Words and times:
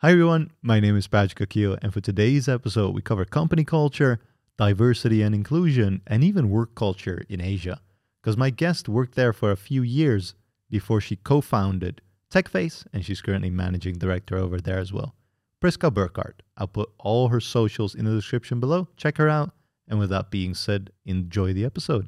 Hi 0.00 0.12
everyone, 0.12 0.52
my 0.62 0.78
name 0.78 0.96
is 0.96 1.08
Patrick 1.08 1.40
Akil, 1.40 1.76
and 1.82 1.92
for 1.92 2.00
today's 2.00 2.48
episode, 2.48 2.94
we 2.94 3.02
cover 3.02 3.24
company 3.24 3.64
culture, 3.64 4.20
diversity 4.56 5.22
and 5.22 5.34
inclusion, 5.34 6.02
and 6.06 6.22
even 6.22 6.50
work 6.50 6.76
culture 6.76 7.24
in 7.28 7.40
Asia. 7.40 7.80
Because 8.22 8.36
my 8.36 8.50
guest 8.50 8.88
worked 8.88 9.16
there 9.16 9.32
for 9.32 9.50
a 9.50 9.56
few 9.56 9.82
years 9.82 10.36
before 10.70 11.00
she 11.00 11.16
co 11.16 11.40
founded 11.40 12.00
TechFace, 12.30 12.86
and 12.92 13.04
she's 13.04 13.20
currently 13.20 13.50
managing 13.50 13.98
director 13.98 14.36
over 14.36 14.60
there 14.60 14.78
as 14.78 14.92
well. 14.92 15.16
Priska 15.60 15.92
Burkhardt. 15.92 16.44
I'll 16.56 16.68
put 16.68 16.90
all 17.00 17.30
her 17.30 17.40
socials 17.40 17.96
in 17.96 18.04
the 18.04 18.12
description 18.12 18.60
below. 18.60 18.86
Check 18.96 19.18
her 19.18 19.28
out. 19.28 19.50
And 19.88 19.98
with 19.98 20.10
that 20.10 20.30
being 20.30 20.54
said, 20.54 20.90
enjoy 21.06 21.54
the 21.54 21.64
episode. 21.64 22.06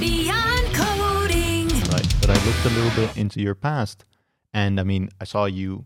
Beyond 0.00 0.72
coding. 0.72 1.68
Right. 1.68 2.14
But 2.22 2.30
I 2.30 2.46
looked 2.46 2.64
a 2.64 2.70
little 2.70 2.96
bit 2.96 3.14
into 3.14 3.42
your 3.42 3.54
past, 3.54 4.06
and 4.54 4.80
I 4.80 4.84
mean, 4.84 5.10
I 5.20 5.24
saw 5.24 5.44
you 5.44 5.84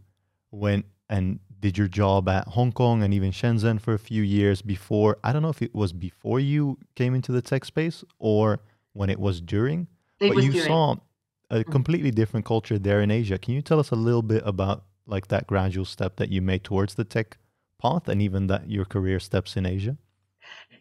went 0.50 0.86
and 1.08 1.40
did 1.60 1.76
your 1.76 1.88
job 1.88 2.28
at 2.28 2.46
Hong 2.48 2.72
Kong 2.72 3.02
and 3.02 3.12
even 3.12 3.32
Shenzhen 3.32 3.80
for 3.80 3.94
a 3.94 3.98
few 3.98 4.22
years 4.22 4.62
before. 4.62 5.18
I 5.24 5.32
don't 5.32 5.42
know 5.42 5.48
if 5.48 5.62
it 5.62 5.74
was 5.74 5.92
before 5.92 6.40
you 6.40 6.78
came 6.94 7.14
into 7.14 7.32
the 7.32 7.42
tech 7.42 7.64
space 7.64 8.04
or 8.18 8.60
when 8.92 9.10
it 9.10 9.18
was 9.18 9.40
during, 9.40 9.88
It 10.20 10.28
but 10.28 10.36
was 10.36 10.46
you 10.46 10.52
during. 10.52 10.66
saw 10.66 10.96
a 11.50 11.56
mm-hmm. 11.56 11.72
completely 11.72 12.10
different 12.10 12.46
culture 12.46 12.78
there 12.78 13.00
in 13.00 13.10
Asia. 13.10 13.38
Can 13.38 13.54
you 13.54 13.62
tell 13.62 13.80
us 13.80 13.90
a 13.90 13.96
little 13.96 14.22
bit 14.22 14.42
about 14.44 14.84
like 15.06 15.28
that 15.28 15.46
gradual 15.46 15.84
step 15.84 16.16
that 16.16 16.28
you 16.28 16.42
made 16.42 16.62
towards 16.64 16.94
the 16.94 17.04
tech 17.04 17.38
path 17.80 18.08
and 18.08 18.20
even 18.20 18.46
that 18.48 18.70
your 18.70 18.84
career 18.84 19.18
steps 19.18 19.56
in 19.56 19.66
Asia? 19.66 19.96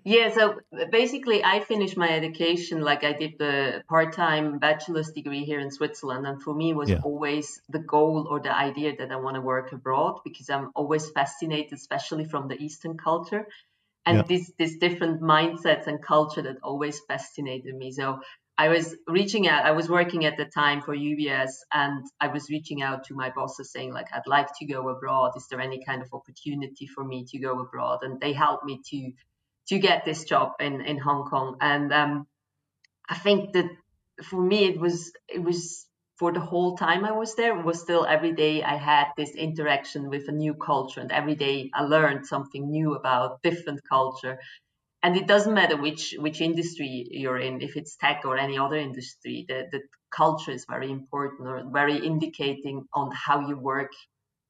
Yeah, 0.07 0.29
so 0.29 0.61
basically, 0.89 1.43
I 1.43 1.59
finished 1.59 1.97
my 1.97 2.09
education 2.09 2.79
like 2.79 3.03
I 3.03 3.11
did 3.11 3.33
the 3.37 3.83
part 3.89 4.13
time 4.13 4.57
bachelor's 4.57 5.11
degree 5.11 5.43
here 5.43 5.59
in 5.59 5.69
Switzerland. 5.69 6.25
And 6.25 6.41
for 6.41 6.53
me, 6.53 6.69
it 6.69 6.77
was 6.77 6.91
Yeah. 6.91 7.01
always 7.03 7.61
the 7.67 7.79
goal 7.79 8.25
or 8.29 8.39
the 8.39 8.55
idea 8.55 8.95
that 8.99 9.11
I 9.11 9.17
want 9.17 9.35
to 9.35 9.41
work 9.41 9.73
abroad 9.73 10.21
because 10.23 10.49
I'm 10.49 10.71
always 10.75 11.09
fascinated, 11.09 11.73
especially 11.73 12.23
from 12.23 12.47
the 12.47 12.55
Eastern 12.55 12.95
culture. 12.97 13.49
And 14.05 14.19
Yeah. 14.19 14.23
this, 14.29 14.49
this 14.57 14.77
different 14.77 15.21
mindsets 15.21 15.87
and 15.87 16.01
culture 16.01 16.43
that 16.43 16.63
always 16.63 17.01
fascinated 17.01 17.75
me. 17.75 17.91
So 17.91 18.21
I 18.57 18.69
was 18.69 18.95
reaching 19.07 19.47
out, 19.49 19.65
I 19.65 19.71
was 19.71 19.89
working 19.89 20.23
at 20.23 20.37
the 20.37 20.45
time 20.45 20.81
for 20.81 20.95
UBS, 20.95 21.51
and 21.73 22.05
I 22.21 22.27
was 22.27 22.49
reaching 22.49 22.81
out 22.81 23.03
to 23.05 23.13
my 23.13 23.29
bosses 23.29 23.71
saying, 23.73 23.91
like, 23.93 24.07
I'd 24.13 24.25
like 24.37 24.49
to 24.59 24.65
go 24.65 24.87
abroad. 24.89 25.33
Is 25.35 25.47
there 25.49 25.59
any 25.61 25.83
kind 25.83 26.01
of 26.01 26.09
opportunity 26.13 26.87
for 26.87 27.03
me 27.03 27.25
to 27.25 27.39
go 27.39 27.59
abroad? 27.59 27.99
And 28.03 28.21
they 28.21 28.33
helped 28.33 28.63
me 28.65 28.81
to 28.91 29.11
to 29.69 29.79
get 29.79 30.05
this 30.05 30.23
job 30.23 30.53
in 30.59 30.81
in 30.81 30.97
Hong 30.97 31.25
Kong. 31.25 31.57
And 31.61 31.93
um, 31.93 32.27
I 33.09 33.15
think 33.15 33.53
that 33.53 33.69
for 34.23 34.41
me 34.41 34.65
it 34.65 34.79
was 34.79 35.11
it 35.27 35.43
was 35.43 35.85
for 36.17 36.31
the 36.33 36.39
whole 36.39 36.75
time 36.77 37.05
I 37.05 37.11
was 37.11 37.35
there 37.35 37.57
it 37.59 37.65
was 37.65 37.79
still 37.79 38.05
every 38.05 38.33
day 38.33 38.63
I 38.63 38.75
had 38.75 39.07
this 39.15 39.31
interaction 39.35 40.09
with 40.09 40.27
a 40.27 40.31
new 40.31 40.55
culture 40.55 40.99
and 40.99 41.11
every 41.11 41.35
day 41.35 41.69
I 41.73 41.83
learned 41.83 42.25
something 42.25 42.71
new 42.71 42.95
about 42.95 43.43
different 43.43 43.81
culture. 43.87 44.39
And 45.03 45.15
it 45.15 45.27
doesn't 45.27 45.53
matter 45.53 45.77
which 45.77 46.15
which 46.17 46.41
industry 46.41 47.07
you're 47.11 47.37
in, 47.37 47.61
if 47.61 47.77
it's 47.77 47.95
tech 47.97 48.21
or 48.25 48.37
any 48.37 48.57
other 48.57 48.77
industry, 48.77 49.45
the, 49.47 49.67
the 49.71 49.81
culture 50.09 50.51
is 50.51 50.65
very 50.67 50.89
important 50.91 51.47
or 51.47 51.63
very 51.71 51.97
indicating 51.97 52.85
on 52.93 53.11
how 53.11 53.47
you 53.47 53.57
work 53.57 53.91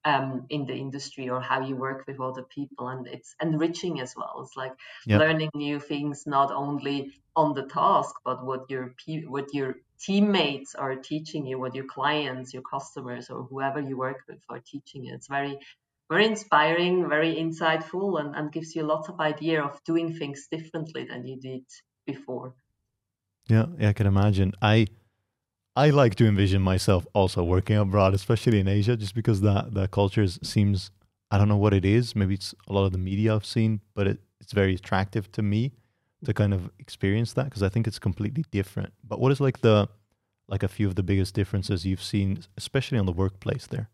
um, 0.07 0.45
in 0.49 0.65
the 0.65 0.75
industry 0.85 1.29
or 1.29 1.41
how 1.41 1.59
you 1.67 1.75
work 1.75 2.05
with 2.07 2.19
other 2.19 2.43
people 2.43 2.87
and 2.87 3.07
it's 3.07 3.35
enriching 3.41 3.99
as 4.05 4.11
well 4.19 4.35
it's 4.43 4.55
like 4.63 4.75
Yeah. 5.05 5.19
learning 5.21 5.49
new 5.53 5.79
things 5.79 6.17
not 6.37 6.49
only 6.63 6.97
on 7.35 7.53
the 7.53 7.65
task 7.79 8.13
but 8.27 8.45
what 8.49 8.61
your 8.73 8.85
pe- 9.01 9.27
what 9.35 9.47
your 9.53 9.69
teammates 10.05 10.75
are 10.75 10.95
teaching 11.11 11.45
you 11.49 11.59
what 11.63 11.75
your 11.75 11.89
clients 11.97 12.53
your 12.53 12.65
customers 12.75 13.29
or 13.29 13.39
whoever 13.49 13.79
you 13.89 13.97
work 13.97 14.19
with 14.29 14.41
are 14.49 14.61
teaching 14.73 15.03
you 15.05 15.13
it's 15.13 15.27
very 15.37 15.55
very 16.09 16.25
inspiring 16.33 17.09
very 17.09 17.35
insightful 17.45 18.19
and, 18.21 18.35
and 18.35 18.51
gives 18.57 18.75
you 18.75 18.83
lots 18.83 19.09
of 19.09 19.19
idea 19.19 19.61
of 19.61 19.83
doing 19.83 20.13
things 20.19 20.47
differently 20.55 21.03
than 21.09 21.25
you 21.27 21.37
did 21.49 21.65
before 22.05 22.53
Yeah, 23.49 23.65
yeah, 23.79 23.89
I 23.89 23.93
can 23.93 24.07
imagine. 24.07 24.53
I 24.61 24.87
I 25.77 25.91
like 25.91 26.15
to 26.15 26.25
envision 26.25 26.63
myself 26.63 27.05
also 27.13 27.43
working 27.43 27.77
abroad, 27.77 28.15
especially 28.15 28.59
in 28.59 28.67
Asia, 28.67 28.97
just 28.97 29.13
because 29.13 29.41
that 29.41 29.75
that 29.75 29.91
culture 29.91 30.25
seems 30.27 30.89
I 31.29 31.37
don't 31.37 31.47
know 31.47 31.63
what 31.65 31.73
it 31.73 31.85
is. 31.85 32.15
Maybe 32.15 32.33
it's 32.33 32.55
a 32.67 32.73
lot 32.73 32.85
of 32.85 32.93
the 32.93 32.97
media 32.97 33.35
I've 33.35 33.45
seen, 33.45 33.81
but 33.93 34.07
it, 34.07 34.17
it's 34.41 34.53
very 34.53 34.73
attractive 34.73 35.31
to 35.33 35.43
me 35.43 35.73
to 36.25 36.33
kind 36.33 36.51
of 36.51 36.71
experience 36.79 37.33
that 37.33 37.45
because 37.45 37.61
I 37.61 37.69
think 37.69 37.85
it's 37.85 37.99
completely 37.99 38.43
different. 38.49 38.91
But 39.03 39.19
what 39.19 39.31
is 39.31 39.39
like 39.39 39.61
the 39.61 39.87
like 40.47 40.63
a 40.63 40.67
few 40.67 40.87
of 40.87 40.95
the 40.95 41.03
biggest 41.03 41.35
differences 41.35 41.85
you've 41.85 42.01
seen, 42.01 42.39
especially 42.57 42.97
on 42.97 43.05
the 43.05 43.17
workplace 43.23 43.67
there? 43.67 43.87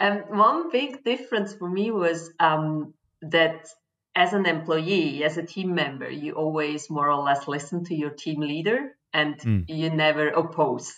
Um, 0.00 0.24
one 0.28 0.72
big 0.72 1.04
difference 1.04 1.54
for 1.54 1.70
me 1.70 1.92
was 1.92 2.32
um, 2.40 2.94
that 3.22 3.68
as 4.16 4.32
an 4.32 4.44
employee, 4.44 5.22
as 5.22 5.36
a 5.36 5.44
team 5.44 5.72
member, 5.72 6.10
you 6.10 6.32
always 6.32 6.90
more 6.90 7.08
or 7.08 7.22
less 7.22 7.46
listen 7.46 7.84
to 7.84 7.94
your 7.94 8.10
team 8.10 8.40
leader 8.40 8.96
and 9.12 9.40
Mm. 9.44 9.64
you 9.66 9.90
never 9.90 10.28
oppose. 10.28 10.92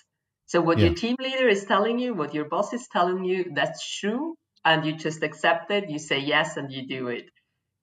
So, 0.46 0.60
what 0.60 0.78
Yeah. 0.78 0.86
your 0.86 0.94
team 0.94 1.16
leader 1.18 1.48
is 1.48 1.64
telling 1.64 1.98
you, 1.98 2.14
what 2.14 2.34
your 2.34 2.46
boss 2.48 2.72
is 2.72 2.88
telling 2.88 3.24
you, 3.24 3.52
that's 3.54 3.98
true. 3.98 4.36
And 4.64 4.84
you 4.86 4.94
just 4.96 5.22
accept 5.22 5.70
it, 5.70 5.90
you 5.90 5.98
say 5.98 6.18
yes, 6.20 6.56
and 6.56 6.70
you 6.72 6.86
do 6.86 7.08
it. 7.08 7.24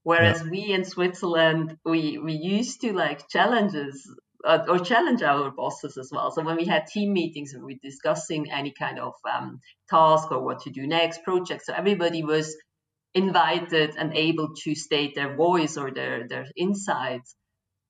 Whereas 0.03 0.43
we 0.43 0.71
in 0.73 0.85
Switzerland, 0.85 1.77
we, 1.85 2.17
we 2.17 2.33
used 2.33 2.81
to 2.81 2.93
like 2.93 3.27
challenges 3.29 4.09
uh, 4.45 4.65
or 4.67 4.79
challenge 4.79 5.21
our 5.23 5.51
bosses 5.51 5.97
as 5.97 6.09
well. 6.11 6.31
So 6.31 6.43
when 6.43 6.55
we 6.57 6.65
had 6.65 6.87
team 6.87 7.13
meetings 7.13 7.53
and 7.53 7.63
we're 7.63 7.77
discussing 7.81 8.51
any 8.51 8.73
kind 8.77 8.99
of 8.99 9.13
um, 9.31 9.59
task 9.89 10.31
or 10.31 10.43
what 10.43 10.61
to 10.61 10.71
do 10.71 10.87
next 10.87 11.23
project, 11.23 11.65
so 11.65 11.73
everybody 11.73 12.23
was 12.23 12.55
invited 13.13 13.95
and 13.97 14.13
able 14.15 14.53
to 14.63 14.75
state 14.75 15.15
their 15.15 15.35
voice 15.35 15.77
or 15.77 15.91
their 15.91 16.27
their 16.27 16.45
insights. 16.55 17.35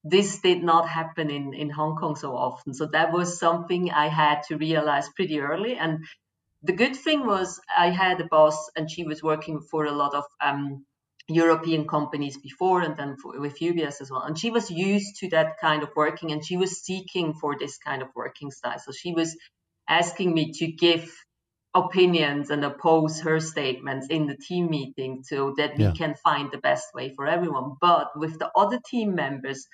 This 0.04 0.40
did 0.40 0.64
not 0.64 0.88
happen 0.88 1.30
in 1.30 1.54
in 1.54 1.70
Hong 1.70 1.96
Kong 1.98 2.16
so 2.16 2.36
often. 2.36 2.74
So 2.74 2.88
that 2.88 3.12
was 3.12 3.40
something 3.40 3.92
I 3.92 4.08
had 4.08 4.44
to 4.48 4.58
realize 4.58 5.10
pretty 5.10 5.40
early. 5.40 5.76
And 5.76 6.06
the 6.64 6.74
good 6.74 6.96
thing 6.96 7.26
was 7.26 7.60
I 7.78 7.90
had 7.90 8.20
a 8.22 8.28
boss 8.28 8.70
and 8.76 8.90
she 8.90 9.04
was 9.04 9.24
working 9.24 9.62
for 9.62 9.86
a 9.86 9.92
lot 9.92 10.14
of 10.14 10.26
um, 10.42 10.86
European 11.28 11.88
companies 11.88 12.38
before 12.38 12.82
and 12.82 12.98
then 12.98 13.16
for, 13.18 13.40
with 13.40 13.60
UBS 13.60 14.02
as 14.02 14.10
well. 14.12 14.24
And 14.24 14.38
she 14.38 14.52
was 14.52 14.70
used 14.72 15.18
to 15.18 15.30
that 15.30 15.60
kind 15.62 15.84
of 15.84 15.90
working 15.96 16.32
and 16.32 16.46
she 16.46 16.58
was 16.58 16.82
seeking 16.82 17.34
for 17.34 17.58
this 17.58 17.78
kind 17.78 18.02
of 18.02 18.10
working 18.16 18.52
style. 18.52 18.80
So 18.80 18.92
she 18.92 19.14
was 19.14 19.38
asking 19.88 20.34
me 20.34 20.52
to 20.54 20.72
give 20.72 21.14
opinions 21.76 22.50
and 22.50 22.66
oppose 22.66 23.22
her 23.22 23.40
statements 23.40 24.08
in 24.10 24.26
the 24.28 24.36
team 24.36 24.70
meeting 24.70 25.24
so 25.24 25.54
that 25.58 25.78
we 25.78 25.84
Yeah. 25.86 25.94
can 25.94 26.16
find 26.16 26.50
the 26.52 26.58
best 26.58 26.94
way 26.94 27.14
for 27.16 27.28
everyone. 27.28 27.76
But 27.80 28.08
with 28.18 28.40
the 28.40 28.50
other 28.56 28.80
team 28.90 29.14
members, 29.16 29.68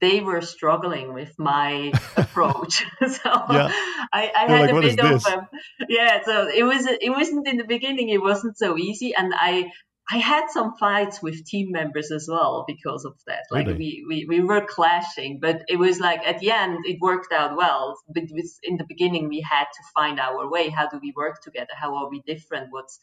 they 0.00 0.20
were 0.20 0.40
struggling 0.40 1.12
with 1.14 1.32
my 1.38 1.92
approach. 2.16 2.84
so 3.00 3.30
Yeah. 3.50 3.68
I, 4.12 4.32
I 4.34 4.46
had 4.48 4.60
like, 4.62 4.70
a 4.70 4.74
"What 4.74 4.84
is 4.84 4.96
bit 4.96 5.04
of 5.04 5.10
this?" 5.12 5.26
um, 5.26 5.46
yeah. 5.88 6.22
So 6.24 6.48
it 6.48 6.62
was 6.64 6.86
it 6.86 7.10
wasn't 7.10 7.46
in 7.46 7.56
the 7.58 7.64
beginning. 7.64 8.08
It 8.08 8.22
wasn't 8.22 8.56
so 8.58 8.76
easy, 8.78 9.14
and 9.14 9.32
I 9.34 9.70
I 10.10 10.18
had 10.18 10.48
some 10.50 10.74
fights 10.78 11.22
with 11.22 11.44
team 11.46 11.72
members 11.72 12.10
as 12.10 12.28
well 12.30 12.64
because 12.66 13.04
of 13.04 13.14
that. 13.26 13.44
Like 13.50 13.66
Really? 13.66 14.04
we, 14.08 14.26
we 14.28 14.38
we 14.38 14.40
were 14.44 14.64
clashing, 14.66 15.38
but 15.40 15.62
it 15.68 15.76
was 15.78 16.00
like 16.00 16.20
at 16.26 16.40
the 16.40 16.50
end 16.50 16.80
it 16.84 16.98
worked 17.00 17.32
out 17.32 17.56
well. 17.56 17.96
But 18.08 18.24
was 18.30 18.58
in 18.62 18.76
the 18.76 18.84
beginning 18.86 19.28
we 19.28 19.40
had 19.40 19.64
to 19.64 19.82
find 19.94 20.20
our 20.20 20.50
way. 20.50 20.68
How 20.68 20.88
do 20.88 20.98
we 21.00 21.12
work 21.16 21.40
together? 21.42 21.72
How 21.74 21.94
are 21.96 22.10
we 22.10 22.20
different? 22.26 22.68
What's 22.70 23.00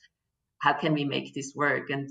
how 0.59 0.73
can 0.73 0.93
we 0.93 1.05
make 1.05 1.33
this 1.33 1.53
work? 1.55 1.89
And 1.89 2.09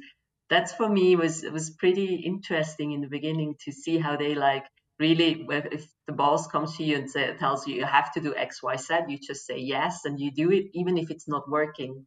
that's 0.50 0.72
for 0.72 0.88
me 0.88 1.16
was 1.16 1.42
was 1.44 1.70
pretty 1.70 2.16
interesting 2.16 2.92
in 2.92 3.00
the 3.00 3.08
beginning 3.08 3.56
to 3.64 3.72
see 3.72 3.98
how 3.98 4.16
they 4.16 4.34
like 4.34 4.66
really 4.98 5.46
if 5.50 5.86
the 6.06 6.12
boss 6.12 6.46
comes 6.48 6.76
to 6.76 6.84
you 6.84 6.96
and 6.96 7.10
say, 7.10 7.34
tells 7.36 7.66
you 7.66 7.76
you 7.76 7.84
have 7.84 8.12
to 8.12 8.20
do 8.20 8.34
x 8.34 8.62
y 8.62 8.76
z 8.76 8.94
you 9.08 9.18
just 9.18 9.46
say 9.46 9.58
yes 9.58 10.04
and 10.04 10.18
you 10.18 10.30
do 10.32 10.50
it 10.50 10.66
even 10.74 10.98
if 10.98 11.10
it's 11.10 11.28
not 11.28 11.48
working 11.48 12.06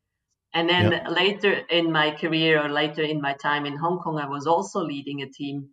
and 0.54 0.70
then 0.70 1.06
later 1.10 1.54
in 1.70 1.92
my 1.92 2.12
career 2.12 2.64
or 2.64 2.70
later 2.70 3.02
in 3.04 3.22
my 3.22 3.34
time 3.34 3.66
in 3.66 3.78
hong 3.78 4.00
kong 4.00 4.20
i 4.20 4.28
was 4.28 4.48
also 4.48 4.82
leading 4.82 5.22
a 5.22 5.30
team 5.30 5.70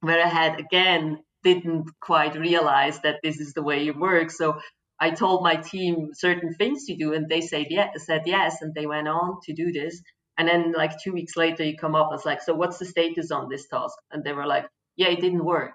where 0.00 0.24
i 0.24 0.28
had 0.28 0.58
again 0.60 1.18
didn't 1.42 1.90
quite 2.00 2.36
realize 2.36 3.00
that 3.00 3.20
this 3.22 3.38
is 3.40 3.52
the 3.52 3.62
way 3.62 3.86
it 3.86 3.96
works 3.96 4.38
so 4.38 4.58
i 5.00 5.10
told 5.10 5.42
my 5.42 5.56
team 5.56 6.10
certain 6.14 6.54
things 6.54 6.86
to 6.86 6.96
do 6.96 7.12
and 7.12 7.28
they 7.28 7.40
said 7.40 7.66
yeah 7.70 7.88
said 7.96 8.22
yes 8.26 8.62
and 8.62 8.74
they 8.74 8.86
went 8.86 9.08
on 9.08 9.38
to 9.44 9.52
do 9.52 9.72
this 9.72 10.00
and 10.38 10.48
then 10.48 10.72
like 10.72 10.92
two 11.02 11.12
weeks 11.12 11.36
later 11.36 11.62
you 11.64 11.76
come 11.76 11.94
up 11.94 12.08
and 12.10 12.18
it's 12.18 12.26
like 12.26 12.42
so 12.42 12.54
what's 12.54 12.78
the 12.78 12.86
status 12.86 13.30
on 13.30 13.48
this 13.48 13.66
task 13.68 13.94
and 14.10 14.24
they 14.24 14.32
were 14.32 14.46
like 14.46 14.66
yeah 14.96 15.08
it 15.08 15.20
didn't 15.20 15.44
work 15.44 15.74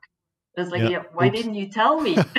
I 0.58 0.62
was 0.62 0.72
like, 0.72 0.82
Yeah. 0.82 0.90
yeah, 0.90 1.04
why 1.14 1.28
Oops. 1.28 1.38
didn't 1.38 1.56
you 1.56 1.70
tell 1.70 2.02
me? 2.02 2.18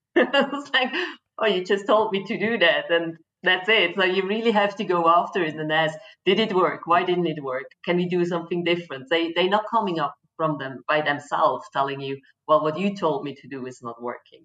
I 0.16 0.48
was 0.52 0.70
like, 0.72 0.92
oh, 1.38 1.46
you 1.46 1.64
just 1.64 1.86
told 1.86 2.12
me 2.12 2.24
to 2.24 2.38
do 2.38 2.58
that, 2.58 2.90
and 2.90 3.16
that's 3.42 3.68
it. 3.68 3.94
So 3.96 4.04
you 4.04 4.26
really 4.26 4.50
have 4.50 4.76
to 4.76 4.84
go 4.84 5.08
after 5.08 5.42
it 5.42 5.54
and 5.54 5.72
ask, 5.72 5.96
did 6.24 6.40
it 6.40 6.52
work? 6.52 6.82
Why 6.86 7.04
didn't 7.04 7.26
it 7.26 7.42
work? 7.42 7.66
Can 7.84 7.96
we 7.96 8.08
do 8.08 8.24
something 8.24 8.64
different? 8.64 9.06
They 9.10 9.32
they're 9.32 9.48
not 9.48 9.64
coming 9.70 10.00
up 10.00 10.14
from 10.36 10.58
them 10.58 10.82
by 10.88 11.02
themselves, 11.02 11.66
telling 11.72 12.00
you, 12.00 12.18
well, 12.46 12.62
what 12.62 12.78
you 12.78 12.96
told 12.96 13.24
me 13.24 13.34
to 13.34 13.48
do 13.48 13.66
is 13.66 13.80
not 13.82 14.02
working. 14.02 14.44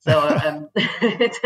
So 0.00 0.18
um, 0.46 0.68
it, 0.76 1.36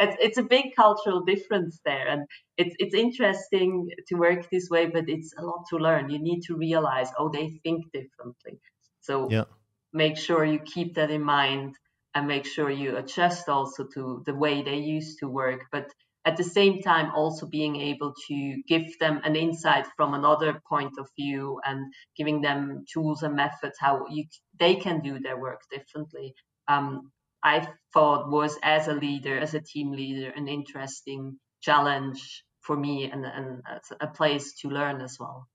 it's, 0.00 0.16
it's 0.20 0.38
a 0.38 0.42
big 0.42 0.74
cultural 0.76 1.22
difference 1.24 1.80
there 1.84 2.06
and 2.08 2.26
it's 2.56 2.74
it's 2.78 2.94
interesting 2.94 3.88
to 4.06 4.14
work 4.14 4.48
this 4.50 4.68
way 4.70 4.86
but 4.86 5.08
it's 5.08 5.34
a 5.38 5.42
lot 5.42 5.64
to 5.70 5.76
learn 5.76 6.10
you 6.10 6.18
need 6.18 6.40
to 6.42 6.56
realize 6.56 7.10
oh 7.18 7.28
they 7.28 7.48
think 7.64 7.84
differently 7.92 8.60
so 9.00 9.28
yeah. 9.30 9.44
make 9.92 10.16
sure 10.16 10.44
you 10.44 10.60
keep 10.60 10.94
that 10.94 11.10
in 11.10 11.22
mind 11.22 11.74
and 12.14 12.26
make 12.26 12.46
sure 12.46 12.70
you 12.70 12.96
adjust 12.96 13.48
also 13.48 13.86
to 13.94 14.22
the 14.26 14.34
way 14.34 14.62
they 14.62 14.76
used 14.76 15.18
to 15.18 15.28
work 15.28 15.62
but 15.72 15.90
at 16.28 16.36
the 16.36 16.50
same 16.58 16.76
time 16.90 17.10
also 17.20 17.44
being 17.46 17.74
able 17.90 18.12
to 18.28 18.36
give 18.72 18.86
them 18.98 19.20
an 19.24 19.34
insight 19.36 19.86
from 19.96 20.14
another 20.14 20.60
point 20.72 20.94
of 20.98 21.06
view 21.18 21.60
and 21.68 21.78
giving 22.18 22.38
them 22.40 22.84
tools 22.92 23.22
and 23.22 23.34
methods 23.34 23.76
how 23.80 23.94
you, 24.10 24.24
they 24.62 24.74
can 24.84 25.00
do 25.00 25.18
their 25.18 25.38
work 25.46 25.60
differently 25.76 26.34
um, 26.68 27.10
I 27.42 27.66
thought 27.92 28.30
was 28.30 28.58
as 28.62 28.88
a 28.88 28.94
leader, 28.94 29.38
as 29.38 29.54
a 29.54 29.60
team 29.60 29.92
leader, 29.92 30.30
an 30.36 30.48
interesting 30.48 31.38
challenge 31.60 32.44
for 32.60 32.76
me 32.76 33.10
and, 33.10 33.24
and 33.24 33.62
a 34.00 34.06
place 34.06 34.54
to 34.60 34.68
learn 34.68 35.00
as 35.00 35.16
well. 35.18 35.48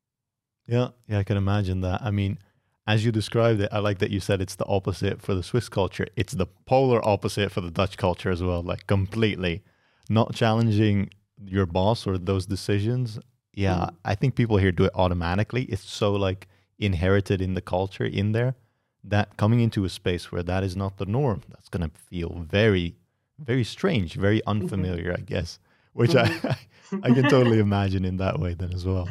Yeah, 0.66 0.90
yeah, 1.08 1.20
I 1.20 1.24
can 1.24 1.38
imagine 1.38 1.82
that. 1.82 2.02
I 2.02 2.12
mean, 2.12 2.40
as 2.88 3.06
you 3.06 3.12
described 3.12 3.62
it, 3.62 3.70
I 3.72 3.80
like 3.80 4.00
that 4.00 4.12
you 4.12 4.20
said 4.20 4.42
it's 4.42 4.56
the 4.56 4.66
opposite 4.66 5.22
for 5.22 5.36
the 5.36 5.44
Swiss 5.44 5.70
culture. 5.70 6.08
It's 6.16 6.34
the 6.34 6.48
polar 6.66 7.06
opposite 7.08 7.52
for 7.52 7.62
the 7.62 7.72
Dutch 7.72 7.98
culture 7.98 8.32
as 8.32 8.42
well, 8.42 8.64
like 8.64 8.88
completely. 8.88 9.64
Not 10.10 10.34
challenging 10.34 11.10
your 11.46 11.66
boss 11.66 12.06
or 12.08 12.18
those 12.18 12.46
decisions. 12.46 13.20
Yeah, 13.54 13.76
mm. 13.76 13.96
I 14.06 14.16
think 14.16 14.36
people 14.36 14.58
here 14.58 14.72
do 14.72 14.86
it 14.86 14.92
automatically. 14.96 15.64
It's 15.64 15.84
so 15.84 16.14
like 16.14 16.48
inherited 16.80 17.42
in 17.42 17.54
the 17.54 17.62
culture 17.62 18.06
in 18.06 18.32
there 18.32 18.56
that 19.04 19.38
coming 19.38 19.60
into 19.60 19.86
a 19.86 19.90
space 19.90 20.32
where 20.32 20.44
that 20.44 20.64
is 20.64 20.76
not 20.76 20.98
the 20.98 21.06
norm, 21.06 21.42
that's 21.50 21.70
going 21.70 21.90
to 21.90 21.96
feel 22.10 22.46
very, 22.50 22.96
very 23.40 23.64
strange, 23.64 24.16
very 24.16 24.40
mm-hmm. 24.40 24.50
unfamiliar, 24.50 25.14
mm-hmm. 25.14 25.22
I 25.22 25.26
guess, 25.26 25.60
which 25.94 26.12
mm-hmm. 26.12 26.48
I, 26.48 27.00
I 27.10 27.14
can 27.14 27.30
totally 27.30 27.60
imagine 27.70 28.06
in 28.06 28.18
that 28.18 28.40
way 28.40 28.54
then 28.54 28.74
as 28.74 28.86
well. 28.86 29.10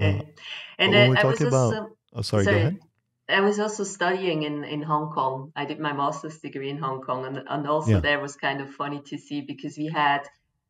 Uh, 0.00 0.20
and 0.78 0.92
when 0.92 1.10
we're 1.10 1.16
talking 1.16 1.46
about, 1.46 1.90
oh, 2.12 2.22
sorry, 2.22 2.44
sorry, 2.44 2.56
go 2.56 2.60
ahead. 2.60 2.78
I 3.28 3.40
was 3.40 3.58
also 3.58 3.84
studying 3.84 4.42
in, 4.42 4.64
in 4.64 4.82
Hong 4.82 5.10
Kong. 5.10 5.52
I 5.56 5.64
did 5.64 5.80
my 5.80 5.92
master's 5.92 6.38
degree 6.38 6.68
in 6.68 6.78
Hong 6.78 7.00
Kong, 7.00 7.24
and, 7.24 7.40
and 7.48 7.66
also 7.66 7.92
yeah. 7.92 8.00
there 8.00 8.20
was 8.20 8.36
kind 8.36 8.60
of 8.60 8.70
funny 8.70 9.00
to 9.06 9.18
see 9.18 9.40
because 9.40 9.78
we 9.78 9.86
had 9.86 10.28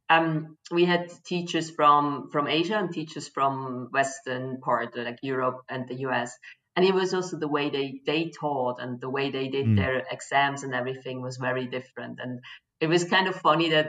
um, 0.08 0.56
we 0.70 0.84
had 0.84 1.10
teachers 1.24 1.70
from 1.70 2.28
from 2.30 2.46
Asia 2.46 2.76
and 2.76 2.92
teachers 2.92 3.28
from 3.28 3.88
Western 3.90 4.60
part 4.60 4.96
like 4.96 5.18
Europe 5.22 5.62
and 5.68 5.88
the 5.88 5.96
US, 6.06 6.36
and 6.76 6.84
it 6.84 6.94
was 6.94 7.12
also 7.12 7.38
the 7.38 7.48
way 7.48 7.70
they 7.70 8.00
they 8.06 8.30
taught 8.30 8.80
and 8.80 9.00
the 9.00 9.10
way 9.10 9.30
they 9.30 9.48
did 9.48 9.66
mm. 9.66 9.76
their 9.76 10.04
exams 10.10 10.62
and 10.62 10.74
everything 10.74 11.22
was 11.22 11.38
very 11.38 11.66
different 11.66 12.20
and 12.22 12.40
it 12.80 12.88
was 12.88 13.04
kind 13.04 13.28
of 13.28 13.36
funny 13.36 13.70
that 13.70 13.86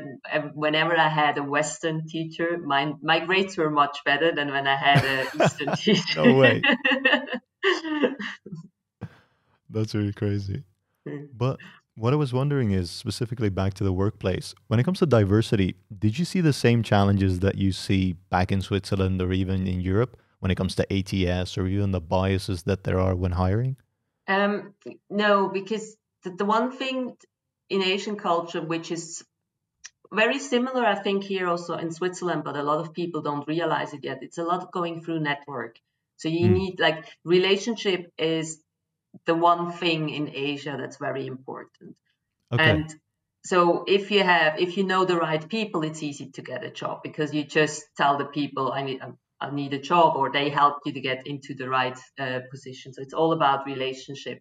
whenever 0.53 0.97
I 0.97 1.09
had 1.09 1.37
a 1.37 1.43
Western 1.43 2.07
teacher, 2.07 2.57
my 2.57 2.93
my 3.01 3.19
grades 3.19 3.57
were 3.57 3.69
much 3.69 3.97
better 4.05 4.33
than 4.33 4.51
when 4.51 4.67
I 4.67 4.75
had 4.75 5.03
an 5.03 5.27
Eastern 5.41 5.75
teacher. 5.75 6.23
no 6.23 6.35
way. 6.35 6.61
That's 9.69 9.93
really 9.95 10.13
crazy. 10.13 10.63
But 11.33 11.59
what 11.95 12.13
I 12.13 12.15
was 12.15 12.33
wondering 12.33 12.71
is 12.71 12.91
specifically 12.91 13.49
back 13.49 13.73
to 13.75 13.83
the 13.83 13.93
workplace. 13.93 14.53
When 14.67 14.79
it 14.79 14.83
comes 14.83 14.99
to 14.99 15.05
diversity, 15.05 15.75
did 15.97 16.17
you 16.17 16.25
see 16.25 16.41
the 16.41 16.53
same 16.53 16.83
challenges 16.83 17.39
that 17.39 17.55
you 17.55 17.71
see 17.71 18.13
back 18.29 18.51
in 18.51 18.61
Switzerland 18.61 19.21
or 19.21 19.31
even 19.33 19.67
in 19.67 19.81
Europe? 19.81 20.17
when 20.45 20.51
it 20.51 20.55
comes 20.55 20.75
to 20.75 20.85
ATS 20.93 21.57
or 21.57 21.65
even 21.65 21.89
the 21.89 21.99
biases 21.99 22.61
that 22.63 22.83
there 22.83 22.99
are 22.99 23.15
when 23.15 23.31
hiring? 23.31 23.77
Um, 24.27 24.75
no, 25.09 25.49
because 25.49 25.97
the, 26.21 26.29
the 26.29 26.45
one 26.45 26.71
thing 26.71 27.15
in 27.67 27.81
Asian 27.81 28.15
culture 28.15 28.61
which 28.61 28.91
is 28.91 29.23
very 30.13 30.37
similar, 30.37 30.85
I 30.85 30.93
think, 30.93 31.23
here 31.23 31.47
also 31.47 31.73
in 31.77 31.91
Switzerland, 31.91 32.43
but 32.43 32.55
a 32.55 32.61
lot 32.61 32.79
of 32.79 32.93
people 32.93 33.23
don't 33.23 33.47
realize 33.47 33.93
it 33.93 34.03
yet. 34.03 34.19
It's 34.21 34.37
a 34.37 34.43
lot 34.43 34.71
going 34.71 35.01
through 35.01 35.21
network. 35.21 35.79
So 36.17 36.29
you 36.29 36.47
mm. 36.47 36.53
need 36.53 36.79
like 36.79 37.05
relationship 37.23 38.11
is 38.17 38.59
the 39.25 39.35
one 39.35 39.71
thing 39.71 40.09
in 40.09 40.31
Asia 40.33 40.77
that's 40.79 40.97
very 40.97 41.27
important. 41.27 41.95
Okay. 42.53 42.63
And 42.63 42.95
so 43.45 43.83
if 43.87 44.11
you 44.11 44.23
have 44.23 44.59
if 44.59 44.77
you 44.77 44.83
know 44.83 45.05
the 45.05 45.17
right 45.17 45.47
people, 45.47 45.83
it's 45.83 46.03
easy 46.03 46.31
to 46.31 46.41
get 46.41 46.63
a 46.63 46.71
job 46.71 47.01
because 47.03 47.33
you 47.33 47.43
just 47.43 47.83
tell 47.97 48.17
the 48.17 48.25
people 48.25 48.71
I 48.71 48.83
need 48.83 49.01
I 49.39 49.51
need 49.51 49.73
a 49.73 49.79
job 49.79 50.15
or 50.15 50.31
they 50.31 50.49
help 50.49 50.77
you 50.85 50.93
to 50.93 51.01
get 51.01 51.27
into 51.27 51.53
the 51.53 51.69
right 51.69 51.97
uh, 52.19 52.39
position. 52.49 52.93
So 52.93 53.01
it's 53.01 53.13
all 53.13 53.33
about 53.33 53.65
relationship. 53.65 54.39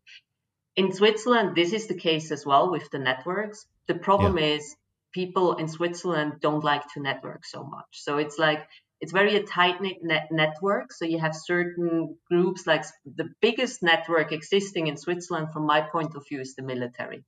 In 0.76 0.92
Switzerland, 0.92 1.54
this 1.54 1.72
is 1.72 1.86
the 1.86 1.98
case 1.98 2.30
as 2.30 2.46
well 2.46 2.70
with 2.70 2.88
the 2.90 2.98
networks. 2.98 3.66
The 3.86 3.94
problem 3.94 4.38
yeah. 4.38 4.56
is 4.56 4.76
people 5.12 5.56
in 5.56 5.68
Switzerland 5.68 6.34
don't 6.40 6.64
like 6.64 6.82
to 6.94 7.00
network 7.00 7.44
so 7.44 7.64
much. 7.64 7.86
So 7.92 8.18
it's 8.18 8.38
like 8.38 8.66
it's 9.00 9.12
very 9.12 9.36
a 9.36 9.42
tight 9.42 9.80
knit 9.80 9.98
net 10.02 10.28
network. 10.30 10.92
So 10.92 11.04
you 11.04 11.18
have 11.18 11.34
certain 11.34 12.16
groups 12.30 12.66
like 12.66 12.84
the 13.04 13.28
biggest 13.40 13.82
network 13.82 14.32
existing 14.32 14.86
in 14.86 14.96
Switzerland, 14.96 15.48
from 15.52 15.66
my 15.66 15.80
point 15.80 16.14
of 16.14 16.26
view, 16.28 16.40
is 16.40 16.54
the 16.54 16.62
military. 16.62 17.24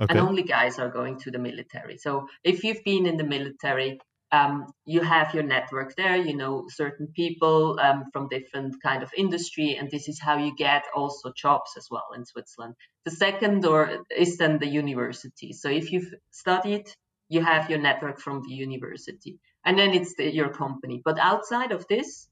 Okay. 0.00 0.10
And 0.10 0.18
only 0.18 0.42
guys 0.42 0.78
are 0.78 0.88
going 0.88 1.20
to 1.20 1.30
the 1.30 1.38
military. 1.38 1.98
So 1.98 2.26
if 2.42 2.64
you've 2.64 2.82
been 2.84 3.06
in 3.06 3.16
the 3.16 3.24
military, 3.24 4.00
um, 4.32 4.66
you 4.84 5.00
have 5.00 5.34
your 5.34 5.42
network 5.42 5.94
there 5.96 6.16
you 6.16 6.36
know 6.36 6.66
certain 6.68 7.06
people 7.14 7.78
um, 7.80 8.04
from 8.12 8.28
different 8.28 8.82
kind 8.82 9.02
of 9.02 9.10
industry 9.16 9.76
and 9.78 9.90
this 9.90 10.08
is 10.08 10.18
how 10.20 10.36
you 10.38 10.54
get 10.56 10.84
also 10.94 11.32
jobs 11.36 11.72
as 11.76 11.86
well 11.90 12.08
in 12.16 12.24
switzerland 12.24 12.74
the 13.04 13.10
second 13.10 13.64
or 13.64 13.98
is 14.16 14.36
then 14.38 14.58
the 14.58 14.66
university 14.66 15.52
so 15.52 15.68
if 15.68 15.92
you've 15.92 16.12
studied 16.30 16.86
you 17.28 17.42
have 17.42 17.70
your 17.70 17.78
network 17.78 18.18
from 18.18 18.42
the 18.42 18.54
university 18.54 19.38
and 19.64 19.78
then 19.78 19.92
it's 19.92 20.14
the, 20.14 20.32
your 20.32 20.48
company 20.48 21.00
but 21.04 21.18
outside 21.18 21.72
of 21.72 21.86
this 21.88 22.28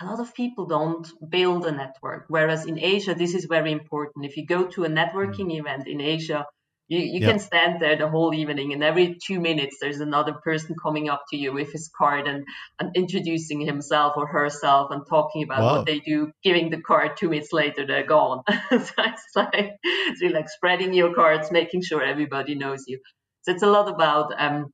a 0.00 0.06
lot 0.06 0.20
of 0.20 0.34
people 0.34 0.66
don't 0.66 1.06
build 1.28 1.66
a 1.66 1.72
network 1.72 2.24
whereas 2.28 2.66
in 2.66 2.78
asia 2.78 3.14
this 3.14 3.34
is 3.34 3.44
very 3.44 3.72
important 3.72 4.24
if 4.24 4.36
you 4.36 4.46
go 4.46 4.66
to 4.66 4.84
a 4.84 4.88
networking 4.88 5.48
mm. 5.50 5.58
event 5.60 5.86
in 5.86 6.00
asia 6.00 6.46
you, 6.86 6.98
you 6.98 7.20
can 7.20 7.38
stand 7.38 7.80
there 7.80 7.96
the 7.96 8.08
whole 8.08 8.34
evening, 8.34 8.74
and 8.74 8.84
every 8.84 9.16
two 9.24 9.40
minutes 9.40 9.78
there's 9.80 10.00
another 10.00 10.34
person 10.34 10.76
coming 10.80 11.08
up 11.08 11.22
to 11.30 11.36
you 11.36 11.50
with 11.52 11.72
his 11.72 11.90
card 11.96 12.28
and, 12.28 12.44
and 12.78 12.94
introducing 12.94 13.60
himself 13.60 14.14
or 14.16 14.26
herself 14.26 14.90
and 14.90 15.02
talking 15.08 15.44
about 15.44 15.62
wow. 15.62 15.76
what 15.76 15.86
they 15.86 16.00
do, 16.00 16.30
giving 16.42 16.68
the 16.68 16.80
card 16.80 17.16
two 17.16 17.30
minutes 17.30 17.54
later 17.54 17.86
they're 17.86 18.06
gone. 18.06 18.42
so 18.70 18.76
it's 18.78 19.34
like 19.34 19.76
it's 19.82 20.20
really 20.20 20.34
like 20.34 20.50
spreading 20.50 20.92
your 20.92 21.14
cards, 21.14 21.50
making 21.50 21.80
sure 21.80 22.02
everybody 22.02 22.54
knows 22.54 22.84
you. 22.86 23.00
So 23.42 23.52
it's 23.52 23.62
a 23.62 23.70
lot 23.70 23.88
about 23.88 24.34
um, 24.38 24.70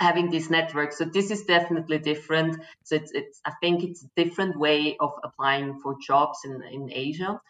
having 0.00 0.30
this 0.30 0.50
network. 0.50 0.92
So 0.92 1.04
this 1.04 1.30
is 1.30 1.44
definitely 1.44 1.98
different. 1.98 2.60
So 2.84 2.96
it's, 2.96 3.12
it's 3.12 3.40
I 3.44 3.52
think 3.60 3.84
it's 3.84 4.04
a 4.04 4.24
different 4.24 4.58
way 4.58 4.96
of 4.98 5.12
applying 5.22 5.80
for 5.80 5.96
jobs 6.04 6.38
in, 6.44 6.62
in 6.62 6.90
Asia. 6.92 7.40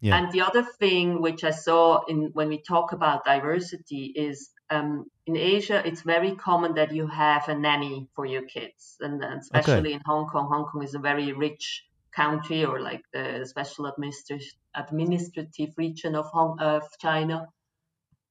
Yeah. 0.00 0.16
And 0.16 0.32
the 0.32 0.40
other 0.40 0.64
thing 0.64 1.22
which 1.22 1.44
I 1.44 1.50
saw 1.50 2.04
in 2.08 2.30
when 2.32 2.48
we 2.48 2.58
talk 2.58 2.92
about 2.92 3.24
diversity 3.24 4.06
is 4.06 4.50
um, 4.68 5.06
in 5.26 5.36
Asia, 5.36 5.80
it's 5.86 6.02
very 6.02 6.34
common 6.34 6.74
that 6.74 6.92
you 6.92 7.06
have 7.06 7.48
a 7.48 7.54
nanny 7.54 8.08
for 8.16 8.26
your 8.26 8.42
kids, 8.42 8.96
and, 9.00 9.22
and 9.22 9.40
especially 9.40 9.90
okay. 9.90 9.92
in 9.92 10.00
Hong 10.04 10.26
Kong. 10.26 10.48
Hong 10.50 10.64
Kong 10.64 10.82
is 10.82 10.94
a 10.94 10.98
very 10.98 11.32
rich 11.32 11.84
country, 12.10 12.64
or 12.64 12.80
like 12.80 13.02
the 13.12 13.44
special 13.44 13.86
administrative 13.86 14.52
administrative 14.74 15.74
region 15.76 16.14
of 16.14 16.26
Hong 16.26 16.58
of 16.58 16.82
China, 16.98 17.46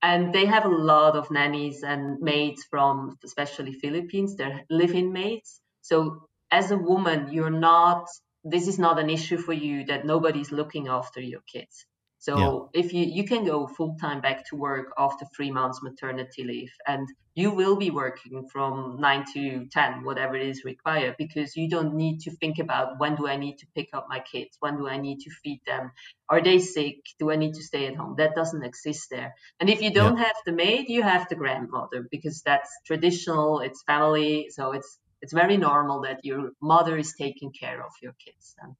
and 0.01 0.33
they 0.33 0.45
have 0.45 0.65
a 0.65 0.69
lot 0.69 1.15
of 1.15 1.31
nannies 1.31 1.83
and 1.83 2.19
maids 2.19 2.63
from 2.69 3.17
especially 3.23 3.73
Philippines. 3.73 4.35
They're 4.35 4.65
live-in 4.69 5.13
maids. 5.13 5.61
So 5.81 6.27
as 6.51 6.71
a 6.71 6.77
woman, 6.77 7.31
you're 7.31 7.49
not 7.49 8.07
this 8.43 8.67
is 8.67 8.79
not 8.79 8.99
an 8.99 9.09
issue 9.09 9.37
for 9.37 9.53
you 9.53 9.85
that 9.85 10.05
nobody's 10.05 10.51
looking 10.51 10.87
after 10.87 11.21
your 11.21 11.41
kids. 11.41 11.85
So 12.21 12.69
yeah. 12.73 12.81
if 12.81 12.93
you 12.93 13.03
you 13.03 13.23
can 13.23 13.45
go 13.45 13.65
full 13.65 13.97
time 13.99 14.21
back 14.21 14.47
to 14.49 14.55
work 14.55 14.93
after 14.95 15.25
three 15.35 15.49
months 15.49 15.81
maternity 15.81 16.43
leave, 16.43 16.71
and 16.85 17.09
you 17.33 17.49
will 17.49 17.77
be 17.77 17.89
working 17.89 18.47
from 18.47 18.97
nine 18.99 19.25
to 19.33 19.65
ten, 19.71 20.03
whatever 20.03 20.35
it 20.35 20.47
is 20.47 20.63
required, 20.63 21.15
because 21.17 21.57
you 21.57 21.67
don't 21.67 21.95
need 21.95 22.19
to 22.25 22.31
think 22.31 22.59
about 22.59 22.99
when 22.99 23.15
do 23.15 23.27
I 23.27 23.37
need 23.37 23.57
to 23.61 23.67
pick 23.73 23.89
up 23.93 24.05
my 24.07 24.19
kids, 24.19 24.55
when 24.59 24.77
do 24.77 24.87
I 24.87 24.97
need 24.97 25.21
to 25.21 25.31
feed 25.31 25.61
them, 25.65 25.93
are 26.29 26.43
they 26.43 26.59
sick, 26.59 26.97
do 27.17 27.31
I 27.31 27.37
need 27.37 27.55
to 27.55 27.63
stay 27.63 27.87
at 27.87 27.95
home? 27.95 28.13
That 28.19 28.35
doesn't 28.35 28.63
exist 28.63 29.09
there. 29.09 29.33
And 29.59 29.67
if 29.67 29.81
you 29.81 29.91
don't 29.91 30.17
yeah. 30.17 30.25
have 30.25 30.35
the 30.45 30.51
maid, 30.51 30.89
you 30.89 31.01
have 31.01 31.27
the 31.27 31.35
grandmother 31.35 32.07
because 32.11 32.43
that's 32.43 32.69
traditional, 32.85 33.61
it's 33.61 33.81
family, 33.81 34.49
so 34.51 34.73
it's 34.73 34.99
it's 35.23 35.33
very 35.33 35.57
normal 35.57 36.01
that 36.01 36.23
your 36.23 36.51
mother 36.61 36.99
is 36.99 37.13
taking 37.13 37.51
care 37.51 37.83
of 37.83 37.93
your 37.99 38.13
kids. 38.23 38.55
And 38.61 38.75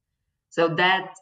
so 0.50 0.75
that 0.75 1.15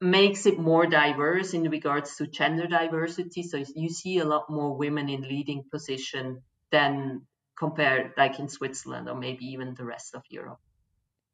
makes 0.00 0.46
it 0.46 0.58
more 0.58 0.86
diverse 0.86 1.54
in 1.54 1.62
regards 1.70 2.16
to 2.16 2.26
gender 2.26 2.66
diversity. 2.66 3.42
So 3.42 3.62
you 3.74 3.88
see 3.88 4.18
a 4.18 4.24
lot 4.24 4.50
more 4.50 4.76
women 4.76 5.08
in 5.08 5.22
leading 5.22 5.64
position 5.70 6.42
than 6.70 7.26
compared 7.58 8.12
like 8.16 8.38
in 8.38 8.48
Switzerland 8.48 9.08
or 9.08 9.14
maybe 9.14 9.44
even 9.46 9.74
the 9.74 9.84
rest 9.84 10.14
of 10.14 10.22
Europe. 10.28 10.58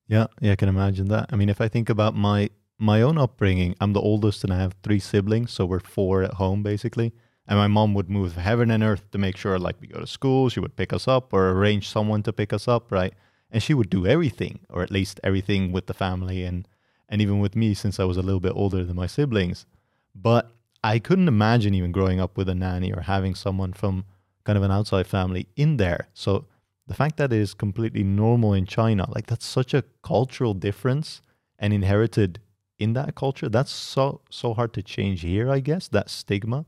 Yeah, 0.06 0.26
yeah, 0.40 0.52
I 0.52 0.56
can 0.56 0.68
imagine 0.68 1.08
that. 1.08 1.30
I 1.32 1.36
mean, 1.36 1.48
if 1.48 1.60
I 1.60 1.68
think 1.68 1.88
about 1.88 2.14
my 2.14 2.50
my 2.78 3.02
own 3.02 3.18
upbringing, 3.18 3.74
I'm 3.80 3.92
the 3.92 4.00
oldest 4.00 4.44
and 4.44 4.52
I 4.52 4.58
have 4.58 4.74
three 4.82 5.00
siblings, 5.00 5.50
so 5.52 5.66
we're 5.66 5.80
four 5.80 6.22
at 6.22 6.34
home 6.34 6.62
basically. 6.62 7.12
And 7.46 7.58
my 7.58 7.66
mom 7.66 7.94
would 7.94 8.08
move 8.08 8.36
heaven 8.36 8.70
and 8.70 8.82
earth 8.82 9.10
to 9.10 9.18
make 9.18 9.36
sure, 9.36 9.58
like, 9.58 9.80
we 9.80 9.88
go 9.88 9.98
to 9.98 10.06
school, 10.06 10.48
she 10.48 10.60
would 10.60 10.76
pick 10.76 10.92
us 10.92 11.08
up 11.08 11.32
or 11.32 11.50
arrange 11.50 11.88
someone 11.88 12.22
to 12.22 12.32
pick 12.32 12.52
us 12.52 12.68
up, 12.68 12.92
right? 12.92 13.12
And 13.50 13.60
she 13.60 13.74
would 13.74 13.90
do 13.90 14.06
everything, 14.06 14.60
or 14.68 14.82
at 14.82 14.92
least 14.92 15.18
everything 15.24 15.72
with 15.72 15.86
the 15.86 15.94
family 15.94 16.44
and, 16.44 16.68
and 17.10 17.20
even 17.20 17.40
with 17.40 17.54
me 17.54 17.74
since 17.74 18.00
I 18.00 18.04
was 18.04 18.16
a 18.16 18.22
little 18.22 18.40
bit 18.40 18.52
older 18.54 18.84
than 18.84 18.96
my 18.96 19.06
siblings. 19.06 19.66
But 20.14 20.50
I 20.82 20.98
couldn't 20.98 21.28
imagine 21.28 21.74
even 21.74 21.92
growing 21.92 22.20
up 22.20 22.38
with 22.38 22.48
a 22.48 22.54
nanny 22.54 22.92
or 22.92 23.02
having 23.02 23.34
someone 23.34 23.74
from 23.74 24.04
kind 24.44 24.56
of 24.56 24.62
an 24.62 24.70
outside 24.70 25.06
family 25.06 25.46
in 25.56 25.76
there. 25.76 26.08
So 26.14 26.46
the 26.86 26.94
fact 26.94 27.18
that 27.18 27.32
it 27.32 27.38
is 27.38 27.52
completely 27.52 28.02
normal 28.04 28.54
in 28.54 28.64
China, 28.64 29.06
like 29.10 29.26
that's 29.26 29.44
such 29.44 29.74
a 29.74 29.84
cultural 30.02 30.54
difference 30.54 31.20
and 31.58 31.74
inherited 31.74 32.40
in 32.78 32.94
that 32.94 33.14
culture. 33.14 33.50
That's 33.50 33.70
so 33.70 34.22
so 34.30 34.54
hard 34.54 34.72
to 34.74 34.82
change 34.82 35.20
here, 35.20 35.50
I 35.50 35.60
guess, 35.60 35.88
that 35.88 36.08
stigma 36.08 36.64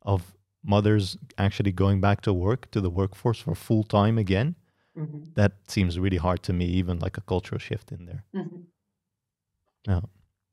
of 0.00 0.34
mothers 0.64 1.18
actually 1.38 1.72
going 1.72 2.00
back 2.00 2.20
to 2.22 2.32
work 2.32 2.70
to 2.70 2.80
the 2.80 2.90
workforce 2.90 3.40
for 3.40 3.54
full 3.54 3.82
time 3.82 4.16
again 4.18 4.54
mm-hmm. 4.96 5.24
that 5.34 5.52
seems 5.66 5.98
really 5.98 6.16
hard 6.16 6.42
to 6.42 6.52
me 6.52 6.64
even 6.66 6.98
like 6.98 7.16
a 7.16 7.20
cultural 7.22 7.58
shift 7.58 7.90
in 7.92 8.06
there 8.06 8.24
mm-hmm. 8.34 8.60
Yeah. 9.86 10.00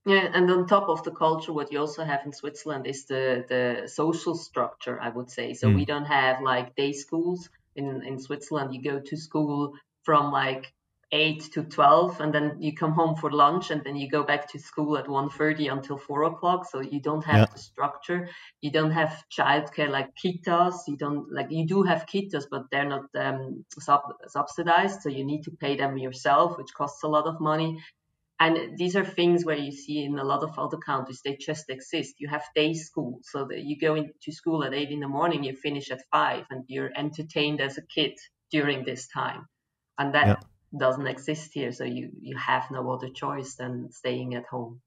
Yeah 0.05 0.29
and 0.33 0.49
on 0.49 0.65
top 0.65 0.89
of 0.89 1.03
the 1.03 1.11
culture 1.11 1.53
what 1.53 1.71
you 1.71 1.79
also 1.79 2.03
have 2.03 2.25
in 2.25 2.33
switzerland 2.33 2.87
is 2.87 3.05
the 3.05 3.45
the 3.47 3.87
social 3.87 4.35
structure 4.35 4.99
i 4.99 5.09
would 5.09 5.29
say. 5.29 5.53
So 5.53 5.67
mm. 5.67 5.75
we 5.75 5.85
don't 5.85 6.05
have 6.05 6.41
like 6.41 6.75
day 6.75 6.93
schools 6.93 7.49
in 7.75 8.03
in 8.03 8.19
switzerland. 8.19 8.73
You 8.73 8.81
go 8.81 8.99
to 8.99 9.17
school 9.17 9.73
from 10.03 10.31
like 10.31 10.73
8 11.11 11.41
to 11.53 11.63
12 11.63 12.21
and 12.21 12.33
then 12.33 12.57
you 12.59 12.73
come 12.75 12.91
home 12.91 13.15
for 13.15 13.31
lunch 13.31 13.71
and 13.71 13.83
then 13.83 13.95
you 13.95 14.09
go 14.09 14.23
back 14.23 14.51
to 14.51 14.59
school 14.59 14.95
at 14.97 15.07
1.30 15.07 15.71
until 15.71 15.97
4 15.97 16.23
o'clock. 16.25 16.69
So 16.69 16.81
you 16.81 17.01
don't 17.01 17.25
have 17.25 17.37
yeah. 17.37 17.45
the 17.51 17.57
structure. 17.57 18.29
You 18.61 18.71
don't 18.71 18.91
have 18.91 19.23
childcare 19.35 19.89
like 19.89 20.09
kitas. 20.23 20.75
You 20.87 20.97
don't 20.97 21.31
like 21.31 21.47
you 21.49 21.65
do 21.65 21.81
have 21.83 22.05
kitas 22.05 22.45
but 22.49 22.65
they're 22.71 22.85
not 22.87 23.05
um, 23.15 23.65
sub- 23.79 24.17
subsidized 24.27 25.01
so 25.01 25.09
you 25.09 25.25
need 25.25 25.43
to 25.43 25.51
pay 25.51 25.75
them 25.75 25.97
yourself 25.97 26.57
which 26.57 26.73
costs 26.73 27.03
a 27.03 27.07
lot 27.07 27.25
of 27.25 27.41
money 27.41 27.79
and 28.39 28.77
these 28.77 28.95
are 28.95 29.03
things 29.03 29.43
where 29.43 29.57
you 29.57 29.71
see 29.71 30.03
in 30.03 30.17
a 30.17 30.23
lot 30.23 30.43
of 30.43 30.57
other 30.57 30.77
countries 30.77 31.21
they 31.23 31.35
just 31.35 31.69
exist. 31.69 32.15
You 32.19 32.29
have 32.29 32.43
day 32.55 32.73
school 32.73 33.19
so 33.23 33.45
that 33.45 33.59
you 33.59 33.77
go 33.77 33.95
into 33.95 34.31
school 34.31 34.63
at 34.63 34.73
8 34.73 34.89
in 34.91 35.01
the 35.01 35.09
morning 35.09 35.43
you 35.43 35.55
finish 35.55 35.91
at 35.91 36.01
5 36.11 36.45
and 36.49 36.63
you're 36.67 36.91
entertained 36.95 37.59
as 37.59 37.77
a 37.77 37.81
kid 37.81 38.13
during 38.49 38.85
this 38.85 39.07
time. 39.07 39.47
And 39.97 40.15
that 40.15 40.27
yeah. 40.27 40.79
doesn't 40.79 41.07
exist 41.07 41.51
here 41.53 41.73
so 41.73 41.83
you 41.83 42.11
you 42.21 42.37
have 42.37 42.71
no 42.71 42.89
other 42.91 43.09
choice 43.09 43.55
than 43.55 43.91
staying 43.91 44.35
at 44.35 44.45
home. 44.45 44.81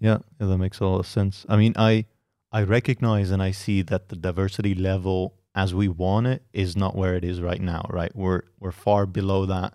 Yeah, 0.00 0.18
yeah 0.40 0.48
that 0.48 0.58
makes 0.58 0.80
a 0.80 0.86
lot 0.86 0.98
of 0.98 1.06
sense. 1.06 1.46
I 1.48 1.56
mean 1.56 1.74
i 1.76 2.04
i 2.50 2.62
recognize 2.64 3.30
and 3.30 3.42
i 3.42 3.52
see 3.52 3.82
that 3.82 4.08
the 4.08 4.16
diversity 4.16 4.74
level 4.74 5.34
as 5.54 5.72
we 5.72 5.86
want 5.86 6.26
it 6.26 6.42
is 6.52 6.76
not 6.76 6.96
where 6.96 7.14
it 7.14 7.24
is 7.24 7.40
right 7.40 7.60
now 7.60 7.86
right? 7.90 8.10
We're 8.12 8.42
we're 8.58 8.72
far 8.72 9.06
below 9.06 9.46
that. 9.46 9.74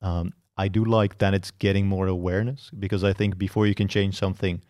Um, 0.00 0.34
i 0.56 0.68
do 0.68 0.84
like 0.84 1.18
that 1.18 1.34
it's 1.34 1.50
getting 1.50 1.86
more 1.86 2.06
awareness 2.06 2.70
because 2.78 3.04
i 3.04 3.12
think 3.12 3.38
before 3.38 3.66
you 3.66 3.74
can 3.74 3.88
change 3.88 4.16
something 4.16 4.62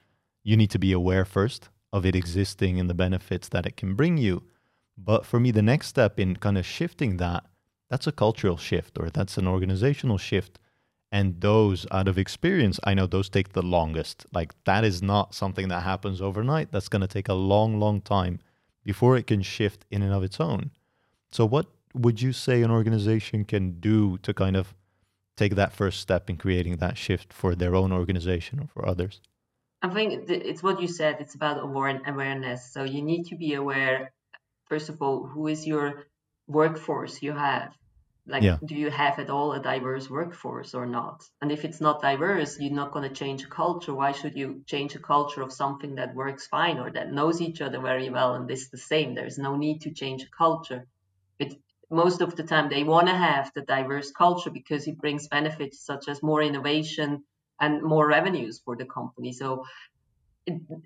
you 0.43 0.57
need 0.57 0.71
to 0.71 0.79
be 0.79 0.93
aware 0.93 1.25
first 1.25 1.69
of 1.93 2.05
it 2.05 2.17
existing 2.17 2.79
and 2.81 2.91
the 2.91 2.95
benefits 2.95 3.49
that 3.49 3.67
it 3.67 3.77
can 3.77 3.95
bring 3.95 4.17
you 4.17 4.43
but 4.97 5.27
for 5.27 5.41
me 5.41 5.51
the 5.51 5.63
next 5.63 5.89
step 5.89 6.21
in 6.21 6.37
kind 6.37 6.59
of 6.59 6.67
shifting 6.67 7.17
that 7.17 7.45
that's 7.91 8.07
a 8.07 8.13
cultural 8.13 8.57
shift 8.57 8.99
or 8.99 9.11
that's 9.11 9.39
an 9.39 9.47
organizational 9.47 10.19
shift. 10.19 10.59
And 11.13 11.41
those 11.41 11.87
out 11.93 12.09
of 12.09 12.19
experience, 12.19 12.81
I 12.83 12.95
know 12.95 13.07
those 13.07 13.29
take 13.29 13.53
the 13.53 13.63
longest. 13.63 14.27
Like 14.33 14.53
that 14.65 14.85
is 14.85 15.01
not 15.01 15.35
something 15.35 15.69
that 15.69 15.85
happens 15.85 16.21
overnight. 16.21 16.73
That's 16.73 16.89
going 16.89 17.03
to 17.03 17.07
take 17.07 17.29
a 17.29 17.35
long, 17.35 17.79
long 17.79 18.01
time 18.01 18.41
before 18.83 19.17
it 19.17 19.29
can 19.29 19.43
shift 19.43 19.85
in 19.91 20.03
and 20.03 20.13
of 20.13 20.25
its 20.25 20.41
own. 20.41 20.73
So, 21.31 21.47
what 21.47 21.67
would 21.95 22.21
you 22.21 22.33
say 22.33 22.63
an 22.63 22.73
organization 22.73 23.45
can 23.45 23.79
do 23.79 24.19
to 24.19 24.35
kind 24.35 24.57
of 24.57 24.75
take 25.37 25.55
that 25.57 25.73
first 25.73 26.01
step 26.01 26.31
in 26.31 26.37
creating 26.37 26.77
that 26.77 26.97
shift 26.97 27.33
for 27.33 27.55
their 27.55 27.75
own 27.75 27.93
organization 27.93 28.61
or 28.61 28.69
for 28.69 28.87
others? 28.87 29.21
I 29.83 29.89
think 29.89 30.31
it's 30.31 30.63
what 30.63 30.81
you 30.81 30.89
said. 30.89 31.17
It's 31.21 31.35
about 31.35 31.63
awareness. 31.63 32.73
So 32.73 32.85
you 32.85 33.03
need 33.03 33.25
to 33.25 33.37
be 33.37 33.55
aware, 33.55 34.13
first 34.67 34.89
of 34.89 35.03
all, 35.03 35.27
who 35.27 35.47
is 35.47 35.67
your 35.67 36.05
workforce 36.47 37.23
you 37.23 37.33
have 37.33 37.75
like 38.27 38.43
yeah. 38.43 38.57
do 38.65 38.75
you 38.75 38.91
have 38.91 39.19
at 39.19 39.31
all 39.31 39.53
a 39.53 39.61
diverse 39.61 40.09
workforce 40.09 40.75
or 40.75 40.87
not 40.87 41.23
and 41.41 41.53
if 41.53 41.65
it's 41.65 41.81
not 41.81 42.01
diverse 42.01 42.59
you're 42.59 42.73
not 42.73 42.93
going 42.93 43.07
to 43.07 43.15
change 43.15 43.45
a 43.45 43.47
culture 43.47 43.95
why 43.95 44.13
should 44.13 44.35
you 44.35 44.63
change 44.67 44.95
a 44.95 44.99
culture 44.99 45.43
of 45.43 45.53
something 45.53 45.97
that 45.97 46.15
works 46.15 46.47
fine 46.47 46.79
or 46.79 46.91
that 46.91 47.13
knows 47.13 47.41
each 47.41 47.61
other 47.61 47.81
very 47.81 48.11
well 48.11 48.35
and 48.35 48.51
is 48.51 48.71
the 48.71 48.79
same 48.79 49.15
there's 49.15 49.39
no 49.39 49.57
need 49.57 49.81
to 49.81 49.91
change 49.91 50.23
a 50.23 50.37
culture 50.37 50.87
most 51.95 52.21
of 52.21 52.37
the 52.37 52.43
time 52.43 52.69
they 52.69 52.85
want 52.85 53.09
to 53.09 53.15
have 53.15 53.53
the 53.55 53.63
diverse 53.63 54.11
culture 54.11 54.51
because 54.51 54.87
it 54.89 54.99
brings 54.99 55.29
benefits 55.29 55.85
such 55.85 56.09
as 56.09 56.23
more 56.23 56.43
innovation 56.43 57.25
and 57.61 57.83
more 57.83 58.07
revenues 58.07 58.61
for 58.65 58.77
the 58.77 58.85
company. 58.87 59.33
So 59.33 59.65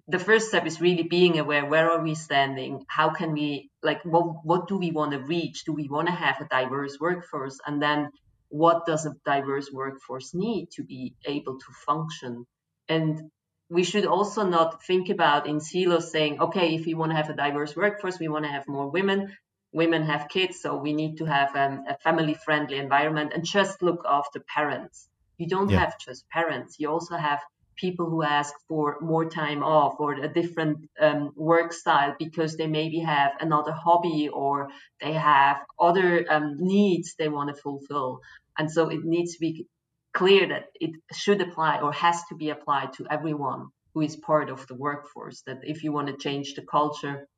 the 0.07 0.19
first 0.19 0.49
step 0.49 0.67
is 0.67 0.81
really 0.81 1.03
being 1.03 1.38
aware 1.38 1.67
where 1.67 1.91
are 1.91 2.03
we 2.03 2.15
standing? 2.15 2.85
How 2.88 3.11
can 3.11 3.33
we 3.33 3.71
like 3.83 4.05
what 4.05 4.45
what 4.45 4.69
do 4.69 4.77
we 4.79 4.93
want 4.93 5.12
to 5.12 5.19
reach? 5.19 5.65
Do 5.65 5.73
we 5.73 5.88
want 5.88 6.09
to 6.09 6.15
have 6.15 6.41
a 6.41 6.49
diverse 6.49 6.99
workforce? 7.00 7.59
And 7.67 7.83
then 7.83 8.11
what 8.49 8.87
does 8.87 9.05
a 9.07 9.15
diverse 9.25 9.71
workforce 9.73 10.33
need 10.35 10.71
to 10.73 10.85
be 10.85 11.15
able 11.27 11.59
to 11.59 11.73
function? 11.87 12.47
And 12.88 13.31
we 13.69 13.83
should 13.85 14.07
also 14.07 14.45
not 14.45 14.83
think 14.85 15.09
about 15.11 15.47
in 15.47 15.61
silos 15.61 16.11
saying 16.12 16.41
okay 16.41 16.75
if 16.77 16.87
we 16.87 16.95
want 16.95 17.11
to 17.11 17.17
have 17.17 17.29
a 17.29 17.35
diverse 17.37 17.77
workforce 17.77 18.19
we 18.19 18.29
want 18.29 18.45
to 18.47 18.50
have 18.50 18.67
more 18.67 18.88
women 18.91 19.37
women 19.73 20.03
have 20.05 20.29
kids 20.29 20.61
so 20.61 20.77
we 20.77 20.93
need 20.93 21.19
to 21.19 21.25
have 21.25 21.55
um, 21.57 21.85
a 21.89 21.97
family 21.99 22.35
friendly 22.35 22.79
environment 22.79 23.33
and 23.35 23.45
just 23.45 23.83
look 23.83 24.05
after 24.09 24.41
parents 24.41 25.09
you 25.37 25.47
don't 25.47 25.71
yeah. 25.71 25.81
have 25.81 25.99
just 25.99 26.29
parents 26.31 26.77
you 26.79 26.89
also 26.89 27.17
have 27.17 27.41
people 27.79 28.11
who 28.11 28.23
ask 28.23 28.53
for 28.67 28.99
more 29.01 29.31
time 29.31 29.63
off 29.63 29.95
or 29.99 30.15
a 30.15 30.29
different 30.29 30.91
um, 31.01 31.33
work 31.37 31.73
style 31.73 32.15
because 32.19 32.57
they 32.57 32.67
maybe 32.67 32.99
have 32.99 33.33
another 33.41 33.73
hobby 33.73 34.29
or 34.29 34.69
they 35.01 35.13
have 35.13 35.59
other 35.79 36.27
um, 36.29 36.57
needs 36.59 37.15
they 37.15 37.29
want 37.29 37.55
to 37.55 37.63
fulfill. 37.63 38.21
And 38.59 38.71
so 38.71 38.89
it 38.89 39.05
needs 39.05 39.35
to 39.35 39.41
be 39.41 39.67
clear 40.13 40.49
that 40.49 40.67
it 40.75 40.91
should 41.13 41.41
apply 41.41 41.81
or 41.81 41.93
has 41.93 42.25
to 42.29 42.35
be 42.35 42.51
applied 42.51 42.95
to 42.95 43.07
everyone 43.09 43.69
who 43.95 44.01
is 44.01 44.17
part 44.17 44.51
of 44.51 44.67
the 44.67 44.75
workforce. 44.75 45.43
That 45.47 45.61
if 45.63 45.85
you 45.85 45.93
want 45.93 46.09
to 46.09 46.17
change 46.17 46.55
the 46.55 46.63
culture, 46.63 47.29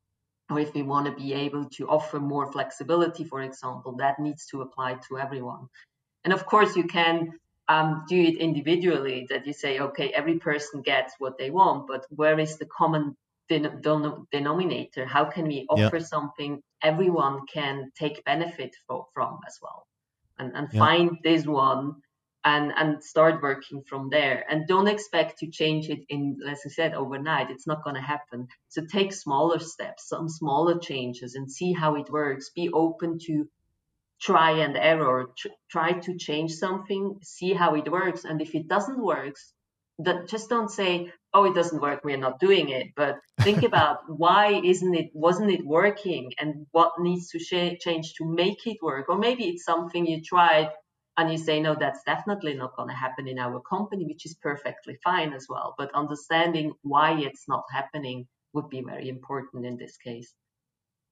or 0.51 0.59
if 0.59 0.73
we 0.73 0.83
want 0.83 1.05
to 1.05 1.13
be 1.13 1.33
able 1.33 1.65
to 1.77 1.87
offer 1.87 2.19
more 2.19 2.51
flexibility, 2.51 3.23
for 3.23 3.41
example, 3.41 3.93
that 3.97 4.19
needs 4.19 4.45
to 4.47 4.61
apply 4.61 4.95
to 5.07 5.17
everyone. 5.17 5.67
And 6.23 6.33
of 6.33 6.45
course, 6.45 6.75
you 6.75 6.83
can 6.83 7.31
um, 7.67 8.03
do 8.07 8.21
it 8.21 8.37
individually 8.37 9.27
that 9.29 9.47
you 9.47 9.53
say, 9.53 9.79
okay, 9.79 10.09
every 10.09 10.37
person 10.39 10.81
gets 10.81 11.13
what 11.19 11.37
they 11.37 11.49
want, 11.49 11.87
but 11.87 12.05
where 12.09 12.37
is 12.37 12.57
the 12.57 12.65
common 12.65 13.15
den- 13.49 13.79
den- 13.81 14.27
denominator? 14.31 15.05
How 15.05 15.25
can 15.25 15.47
we 15.47 15.65
offer 15.69 15.97
yeah. 15.97 16.03
something 16.03 16.61
everyone 16.83 17.45
can 17.47 17.91
take 17.97 18.23
benefit 18.25 18.75
for, 18.87 19.07
from 19.13 19.39
as 19.47 19.57
well? 19.61 19.87
And, 20.37 20.51
and 20.55 20.67
yeah. 20.71 20.79
find 20.79 21.17
this 21.23 21.45
one 21.45 21.95
and, 22.43 22.71
and 22.75 23.03
start 23.03 23.41
working 23.41 23.83
from 23.87 24.09
there. 24.09 24.43
And 24.49 24.67
don't 24.67 24.87
expect 24.87 25.39
to 25.39 25.47
change 25.47 25.89
it 25.89 25.99
in, 26.09 26.39
as 26.49 26.61
I 26.65 26.69
said, 26.69 26.93
overnight. 26.93 27.51
It's 27.51 27.67
not 27.67 27.83
going 27.83 27.95
to 27.95 28.01
happen. 28.01 28.47
So 28.69 28.83
take 28.85 29.13
smaller 29.13 29.59
steps, 29.59 30.07
some 30.07 30.27
smaller 30.27 30.79
changes, 30.79 31.35
and 31.35 31.51
see 31.51 31.73
how 31.73 31.95
it 31.95 32.09
works. 32.09 32.49
Be 32.55 32.69
open 32.69 33.19
to 33.27 33.47
try 34.19 34.51
and 34.59 34.77
error, 34.77 35.27
try 35.69 35.93
to 35.93 36.17
change 36.17 36.53
something, 36.53 37.19
see 37.23 37.53
how 37.53 37.75
it 37.75 37.91
works. 37.91 38.23
And 38.23 38.41
if 38.41 38.55
it 38.55 38.67
doesn't 38.67 39.03
work, 39.03 39.35
that 39.99 40.27
just 40.27 40.49
don't 40.49 40.69
say, 40.69 41.11
oh, 41.33 41.45
it 41.45 41.55
doesn't 41.55 41.81
work, 41.81 42.01
we're 42.03 42.17
not 42.17 42.39
doing 42.39 42.69
it. 42.69 42.87
But 42.95 43.19
think 43.41 43.63
about 43.63 43.99
why 44.07 44.61
isn't 44.63 44.95
it, 44.95 45.11
wasn't 45.13 45.51
it 45.51 45.65
working 45.65 46.31
and 46.39 46.67
what 46.71 46.93
needs 46.99 47.29
to 47.29 47.39
sh- 47.39 47.79
change 47.79 48.13
to 48.15 48.25
make 48.25 48.65
it 48.65 48.77
work? 48.81 49.09
Or 49.09 49.17
maybe 49.17 49.45
it's 49.45 49.63
something 49.63 50.05
you 50.05 50.21
tried 50.21 50.69
and 51.17 51.31
you 51.31 51.37
say, 51.37 51.59
no, 51.59 51.75
that's 51.75 52.03
definitely 52.03 52.53
not 52.53 52.75
going 52.75 52.89
to 52.89 52.95
happen 52.95 53.27
in 53.27 53.37
our 53.37 53.59
company, 53.61 54.05
which 54.05 54.25
is 54.25 54.35
perfectly 54.35 54.97
fine 55.03 55.33
as 55.33 55.45
well. 55.49 55.75
But 55.77 55.93
understanding 55.93 56.73
why 56.81 57.19
it's 57.19 57.47
not 57.47 57.63
happening 57.71 58.27
would 58.53 58.69
be 58.69 58.81
very 58.81 59.09
important 59.09 59.65
in 59.65 59.77
this 59.77 59.97
case. 59.97 60.33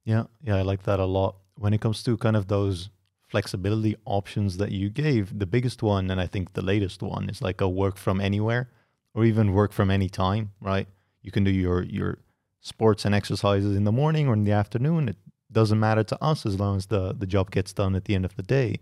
Yeah, 0.06 0.24
yeah, 0.44 0.56
I 0.56 0.62
like 0.62 0.84
that 0.84 1.00
a 1.00 1.06
lot. 1.06 1.36
When 1.56 1.74
it 1.74 1.82
comes 1.82 2.02
to 2.04 2.18
kind 2.18 2.36
of 2.36 2.48
those 2.48 2.90
flexibility 3.28 3.96
options 4.06 4.58
that 4.58 4.72
you 4.72 4.90
gave, 4.90 5.38
the 5.38 5.46
biggest 5.46 5.84
one, 5.84 6.10
and 6.10 6.20
I 6.20 6.28
think 6.28 6.54
the 6.54 6.62
latest 6.62 7.02
one, 7.04 7.30
is 7.30 7.42
like 7.42 7.62
a 7.62 7.70
work 7.70 7.98
from 7.98 8.22
anywhere 8.22 8.70
or 9.14 9.26
even 9.26 9.54
work 9.54 9.74
from 9.74 9.92
any 9.92 10.10
time, 10.10 10.52
right? 10.62 10.88
You 11.22 11.32
can 11.32 11.44
do 11.44 11.52
your, 11.52 11.84
your 11.84 12.20
sports 12.62 13.06
and 13.06 13.14
exercises 13.14 13.76
in 13.76 13.84
the 13.84 13.92
morning 13.92 14.28
or 14.28 14.34
in 14.34 14.46
the 14.46 14.54
afternoon. 14.54 15.10
It 15.10 15.18
doesn't 15.52 15.80
matter 15.80 16.04
to 16.04 16.24
us 16.24 16.46
as 16.46 16.60
long 16.60 16.78
as 16.78 16.88
the, 16.88 17.14
the 17.14 17.28
job 17.28 17.52
gets 17.52 17.74
done 17.74 17.96
at 17.96 18.06
the 18.06 18.16
end 18.16 18.26
of 18.26 18.36
the 18.36 18.44
day. 18.44 18.78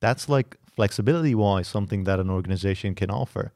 That's 0.00 0.28
like 0.28 0.56
flexibility 0.66 1.34
wise, 1.34 1.68
something 1.68 2.04
that 2.04 2.20
an 2.20 2.30
organization 2.30 2.94
can 2.94 3.10
offer. 3.10 3.52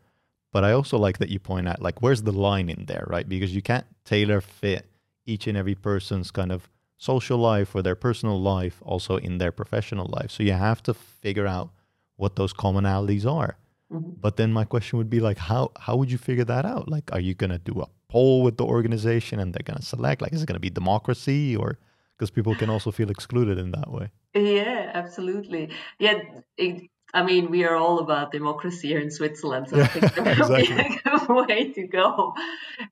But 0.53 0.65
I 0.65 0.73
also 0.73 0.99
like 0.99 1.19
that 1.19 1.29
you 1.29 1.39
point 1.39 1.69
out, 1.69 1.81
like, 1.81 2.03
where's 2.03 2.23
the 2.23 2.33
line 2.33 2.69
in 2.69 2.87
there, 2.87 3.05
right? 3.09 3.29
Because 3.29 3.55
you 3.55 3.63
can't 3.63 3.87
tailor 4.05 4.41
fit 4.41 4.87
each 5.25 5.47
and 5.47 5.57
every 5.57 5.77
person's 5.77 6.31
kind 6.31 6.51
of 6.51 6.69
social 6.97 7.39
life 7.39 7.75
or 7.75 7.83
their 7.83 7.95
personal 7.95 8.41
life 8.41 8.83
also 8.83 9.17
in 9.17 9.39
their 9.39 9.53
professional 9.53 10.07
life. 10.07 10.31
So 10.31 10.43
you 10.43 10.53
have 10.53 10.83
to 10.85 10.95
figure 10.95 11.47
out 11.47 11.71
what 12.17 12.37
those 12.37 12.53
commonalities 12.53 13.25
are. 13.25 13.57
Mm-hmm. 13.93 14.11
But 14.21 14.37
then 14.37 14.53
my 14.53 14.65
question 14.65 14.99
would 14.99 15.11
be 15.11 15.21
like, 15.21 15.39
how 15.39 15.73
how 15.79 15.97
would 15.97 16.11
you 16.11 16.19
figure 16.19 16.45
that 16.45 16.65
out? 16.65 16.89
Like, 16.89 17.11
are 17.13 17.21
you 17.21 17.35
gonna 17.35 17.59
do 17.59 17.81
a 17.81 17.89
poll 18.09 18.43
with 18.43 18.57
the 18.57 18.65
organization 18.65 19.41
and 19.41 19.53
they're 19.53 19.65
gonna 19.65 19.83
select? 19.83 20.21
Like, 20.21 20.33
is 20.33 20.43
it 20.43 20.47
gonna 20.47 20.61
be 20.61 20.71
democracy 20.71 21.57
or 21.57 21.79
because 22.21 22.31
people 22.31 22.55
can 22.55 22.69
also 22.69 22.91
feel 22.91 23.11
excluded 23.11 23.57
in 23.57 23.71
that 23.71 23.91
way? 23.91 24.11
Yeah, 24.35 24.91
absolutely. 24.93 25.71
Yeah, 25.99 26.21
it, 26.59 26.91
I 27.15 27.23
mean, 27.23 27.51
we 27.51 27.65
are 27.65 27.75
all 27.75 27.99
about 28.01 28.31
democracy 28.31 28.89
here 28.89 29.01
in 29.01 29.11
Switzerland, 29.11 29.71
so 29.71 29.79
yeah, 29.79 29.85
I 29.85 29.87
think 29.87 30.15
that 30.15 30.25
would 30.27 30.39
exactly. 30.39 30.77
be 30.77 31.01
a 31.07 31.19
good 31.19 31.49
way 31.49 31.73
to 31.73 31.87
go. 31.87 32.35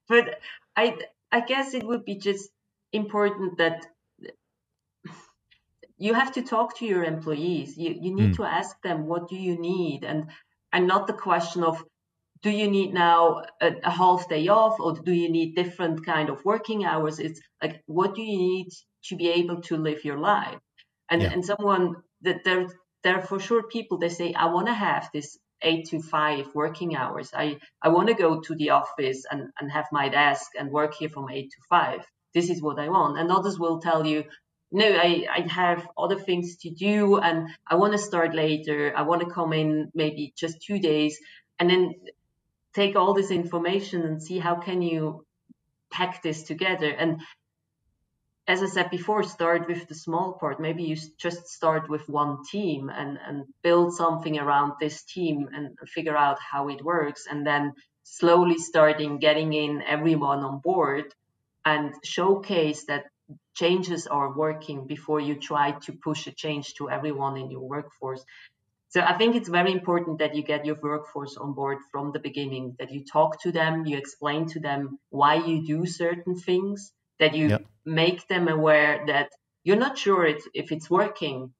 But 0.08 0.40
I 0.75 0.97
I 1.30 1.40
guess 1.40 1.75
it 1.75 1.85
would 1.85 2.06
be 2.06 2.16
just 2.16 2.49
important 2.90 3.58
that 3.58 3.87
you 5.99 6.14
have 6.14 6.32
to 6.32 6.42
talk 6.42 6.78
to 6.78 6.87
your 6.87 7.04
employees. 7.04 7.76
You 7.76 7.90
you 8.00 8.14
need 8.14 8.32
mm. 8.32 8.37
to 8.37 8.44
ask 8.44 8.80
them 8.80 9.06
what 9.06 9.28
do 9.28 9.37
you 9.37 9.61
need 9.61 10.04
and 10.04 10.30
and 10.73 10.87
not 10.87 11.06
the 11.06 11.18
question 11.28 11.62
of 11.62 11.85
do 12.42 12.50
you 12.50 12.70
need 12.70 12.94
now 12.94 13.42
a, 13.61 13.75
a, 13.82 13.90
half 13.90 14.28
day 14.28 14.47
off 14.49 14.78
or 14.78 14.94
do 14.94 15.12
you 15.12 15.28
need 15.28 15.56
different 15.56 16.06
kind 16.06 16.28
of 16.30 16.44
working 16.44 16.85
hours 16.85 17.18
it's 17.18 17.40
like 17.62 17.82
what 17.87 18.14
do 18.14 18.23
you 18.23 18.38
need 18.38 18.68
to 19.04 19.16
be 19.16 19.28
able 19.30 19.60
to 19.62 19.76
live 19.76 20.04
your 20.04 20.18
life 20.18 20.58
and 21.10 21.22
yeah. 21.22 21.32
and 21.32 21.44
someone 21.44 21.96
that 22.22 22.44
there 22.44 22.66
there 23.02 23.16
are 23.16 23.22
for 23.22 23.38
sure 23.38 23.62
people 23.62 23.98
they 23.98 24.08
say 24.08 24.32
i 24.34 24.46
want 24.46 24.66
to 24.66 24.74
have 24.74 25.08
this 25.12 25.38
eight 25.62 25.88
to 25.88 26.00
five 26.00 26.46
working 26.54 26.94
hours 26.96 27.30
i 27.34 27.58
i 27.82 27.88
want 27.88 28.08
to 28.08 28.14
go 28.14 28.40
to 28.40 28.54
the 28.54 28.70
office 28.70 29.24
and 29.30 29.50
and 29.60 29.70
have 29.70 29.86
my 29.92 30.08
desk 30.08 30.52
and 30.58 30.70
work 30.70 30.94
here 30.94 31.08
from 31.08 31.30
eight 31.30 31.50
to 31.50 31.58
five 31.68 32.04
this 32.34 32.50
is 32.50 32.62
what 32.62 32.78
i 32.78 32.88
want 32.88 33.18
and 33.18 33.30
others 33.30 33.58
will 33.58 33.80
tell 33.80 34.06
you 34.06 34.24
no, 34.70 34.86
I, 34.86 35.26
I 35.34 35.40
have 35.50 35.88
other 35.96 36.18
things 36.18 36.56
to 36.58 36.70
do 36.70 37.16
and 37.16 37.48
I 37.66 37.76
want 37.76 37.92
to 37.92 37.98
start 37.98 38.34
later. 38.34 38.92
I 38.94 39.02
want 39.02 39.22
to 39.22 39.30
come 39.30 39.52
in 39.52 39.90
maybe 39.94 40.34
just 40.36 40.60
two 40.62 40.78
days 40.78 41.18
and 41.58 41.70
then 41.70 41.94
take 42.74 42.94
all 42.94 43.14
this 43.14 43.30
information 43.30 44.02
and 44.02 44.22
see 44.22 44.38
how 44.38 44.56
can 44.56 44.82
you 44.82 45.24
pack 45.90 46.22
this 46.22 46.42
together. 46.42 46.90
And 46.90 47.22
as 48.48 48.62
I 48.62 48.66
said 48.66 48.90
before, 48.90 49.22
start 49.24 49.68
with 49.68 49.86
the 49.88 49.94
small 49.94 50.32
part. 50.32 50.58
Maybe 50.58 50.82
you 50.84 50.96
just 51.18 51.48
start 51.48 51.90
with 51.90 52.08
one 52.08 52.38
team 52.50 52.88
and, 52.88 53.18
and 53.24 53.44
build 53.62 53.94
something 53.94 54.38
around 54.38 54.72
this 54.80 55.02
team 55.02 55.50
and 55.54 55.76
figure 55.86 56.16
out 56.16 56.38
how 56.40 56.68
it 56.70 56.82
works. 56.82 57.26
And 57.30 57.46
then 57.46 57.74
slowly 58.04 58.56
starting 58.56 59.18
getting 59.18 59.52
in 59.52 59.82
everyone 59.82 60.40
on 60.40 60.60
board 60.60 61.12
and 61.66 61.94
showcase 62.02 62.86
that 62.86 63.04
changes 63.54 64.06
are 64.06 64.34
working 64.34 64.86
before 64.86 65.20
you 65.20 65.34
try 65.34 65.72
to 65.72 65.92
push 65.92 66.26
a 66.26 66.32
change 66.32 66.72
to 66.74 66.88
everyone 66.88 67.36
in 67.36 67.50
your 67.50 67.68
workforce. 67.68 68.24
So 68.88 69.02
I 69.02 69.18
think 69.18 69.36
it's 69.36 69.50
very 69.50 69.72
important 69.72 70.20
that 70.20 70.34
you 70.34 70.42
get 70.42 70.64
your 70.64 70.78
workforce 70.82 71.36
on 71.36 71.52
board 71.52 71.78
from 71.92 72.12
the 72.12 72.18
beginning, 72.18 72.76
that 72.78 72.90
you 72.90 73.04
talk 73.04 73.42
to 73.42 73.52
them, 73.52 73.84
you 73.84 73.98
explain 73.98 74.46
to 74.54 74.60
them 74.60 74.98
why 75.10 75.34
you 75.34 75.66
do 75.66 75.84
certain 75.84 76.36
things, 76.36 76.92
that 77.18 77.34
you 77.34 77.48
yep. 77.48 77.64
make 77.84 78.26
them 78.28 78.48
aware 78.48 79.04
that 79.06 79.30
you're 79.64 79.76
not 79.76 79.98
sure 79.98 80.25
it, 80.25 80.42
if 80.54 80.72
it's 80.72 80.90
working. 80.90 81.52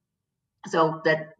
So 0.67 1.01
that 1.05 1.35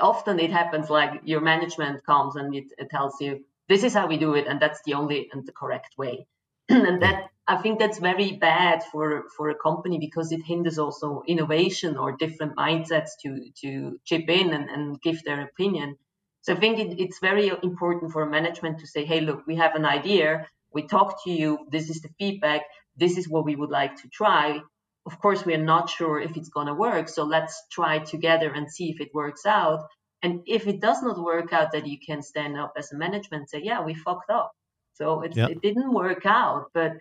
often 0.00 0.40
it 0.40 0.50
happens 0.50 0.90
like 0.90 1.20
your 1.24 1.40
management 1.40 2.04
comes 2.04 2.36
and 2.36 2.54
it, 2.54 2.64
it 2.78 2.90
tells 2.90 3.20
you, 3.20 3.44
this 3.68 3.84
is 3.84 3.94
how 3.94 4.08
we 4.08 4.16
do 4.16 4.34
it, 4.34 4.48
and 4.48 4.60
that's 4.60 4.80
the 4.84 4.94
only 4.94 5.28
and 5.32 5.46
the 5.46 5.52
correct 5.52 5.96
way. 5.96 6.26
and 6.68 7.02
that 7.02 7.30
I 7.46 7.56
think 7.56 7.78
that's 7.78 7.98
very 7.98 8.32
bad 8.32 8.82
for 8.92 9.24
for 9.36 9.50
a 9.50 9.54
company 9.54 9.98
because 9.98 10.32
it 10.32 10.42
hinders 10.44 10.78
also 10.78 11.22
innovation 11.26 11.96
or 11.96 12.16
different 12.16 12.56
mindsets 12.56 13.10
to 13.22 13.50
to 13.62 13.98
chip 14.04 14.28
in 14.28 14.52
and, 14.52 14.68
and 14.70 15.00
give 15.00 15.22
their 15.22 15.40
opinion. 15.42 15.96
So 16.42 16.54
I 16.54 16.56
think 16.60 16.78
it, 16.78 17.00
it's 17.00 17.18
very 17.20 17.48
important 17.62 18.12
for 18.12 18.24
management 18.26 18.80
to 18.80 18.86
say, 18.86 19.04
hey, 19.04 19.20
look, 19.20 19.46
we 19.46 19.56
have 19.56 19.74
an 19.74 19.84
idea. 19.84 20.46
We 20.72 20.82
talk 20.86 21.24
to 21.24 21.30
you. 21.30 21.58
This 21.70 21.90
is 21.90 22.00
the 22.00 22.10
feedback. 22.18 22.62
This 23.00 23.18
is 23.18 23.28
what 23.28 23.44
we 23.44 23.56
would 23.56 23.70
like 23.70 23.96
to 24.02 24.08
try. 24.08 24.60
Of 25.06 25.18
course, 25.20 25.44
we 25.44 25.54
are 25.54 25.64
not 25.74 25.90
sure 25.90 26.20
if 26.20 26.36
it's 26.36 26.50
going 26.50 26.68
to 26.68 26.74
work. 26.74 27.08
So 27.08 27.24
let's 27.24 27.54
try 27.72 27.98
together 27.98 28.52
and 28.52 28.70
see 28.70 28.90
if 28.90 29.00
it 29.00 29.14
works 29.14 29.46
out. 29.46 29.80
And 30.22 30.42
if 30.46 30.66
it 30.66 30.80
does 30.80 31.02
not 31.02 31.18
work 31.18 31.52
out, 31.52 31.72
that 31.72 31.86
you 31.86 31.98
can 31.98 32.22
stand 32.22 32.58
up 32.58 32.74
as 32.76 32.92
a 32.92 32.96
management 32.96 33.42
and 33.42 33.48
say, 33.48 33.60
yeah, 33.62 33.82
we 33.82 33.94
fucked 33.94 34.30
up. 34.30 34.52
So 34.94 35.22
it, 35.22 35.34
it 35.36 35.62
didn't 35.62 35.94
work 35.94 36.26
out, 36.26 36.66
but 36.74 36.92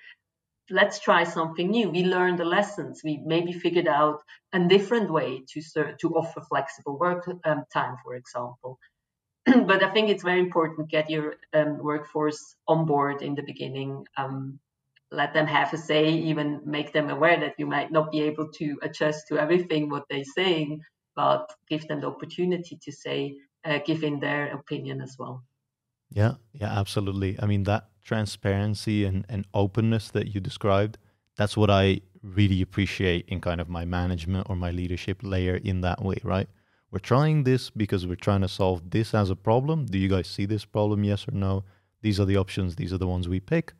let's 0.69 0.99
try 0.99 1.25
something 1.25 1.69
new. 1.69 1.89
We 1.89 2.05
learned 2.05 2.39
the 2.39 2.45
lessons. 2.45 3.01
We 3.03 3.21
maybe 3.25 3.51
figured 3.51 3.87
out 3.87 4.19
a 4.53 4.59
different 4.59 5.11
way 5.11 5.43
to 5.49 5.61
to 6.01 6.07
offer 6.15 6.41
flexible 6.41 6.97
work 6.97 7.29
um, 7.43 7.65
time, 7.73 7.97
for 8.03 8.15
example. 8.15 8.79
but 9.45 9.83
I 9.83 9.91
think 9.91 10.09
it's 10.09 10.23
very 10.23 10.39
important 10.39 10.77
to 10.79 10.85
get 10.85 11.09
your 11.09 11.35
um, 11.53 11.77
workforce 11.79 12.55
on 12.67 12.85
board 12.85 13.21
in 13.21 13.35
the 13.35 13.43
beginning. 13.43 14.05
Um, 14.15 14.59
let 15.11 15.33
them 15.33 15.47
have 15.47 15.73
a 15.73 15.77
say, 15.77 16.09
even 16.09 16.61
make 16.65 16.93
them 16.93 17.09
aware 17.09 17.39
that 17.39 17.55
you 17.57 17.65
might 17.65 17.91
not 17.91 18.11
be 18.11 18.21
able 18.21 18.47
to 18.49 18.77
adjust 18.83 19.27
to 19.27 19.39
everything 19.39 19.89
what 19.89 20.03
they're 20.09 20.23
saying, 20.23 20.81
but 21.15 21.51
give 21.67 21.87
them 21.87 22.01
the 22.01 22.07
opportunity 22.07 22.77
to 22.81 22.91
say, 22.91 23.35
uh, 23.65 23.79
give 23.85 24.03
in 24.03 24.19
their 24.19 24.53
opinion 24.53 25.01
as 25.01 25.15
well. 25.17 25.43
Yeah, 26.11 26.35
yeah, 26.53 26.79
absolutely. 26.79 27.37
I 27.41 27.45
mean, 27.45 27.63
that 27.63 27.89
transparency 28.03 29.05
and, 29.05 29.25
and 29.29 29.45
openness 29.53 30.09
that 30.11 30.33
you 30.33 30.41
described, 30.41 30.97
that's 31.37 31.57
what 31.57 31.69
I 31.69 32.01
really 32.21 32.61
appreciate 32.61 33.25
in 33.27 33.41
kind 33.41 33.61
of 33.61 33.69
my 33.69 33.85
management 33.85 34.47
or 34.49 34.55
my 34.55 34.71
leadership 34.71 35.19
layer 35.23 35.55
in 35.55 35.81
that 35.81 36.03
way, 36.03 36.17
right? 36.23 36.47
We're 36.91 36.99
trying 36.99 37.43
this 37.43 37.69
because 37.69 38.07
we're 38.07 38.15
trying 38.15 38.41
to 38.41 38.47
solve 38.47 38.89
this 38.89 39.13
as 39.13 39.29
a 39.29 39.35
problem. 39.35 39.85
Do 39.85 39.97
you 39.97 40.09
guys 40.09 40.27
see 40.27 40.45
this 40.45 40.65
problem? 40.65 41.03
Yes 41.03 41.27
or 41.27 41.31
no? 41.31 41.63
These 42.01 42.19
are 42.19 42.25
the 42.25 42.37
options, 42.37 42.75
these 42.75 42.93
are 42.93 42.97
the 42.97 43.07
ones 43.07 43.27
we 43.27 43.39
pick. 43.39 43.73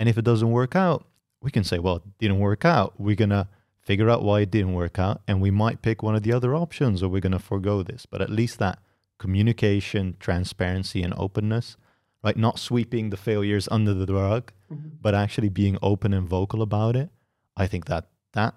And 0.00 0.08
if 0.08 0.16
it 0.16 0.24
doesn't 0.24 0.50
work 0.50 0.74
out, 0.74 1.06
we 1.42 1.50
can 1.50 1.62
say, 1.62 1.78
well, 1.78 1.96
it 1.96 2.02
didn't 2.18 2.38
work 2.38 2.64
out. 2.64 2.94
We're 2.98 3.14
going 3.14 3.30
to 3.30 3.48
figure 3.82 4.08
out 4.08 4.22
why 4.22 4.40
it 4.40 4.50
didn't 4.50 4.72
work 4.72 4.98
out 4.98 5.20
and 5.28 5.40
we 5.40 5.50
might 5.50 5.82
pick 5.82 6.02
one 6.02 6.16
of 6.16 6.22
the 6.22 6.32
other 6.32 6.54
options 6.54 7.02
or 7.02 7.08
we're 7.08 7.20
going 7.20 7.32
to 7.32 7.38
forego 7.38 7.82
this. 7.82 8.06
But 8.06 8.22
at 8.22 8.30
least 8.30 8.58
that 8.58 8.78
communication, 9.18 10.16
transparency, 10.18 11.02
and 11.02 11.12
openness, 11.18 11.76
right? 12.24 12.36
Not 12.36 12.58
sweeping 12.58 13.10
the 13.10 13.18
failures 13.18 13.68
under 13.70 13.92
the 13.92 14.14
rug, 14.14 14.52
mm-hmm. 14.72 14.88
but 15.02 15.14
actually 15.14 15.50
being 15.50 15.76
open 15.82 16.14
and 16.14 16.26
vocal 16.26 16.62
about 16.62 16.96
it. 16.96 17.10
I 17.54 17.66
think 17.66 17.84
that 17.86 18.06
that 18.32 18.54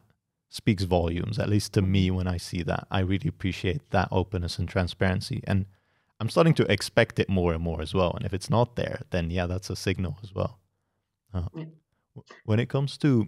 speaks 0.47 0.83
volumes, 0.83 1.39
at 1.39 1.49
least 1.49 1.73
to 1.73 1.81
me 1.81 2.09
when 2.09 2.27
I 2.27 2.37
see 2.37 2.63
that. 2.63 2.87
I 2.89 2.99
really 2.99 3.27
appreciate 3.27 3.89
that 3.89 4.07
openness 4.11 4.59
and 4.59 4.69
transparency. 4.69 5.43
And 5.45 5.65
I'm 6.21 6.29
starting 6.29 6.53
to 6.53 6.71
expect 6.71 7.19
it 7.19 7.27
more 7.27 7.53
and 7.53 7.61
more 7.61 7.81
as 7.81 7.93
well. 7.93 8.13
And 8.15 8.25
if 8.25 8.33
it's 8.33 8.49
not 8.49 8.77
there, 8.77 9.01
then 9.09 9.29
yeah, 9.29 9.45
that's 9.45 9.69
a 9.69 9.75
signal 9.75 10.17
as 10.23 10.33
well. 10.33 10.59
Uh, 11.33 11.43
yeah. 11.55 11.65
When 12.45 12.59
it 12.59 12.69
comes 12.69 12.97
to 12.99 13.27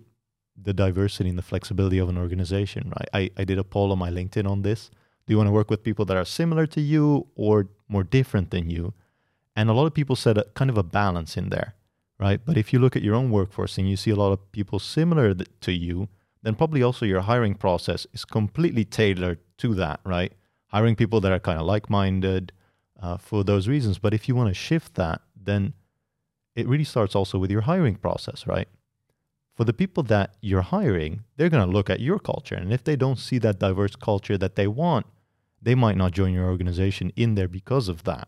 the 0.62 0.74
diversity 0.74 1.30
and 1.30 1.38
the 1.38 1.44
flexibility 1.44 1.98
of 1.98 2.10
an 2.10 2.18
organization, 2.18 2.94
right? 2.98 3.10
I, 3.14 3.42
I 3.42 3.44
did 3.44 3.58
a 3.58 3.64
poll 3.64 3.92
on 3.92 4.00
my 4.00 4.10
LinkedIn 4.10 4.50
on 4.50 4.62
this. 4.62 4.90
Do 5.26 5.34
you 5.34 5.38
want 5.38 5.48
to 5.48 5.52
work 5.52 5.70
with 5.70 5.84
people 5.84 6.06
that 6.06 6.18
are 6.18 6.26
similar 6.26 6.66
to 6.68 6.82
you 6.82 7.28
or 7.36 7.68
more 7.88 8.04
different 8.04 8.52
than 8.52 8.70
you? 8.70 8.94
And 9.56 9.70
a 9.70 9.74
lot 9.74 9.88
of 9.88 9.94
people 9.94 10.16
said 10.16 10.38
a, 10.38 10.44
kind 10.54 10.70
of 10.70 10.78
a 10.78 10.84
balance 10.84 11.36
in 11.36 11.50
there, 11.50 11.74
right? 12.20 12.40
But 12.46 12.58
if 12.58 12.72
you 12.72 12.80
look 12.80 12.96
at 12.96 13.02
your 13.02 13.16
own 13.16 13.32
workforce 13.32 13.78
and 13.78 13.90
you 13.90 13.98
see 13.98 14.12
a 14.12 14.16
lot 14.16 14.32
of 14.32 14.52
people 14.52 14.80
similar 14.80 15.34
th- 15.34 15.50
to 15.62 15.72
you, 15.72 16.08
then 16.44 16.56
probably 16.56 16.84
also 16.84 17.06
your 17.06 17.22
hiring 17.22 17.56
process 17.56 18.06
is 18.14 18.24
completely 18.24 18.86
tailored 18.86 19.40
to 19.58 19.74
that, 19.76 20.00
right? 20.06 20.32
Hiring 20.68 20.96
people 20.96 21.20
that 21.22 21.32
are 21.32 21.40
kind 21.40 21.60
of 21.60 21.66
like 21.66 21.90
minded 21.90 22.52
uh, 23.02 23.18
for 23.18 23.44
those 23.44 23.68
reasons. 23.68 23.98
But 23.98 24.14
if 24.14 24.28
you 24.28 24.36
want 24.36 24.50
to 24.50 24.54
shift 24.54 24.94
that, 24.96 25.22
then 25.36 25.74
it 26.56 26.68
really 26.68 26.84
starts 26.84 27.16
also 27.16 27.38
with 27.38 27.52
your 27.52 27.62
hiring 27.62 27.96
process, 27.96 28.48
right? 28.48 28.68
For 29.56 29.64
the 29.64 29.74
people 29.74 30.04
that 30.04 30.36
you're 30.42 30.62
hiring, 30.62 31.24
they're 31.38 31.50
going 31.50 31.66
to 31.66 31.72
look 31.72 31.90
at 31.90 32.02
your 32.02 32.20
culture. 32.20 32.56
And 32.56 32.74
if 32.74 32.84
they 32.84 32.96
don't 32.96 33.20
see 33.20 33.38
that 33.40 33.60
diverse 33.60 33.96
culture 33.96 34.38
that 34.38 34.56
they 34.56 34.68
want, 34.68 35.06
they 35.62 35.76
might 35.76 35.98
not 35.98 36.12
join 36.12 36.34
your 36.34 36.46
organization 36.46 37.12
in 37.16 37.36
there 37.36 37.48
because 37.48 37.88
of 37.88 38.04
that. 38.04 38.28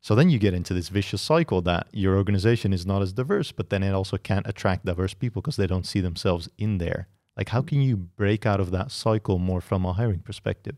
So 0.00 0.14
then 0.14 0.30
you 0.30 0.38
get 0.38 0.54
into 0.54 0.74
this 0.74 0.88
vicious 0.88 1.20
cycle 1.20 1.60
that 1.62 1.88
your 1.92 2.16
organization 2.16 2.72
is 2.72 2.86
not 2.86 3.02
as 3.02 3.12
diverse, 3.12 3.52
but 3.52 3.68
then 3.68 3.82
it 3.82 3.92
also 3.92 4.16
can't 4.16 4.46
attract 4.46 4.86
diverse 4.86 5.12
people 5.12 5.42
because 5.42 5.56
they 5.56 5.66
don't 5.66 5.86
see 5.86 6.00
themselves 6.00 6.48
in 6.56 6.78
there. 6.78 7.08
Like, 7.36 7.50
how 7.50 7.62
can 7.62 7.80
you 7.80 7.96
break 7.96 8.46
out 8.46 8.60
of 8.60 8.70
that 8.70 8.90
cycle 8.90 9.38
more 9.38 9.60
from 9.60 9.84
a 9.84 9.92
hiring 9.92 10.20
perspective? 10.20 10.76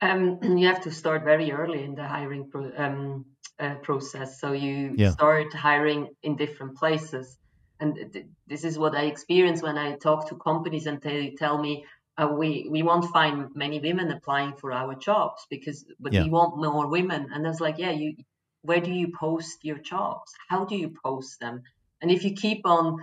Um, 0.00 0.38
you 0.42 0.68
have 0.68 0.82
to 0.82 0.90
start 0.90 1.24
very 1.24 1.50
early 1.50 1.82
in 1.82 1.94
the 1.94 2.06
hiring 2.06 2.50
pro- 2.50 2.72
um, 2.76 3.26
uh, 3.58 3.74
process. 3.76 4.40
So 4.40 4.52
you 4.52 4.94
yeah. 4.96 5.10
start 5.10 5.52
hiring 5.52 6.08
in 6.22 6.36
different 6.36 6.76
places. 6.76 7.36
And 7.80 8.12
th- 8.12 8.26
this 8.46 8.64
is 8.64 8.78
what 8.78 8.94
I 8.94 9.04
experience 9.04 9.62
when 9.62 9.76
I 9.76 9.96
talk 9.96 10.28
to 10.28 10.36
companies 10.36 10.86
and 10.86 11.00
they 11.00 11.34
tell 11.36 11.58
me, 11.58 11.84
uh, 12.18 12.26
we 12.26 12.66
we 12.68 12.82
won't 12.82 13.10
find 13.12 13.48
many 13.54 13.78
women 13.78 14.10
applying 14.10 14.54
for 14.54 14.72
our 14.72 14.94
jobs 14.94 15.46
because 15.48 15.84
but 16.00 16.12
yeah. 16.12 16.24
we 16.24 16.30
want 16.30 16.56
more 16.56 16.88
women 16.88 17.28
and 17.32 17.46
I 17.46 17.48
was 17.48 17.60
like 17.60 17.78
yeah 17.78 17.92
you 17.92 18.16
where 18.62 18.80
do 18.80 18.90
you 18.90 19.12
post 19.16 19.64
your 19.64 19.78
jobs 19.78 20.32
how 20.48 20.64
do 20.64 20.74
you 20.74 20.92
post 21.04 21.38
them 21.38 21.62
and 22.02 22.10
if 22.10 22.24
you 22.24 22.32
keep 22.32 22.62
on 22.66 22.98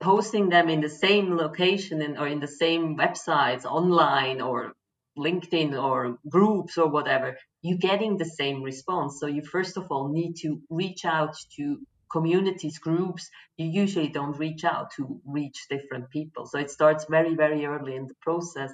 posting 0.00 0.48
them 0.48 0.68
in 0.68 0.80
the 0.80 0.88
same 0.88 1.36
location 1.36 2.02
in, 2.02 2.16
or 2.16 2.26
in 2.26 2.40
the 2.40 2.48
same 2.48 2.96
websites 2.96 3.64
online 3.64 4.40
or 4.40 4.72
LinkedIn 5.20 5.80
or 5.80 6.18
groups 6.28 6.78
or 6.78 6.88
whatever, 6.88 7.36
you're 7.62 7.78
getting 7.78 8.16
the 8.16 8.24
same 8.24 8.62
response. 8.62 9.20
So 9.20 9.26
you 9.26 9.42
first 9.42 9.76
of 9.76 9.86
all 9.90 10.08
need 10.08 10.34
to 10.42 10.60
reach 10.70 11.04
out 11.04 11.36
to 11.56 11.78
communities, 12.10 12.78
groups. 12.78 13.30
You 13.56 13.66
usually 13.66 14.08
don't 14.08 14.38
reach 14.38 14.64
out 14.64 14.90
to 14.96 15.20
reach 15.24 15.66
different 15.70 16.10
people. 16.10 16.46
So 16.46 16.58
it 16.58 16.70
starts 16.70 17.06
very, 17.08 17.34
very 17.34 17.64
early 17.66 17.96
in 17.96 18.06
the 18.06 18.14
process. 18.20 18.72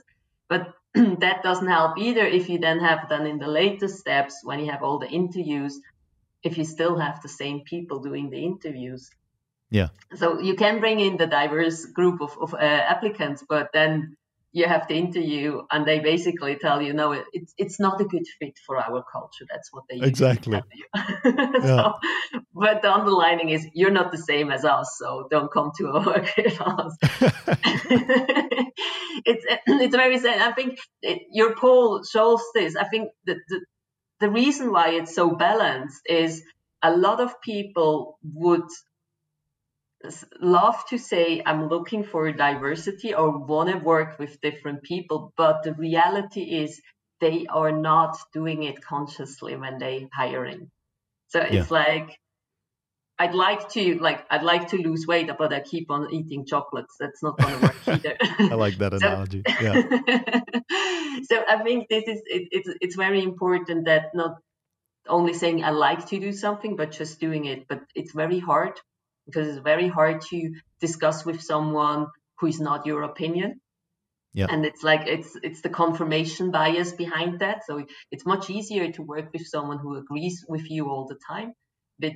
But 0.49 0.73
that 0.95 1.43
doesn't 1.43 1.69
help 1.69 1.99
either 1.99 2.25
if 2.25 2.49
you 2.49 2.59
then 2.59 2.81
have 2.81 3.09
done 3.09 3.27
in 3.27 3.39
the 3.39 3.49
later 3.49 3.89
steps 3.89 4.41
when 4.43 4.61
you 4.61 4.71
have 4.71 4.83
all 4.83 4.99
the 4.99 5.09
interviews, 5.09 5.79
if 6.43 6.59
you 6.59 6.65
still 6.65 6.99
have 6.99 7.23
the 7.23 7.29
same 7.29 7.63
people 7.65 8.01
doing 8.01 8.31
the 8.31 8.43
interviews. 8.45 9.11
Yeah. 9.71 9.89
So 10.15 10.41
you 10.41 10.55
can 10.55 10.81
bring 10.81 11.01
in 11.01 11.17
the 11.17 11.27
diverse 11.27 11.87
group 11.87 12.21
of, 12.21 12.39
of 12.41 12.55
uh, 12.55 12.59
applicants, 12.59 13.45
but 13.49 13.71
then 13.73 14.17
you 14.57 14.67
have 14.67 14.89
the 14.89 14.95
interview 14.95 15.61
and 15.71 15.85
they 15.87 16.01
basically 16.01 16.57
tell 16.57 16.81
you, 16.81 16.95
no, 16.95 17.13
it's 17.35 17.53
it's 17.59 17.79
not 17.79 18.01
a 18.01 18.05
good 18.05 18.27
fit 18.39 18.59
for 18.67 18.79
our 18.79 19.05
culture. 19.13 19.45
That's 19.51 19.71
what 19.71 19.85
they 19.91 20.01
exactly. 20.01 20.63
so, 20.97 21.33
yeah. 21.63 21.93
But 22.55 22.81
the 22.81 22.91
underlining 22.91 23.51
is 23.51 23.67
you're 23.75 23.91
not 23.91 24.13
the 24.13 24.23
same 24.31 24.51
as 24.51 24.65
us, 24.65 24.97
so 24.99 25.29
don't 25.31 25.53
come 25.53 25.73
to 25.77 25.85
work 26.07 26.29
with 26.39 26.59
us. 26.59 26.97
it's 29.27 29.45
it's 29.85 29.95
very 29.95 30.19
sad. 30.19 30.41
I 30.41 30.53
think 30.53 30.79
it, 31.03 31.25
your 31.31 31.55
poll 31.55 32.03
shows 32.03 32.43
this. 32.55 32.77
I 32.77 32.85
think 32.85 33.11
that 33.27 33.37
the, 33.51 33.61
the 34.21 34.31
reason 34.31 34.73
why 34.73 34.93
it's 34.93 35.15
so 35.15 35.37
balanced 35.37 36.01
is 36.07 36.43
a 36.83 36.97
lot 36.97 37.21
of 37.21 37.43
people 37.43 38.19
would 38.23 38.71
love 40.41 40.77
to 40.91 40.99
say 40.99 41.43
I'm 41.45 41.69
looking 41.69 42.05
for 42.05 42.31
diversity 42.33 43.15
or 43.15 43.39
want 43.39 43.71
to 43.71 43.79
work 43.79 44.19
with 44.19 44.41
different 44.41 44.83
people, 44.83 45.33
but 45.37 45.63
the 45.63 45.75
reality 45.75 46.43
is 46.43 46.81
they 47.21 47.47
are 47.47 47.73
not 47.73 48.17
doing 48.33 48.63
it 48.63 48.83
consciously 48.83 49.57
when 49.57 49.79
they 49.79 50.09
hiring. 50.13 50.71
So 51.29 51.41
it's 51.41 51.71
yeah. 51.71 51.79
like 51.85 52.19
I'd 53.19 53.35
like 53.35 53.69
to 53.71 53.99
like 53.99 54.27
I'd 54.31 54.43
like 54.43 54.69
to 54.69 54.77
lose 54.77 55.07
weight, 55.07 55.31
but 55.39 55.53
I 55.53 55.61
keep 55.61 55.91
on 55.91 56.13
eating 56.13 56.45
chocolates. 56.45 56.97
That's 57.01 57.23
not 57.23 57.39
going 57.39 57.59
to 57.59 57.63
work 57.63 57.77
either. 57.89 58.17
I 58.21 58.55
like 58.55 58.77
that 58.79 58.93
analogy. 58.99 59.43
so, 59.49 59.55
yeah. 59.63 61.21
so 61.31 61.45
I 61.49 61.63
think 61.63 61.89
this 61.89 62.05
is 62.07 62.21
it, 62.27 62.49
it's 62.51 62.71
it's 62.81 62.97
very 62.97 63.23
important 63.23 63.87
that 63.87 64.15
not 64.15 64.37
only 65.09 65.33
saying 65.33 65.65
I 65.65 65.71
like 65.71 66.07
to 66.09 66.21
do 66.21 66.33
something, 66.33 66.77
but 66.77 66.91
just 66.91 67.19
doing 67.19 67.47
it. 67.47 67.67
But 67.69 67.81
it's 67.95 68.13
very 68.13 68.39
hard 68.39 68.79
because 69.27 69.49
it's 69.49 69.59
very 69.59 69.89
hard 69.89 70.21
to 70.31 70.55
discuss 70.81 71.25
with 71.25 71.43
someone 71.43 72.07
who 72.39 72.47
is 72.47 72.61
not 72.61 72.87
your 72.87 73.03
opinion. 73.03 73.61
Yeah. 74.35 74.47
And 74.51 74.67
it's 74.67 74.83
like 74.83 75.07
it's 75.07 75.35
it's 75.43 75.63
the 75.63 75.71
confirmation 75.71 76.51
bias 76.51 76.93
behind 76.93 77.41
that. 77.41 77.65
So 77.67 77.85
it's 78.11 78.27
much 78.27 78.51
easier 78.51 78.93
to 78.93 79.03
work 79.03 79.33
with 79.33 79.47
someone 79.47 79.79
who 79.79 79.97
agrees 79.97 80.45
with 80.47 80.71
you 80.71 80.91
all 80.91 81.07
the 81.07 81.19
time. 81.29 81.55
But 81.99 82.13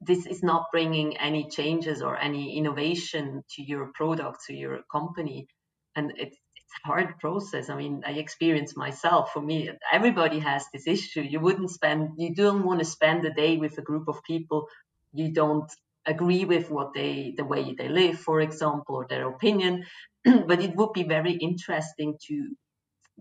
this 0.00 0.26
is 0.26 0.42
not 0.42 0.66
bringing 0.72 1.18
any 1.18 1.48
changes 1.48 2.02
or 2.02 2.16
any 2.16 2.56
innovation 2.56 3.42
to 3.56 3.62
your 3.62 3.90
product, 3.94 4.38
to 4.46 4.54
your 4.54 4.80
company. 4.90 5.48
And 5.96 6.12
it's, 6.16 6.36
it's 6.56 6.74
a 6.84 6.86
hard 6.86 7.18
process. 7.18 7.68
I 7.68 7.76
mean, 7.76 8.04
I 8.06 8.12
experience 8.12 8.76
myself. 8.76 9.32
For 9.32 9.42
me, 9.42 9.70
everybody 9.92 10.38
has 10.38 10.64
this 10.72 10.86
issue. 10.86 11.20
You 11.20 11.40
wouldn't 11.40 11.70
spend, 11.70 12.10
you 12.16 12.34
don't 12.34 12.64
want 12.64 12.78
to 12.78 12.84
spend 12.84 13.26
a 13.26 13.34
day 13.34 13.56
with 13.56 13.76
a 13.76 13.82
group 13.82 14.08
of 14.08 14.22
people 14.22 14.68
you 15.12 15.32
don't 15.32 15.70
agree 16.08 16.44
with 16.46 16.70
what 16.70 16.94
they, 16.94 17.34
the 17.36 17.44
way 17.44 17.74
they 17.74 17.88
live, 17.88 18.18
for 18.20 18.40
example, 18.40 18.96
or 18.96 19.06
their 19.08 19.28
opinion. 19.28 19.84
but 20.24 20.60
it 20.60 20.76
would 20.76 20.92
be 20.94 21.04
very 21.04 21.32
interesting 21.34 22.18
to 22.28 22.56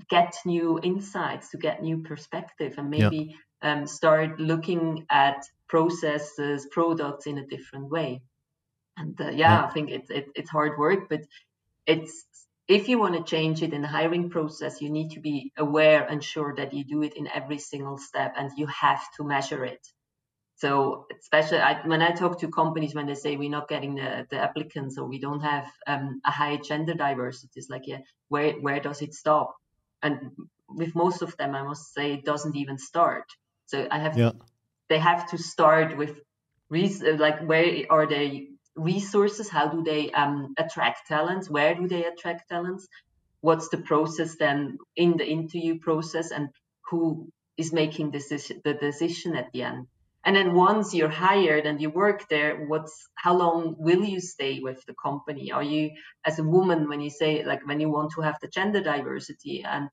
get 0.09 0.35
new 0.45 0.79
insights, 0.81 1.51
to 1.51 1.57
get 1.57 1.81
new 1.81 2.03
perspective, 2.03 2.75
and 2.77 2.89
maybe 2.89 3.35
um, 3.61 3.87
start 3.87 4.39
looking 4.39 5.05
at 5.09 5.43
processes, 5.67 6.67
products 6.71 7.27
in 7.27 7.37
a 7.37 7.47
different 7.47 7.89
way. 7.89 8.21
And 8.97 9.19
uh, 9.21 9.29
yeah, 9.45 9.47
yeah, 9.49 9.65
I 9.65 9.69
think 9.69 9.91
it's 9.91 10.09
it, 10.09 10.27
it's 10.35 10.49
hard 10.49 10.77
work, 10.79 11.09
but 11.09 11.21
it's 11.87 12.25
if 12.67 12.89
you 12.89 12.99
want 12.99 13.15
to 13.15 13.23
change 13.23 13.63
it 13.63 13.73
in 13.73 13.81
the 13.83 13.87
hiring 13.87 14.29
process, 14.29 14.81
you 14.81 14.89
need 14.89 15.11
to 15.11 15.21
be 15.21 15.53
aware 15.57 16.05
and 16.05 16.23
sure 16.23 16.55
that 16.55 16.73
you 16.73 16.85
do 16.85 17.03
it 17.03 17.15
in 17.15 17.27
every 17.27 17.59
single 17.59 17.97
step, 17.97 18.33
and 18.37 18.51
you 18.57 18.67
have 18.67 19.03
to 19.17 19.23
measure 19.23 19.65
it. 19.65 19.87
So, 20.57 21.05
especially 21.21 21.59
I, 21.59 21.85
when 21.85 22.01
I 22.01 22.11
talk 22.11 22.39
to 22.39 22.49
companies 22.49 22.95
when 22.95 23.05
they 23.05 23.13
say 23.13 23.37
we're 23.37 23.49
not 23.49 23.69
getting 23.69 23.93
the, 23.93 24.25
the 24.31 24.39
applicants 24.39 24.97
or 24.97 25.05
we 25.05 25.19
don't 25.19 25.41
have 25.41 25.67
um, 25.85 26.19
a 26.25 26.31
high 26.31 26.57
gender 26.57 26.95
diversity, 26.95 27.51
it's 27.55 27.69
like, 27.69 27.83
yeah, 27.85 27.99
where 28.29 28.53
where 28.53 28.79
does 28.79 29.03
it 29.03 29.13
stop? 29.13 29.55
And 30.01 30.31
with 30.67 30.95
most 30.95 31.21
of 31.21 31.37
them, 31.37 31.53
I 31.53 31.61
must 31.61 31.93
say 31.93 32.13
it 32.13 32.25
doesn't 32.25 32.55
even 32.55 32.79
start. 32.79 33.25
So 33.67 33.87
I 33.89 33.99
have 33.99 34.17
yeah. 34.17 34.31
they 34.89 34.97
have 34.97 35.29
to 35.29 35.37
start 35.37 35.95
with 35.95 36.19
like 36.71 37.39
where 37.45 37.85
are 37.91 38.07
they 38.07 38.47
resources? 38.75 39.49
How 39.49 39.67
do 39.67 39.83
they 39.83 40.09
um, 40.09 40.55
attract 40.57 41.07
talents? 41.07 41.51
Where 41.51 41.75
do 41.75 41.87
they 41.87 42.05
attract 42.05 42.49
talents? 42.49 42.87
What's 43.41 43.69
the 43.69 43.77
process 43.77 44.37
then 44.37 44.79
in 44.95 45.17
the 45.17 45.27
interview 45.27 45.77
process 45.77 46.31
and 46.31 46.49
who 46.89 47.29
is 47.57 47.71
making 47.71 48.09
the 48.09 48.77
decision 48.81 49.35
at 49.35 49.51
the 49.51 49.61
end 49.61 49.87
and 50.27 50.35
then 50.35 50.53
once 50.53 50.93
you're 50.93 51.07
hired 51.07 51.65
and 51.65 51.81
you 51.81 51.89
work 51.89 52.27
there 52.27 52.65
what's 52.65 53.07
how 53.15 53.33
long 53.33 53.77
will 53.79 54.03
you 54.03 54.19
stay 54.19 54.59
with 54.59 54.85
the 54.85 54.93
company? 54.93 55.53
Are 55.53 55.63
you 55.63 55.91
as 56.25 56.37
a 56.37 56.43
woman 56.43 56.89
when 56.89 56.99
you 56.99 57.09
say 57.09 57.45
like 57.45 57.65
when 57.65 57.79
you 57.79 57.89
want 57.89 58.11
to 58.15 58.21
have 58.21 58.35
the 58.41 58.49
gender 58.49 58.81
diversity 58.81 59.63
and 59.63 59.87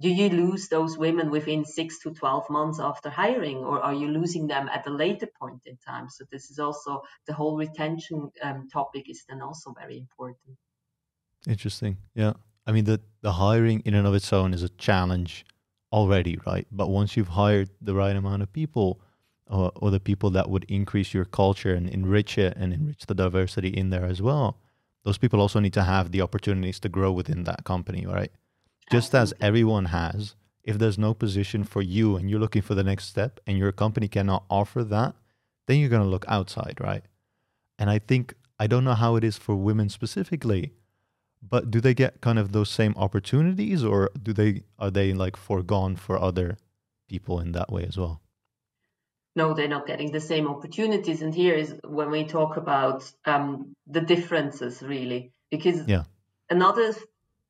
do 0.00 0.08
you 0.08 0.28
lose 0.28 0.68
those 0.68 0.96
women 0.96 1.28
within 1.28 1.64
six 1.64 1.98
to 2.02 2.14
12 2.14 2.48
months 2.50 2.78
after 2.78 3.10
hiring 3.10 3.58
or 3.58 3.82
are 3.82 3.92
you 3.92 4.06
losing 4.06 4.46
them 4.46 4.68
at 4.68 4.86
a 4.86 4.90
later 4.90 5.28
point 5.40 5.62
in 5.66 5.76
time? 5.84 6.08
So 6.08 6.24
this 6.30 6.50
is 6.52 6.60
also 6.60 7.02
the 7.26 7.34
whole 7.34 7.56
retention 7.56 8.30
um, 8.42 8.68
topic 8.72 9.10
is 9.10 9.24
then 9.28 9.42
also 9.42 9.74
very 9.76 9.98
important. 9.98 10.56
Interesting. 11.48 11.96
Yeah. 12.14 12.34
I 12.64 12.70
mean 12.70 12.84
the, 12.84 13.00
the 13.22 13.32
hiring 13.32 13.80
in 13.80 13.94
and 13.94 14.06
of 14.06 14.14
its 14.14 14.32
own 14.32 14.54
is 14.54 14.62
a 14.62 14.68
challenge 14.68 15.44
already 15.92 16.38
right? 16.46 16.68
But 16.70 16.90
once 16.90 17.16
you've 17.16 17.34
hired 17.42 17.70
the 17.80 17.94
right 17.94 18.14
amount 18.14 18.42
of 18.42 18.52
people 18.52 19.00
or, 19.50 19.72
or 19.76 19.90
the 19.90 20.00
people 20.00 20.30
that 20.30 20.48
would 20.48 20.64
increase 20.68 21.12
your 21.12 21.24
culture 21.24 21.74
and 21.74 21.88
enrich 21.88 22.38
it 22.38 22.56
and 22.56 22.72
enrich 22.72 23.06
the 23.06 23.14
diversity 23.14 23.68
in 23.68 23.90
there 23.90 24.04
as 24.04 24.22
well 24.22 24.58
those 25.04 25.18
people 25.18 25.40
also 25.40 25.60
need 25.60 25.72
to 25.72 25.82
have 25.82 26.12
the 26.12 26.20
opportunities 26.20 26.78
to 26.80 26.88
grow 26.88 27.10
within 27.10 27.44
that 27.44 27.64
company 27.64 28.06
right 28.06 28.32
just 28.90 29.14
as 29.14 29.32
everyone 29.40 29.86
has, 29.86 30.34
if 30.64 30.78
there's 30.78 30.98
no 30.98 31.14
position 31.14 31.64
for 31.64 31.80
you 31.80 32.16
and 32.16 32.28
you're 32.28 32.40
looking 32.40 32.62
for 32.62 32.74
the 32.74 32.82
next 32.82 33.06
step 33.06 33.38
and 33.46 33.56
your 33.56 33.72
company 33.72 34.08
cannot 34.08 34.44
offer 34.50 34.82
that, 34.84 35.14
then 35.66 35.78
you're 35.78 35.88
going 35.88 36.02
to 36.02 36.08
look 36.08 36.24
outside, 36.28 36.78
right? 36.80 37.04
And 37.78 37.88
I 37.88 38.00
think, 38.00 38.34
I 38.58 38.66
don't 38.66 38.84
know 38.84 38.94
how 38.94 39.16
it 39.16 39.24
is 39.24 39.38
for 39.38 39.54
women 39.54 39.88
specifically, 39.88 40.72
but 41.40 41.70
do 41.70 41.80
they 41.80 41.94
get 41.94 42.20
kind 42.20 42.38
of 42.38 42.52
those 42.52 42.68
same 42.68 42.94
opportunities 42.96 43.84
or 43.84 44.10
do 44.20 44.32
they, 44.32 44.64
are 44.78 44.90
they 44.90 45.12
like 45.12 45.36
foregone 45.36 45.96
for 45.96 46.20
other 46.20 46.58
people 47.08 47.38
in 47.40 47.52
that 47.52 47.72
way 47.72 47.84
as 47.84 47.96
well? 47.96 48.20
No, 49.36 49.54
they're 49.54 49.68
not 49.68 49.86
getting 49.86 50.10
the 50.10 50.20
same 50.20 50.48
opportunities. 50.48 51.22
And 51.22 51.34
here 51.34 51.54
is 51.54 51.74
when 51.84 52.10
we 52.10 52.24
talk 52.24 52.56
about 52.56 53.10
um, 53.24 53.76
the 53.86 54.00
differences, 54.00 54.82
really, 54.82 55.32
because 55.50 55.86
yeah. 55.86 56.04
another 56.48 56.94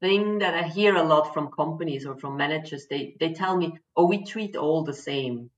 thing 0.00 0.38
that 0.38 0.54
I 0.54 0.62
hear 0.62 0.96
a 0.96 1.02
lot 1.02 1.34
from 1.34 1.50
companies 1.50 2.06
or 2.06 2.16
from 2.16 2.36
managers. 2.36 2.86
They 2.86 3.16
they 3.20 3.32
tell 3.32 3.56
me, 3.56 3.78
"Oh, 3.96 4.06
we 4.06 4.24
treat 4.24 4.56
all 4.56 4.82
the 4.82 4.94
same," 4.94 5.50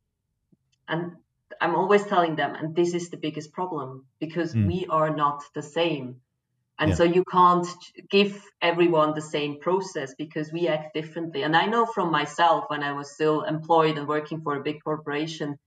and 0.88 1.12
I'm 1.61 1.74
always 1.76 2.04
telling 2.04 2.37
them, 2.37 2.54
and 2.54 2.74
this 2.74 2.94
is 2.94 3.11
the 3.11 3.16
biggest 3.16 3.52
problem 3.52 4.06
because 4.18 4.54
mm. 4.54 4.66
we 4.66 4.87
are 4.90 5.14
not 5.14 5.42
the 5.54 5.62
same. 5.62 6.20
And 6.78 6.90
yeah. 6.90 6.96
so 6.96 7.04
you 7.04 7.22
can't 7.24 7.68
give 8.11 8.42
everyone 8.61 9.14
the 9.14 9.20
same 9.20 9.61
process 9.61 10.14
because 10.14 10.50
we 10.50 10.66
act 10.68 10.94
differently. 10.94 11.42
And 11.42 11.54
I 11.54 11.66
know 11.66 11.87
from 11.87 12.11
myself 12.11 12.64
when 12.68 12.82
I 12.82 12.92
was 12.92 13.14
still 13.14 13.42
employed 13.42 13.98
and 13.98 14.08
working 14.08 14.40
for 14.40 14.56
a 14.56 14.62
big 14.62 14.82
corporation, 14.82 15.58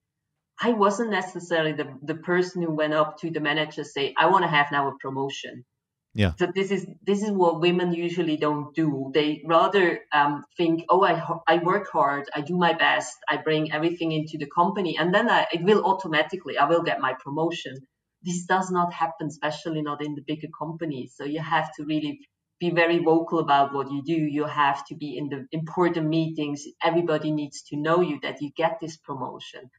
I 0.61 0.71
wasn't 0.73 1.11
necessarily 1.11 1.73
the, 1.73 1.97
the 2.01 2.15
person 2.15 2.61
who 2.61 2.71
went 2.73 2.93
up 2.93 3.17
to 3.19 3.29
the 3.29 3.39
manager 3.39 3.83
say, 3.83 4.13
I 4.17 4.27
want 4.27 4.43
to 4.43 4.49
have 4.49 4.71
now 4.71 4.87
a 4.89 4.97
promotion. 4.99 5.65
Yeah. 6.13 6.31
So 6.39 6.47
this 6.55 6.71
is 6.71 6.87
this 7.05 7.21
is 7.23 7.31
what 7.31 7.59
women 7.59 7.93
usually 7.93 8.37
don't 8.37 8.73
do. 8.73 9.11
They 9.13 9.43
rather 9.45 9.99
um, 10.13 10.45
think, 10.55 10.85
oh, 10.87 11.03
I 11.03 11.21
I 11.45 11.57
work 11.57 11.89
hard, 11.91 12.29
I 12.33 12.39
do 12.39 12.57
my 12.57 12.71
best, 12.71 13.17
I 13.29 13.35
bring 13.35 13.73
everything 13.73 14.13
into 14.13 14.37
the 14.37 14.49
company, 14.49 14.97
and 14.97 15.13
then 15.13 15.29
I, 15.29 15.45
it 15.51 15.61
will 15.61 15.83
automatically 15.83 16.57
I 16.57 16.69
will 16.69 16.83
get 16.83 17.01
my 17.01 17.15
promotion. 17.21 17.75
This 18.23 18.45
does 18.45 18.71
not 18.71 18.93
happen, 18.93 19.27
especially 19.27 19.81
not 19.81 20.01
in 20.01 20.15
the 20.15 20.23
bigger 20.25 20.47
companies. 20.57 21.15
So 21.17 21.25
you 21.25 21.41
have 21.41 21.69
to 21.75 21.83
really 21.83 22.21
be 22.61 22.69
very 22.69 22.99
vocal 22.99 23.39
about 23.39 23.73
what 23.73 23.91
you 23.91 24.01
do. 24.01 24.13
You 24.13 24.45
have 24.45 24.85
to 24.85 24.95
be 24.95 25.17
in 25.17 25.27
the 25.27 25.45
important 25.51 26.07
meetings. 26.07 26.63
Everybody 26.81 27.31
needs 27.31 27.63
to 27.63 27.75
know 27.75 27.99
you 27.99 28.19
that 28.21 28.41
you 28.41 28.51
get 28.55 28.77
this 28.79 28.95
promotion, 28.95 29.69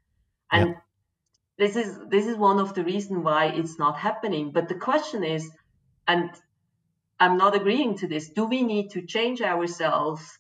and 0.51 0.69
yeah. 0.69 0.75
this 1.59 1.77
is 1.77 1.99
this 2.09 2.27
is 2.27 2.37
one 2.37 2.59
of 2.59 2.75
the 2.75 2.85
reasons 2.85 3.25
why 3.25 3.47
it's 3.47 3.79
not 3.79 3.99
happening. 3.99 4.53
But 4.53 4.69
the 4.69 4.75
question 4.75 5.25
is 5.25 5.51
and 6.09 6.31
I'm 7.19 7.39
not 7.39 7.55
agreeing 7.55 7.99
to 7.99 8.09
this. 8.09 8.29
Do 8.29 8.45
we 8.45 8.63
need 8.63 8.91
to 8.91 9.03
change 9.03 9.41
ourselves 9.41 10.39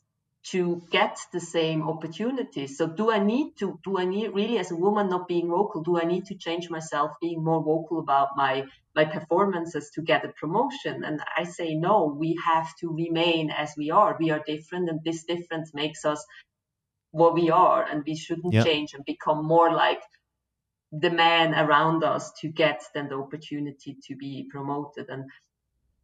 to 0.50 0.82
get 0.90 1.18
the 1.32 1.40
same 1.40 1.88
opportunities? 1.88 2.76
So 2.76 2.86
do 2.86 3.10
I 3.10 3.18
need 3.18 3.56
to, 3.58 3.80
do 3.82 3.98
I 3.98 4.04
need 4.04 4.28
really 4.28 4.58
as 4.58 4.70
a 4.70 4.76
woman 4.76 5.08
not 5.08 5.26
being 5.26 5.48
vocal, 5.48 5.82
do 5.82 5.98
I 5.98 6.04
need 6.04 6.26
to 6.26 6.36
change 6.36 6.70
myself 6.70 7.12
being 7.20 7.42
more 7.42 7.62
vocal 7.62 7.98
about 7.98 8.36
my, 8.36 8.64
my 8.94 9.06
performances 9.06 9.90
to 9.94 10.02
get 10.02 10.24
a 10.24 10.28
promotion? 10.28 11.02
And 11.02 11.20
I 11.36 11.44
say, 11.44 11.74
no, 11.74 12.14
we 12.16 12.38
have 12.44 12.76
to 12.80 12.92
remain 12.92 13.50
as 13.50 13.72
we 13.76 13.90
are. 13.90 14.16
We 14.20 14.30
are 14.30 14.42
different 14.46 14.88
and 14.90 15.00
this 15.02 15.24
difference 15.24 15.72
makes 15.74 16.04
us 16.04 16.24
what 17.10 17.34
we 17.34 17.50
are 17.50 17.82
and 17.82 18.04
we 18.06 18.16
shouldn't 18.16 18.52
change 18.52 18.94
and 18.94 19.04
become 19.04 19.44
more 19.44 19.72
like 19.72 20.02
the 20.92 21.10
man 21.10 21.54
around 21.54 22.04
us 22.04 22.32
to 22.40 22.48
get 22.48 22.82
then 22.94 23.08
the 23.08 23.16
opportunity 23.16 23.96
to 24.06 24.16
be 24.16 24.48
promoted. 24.50 25.08
And 25.08 25.30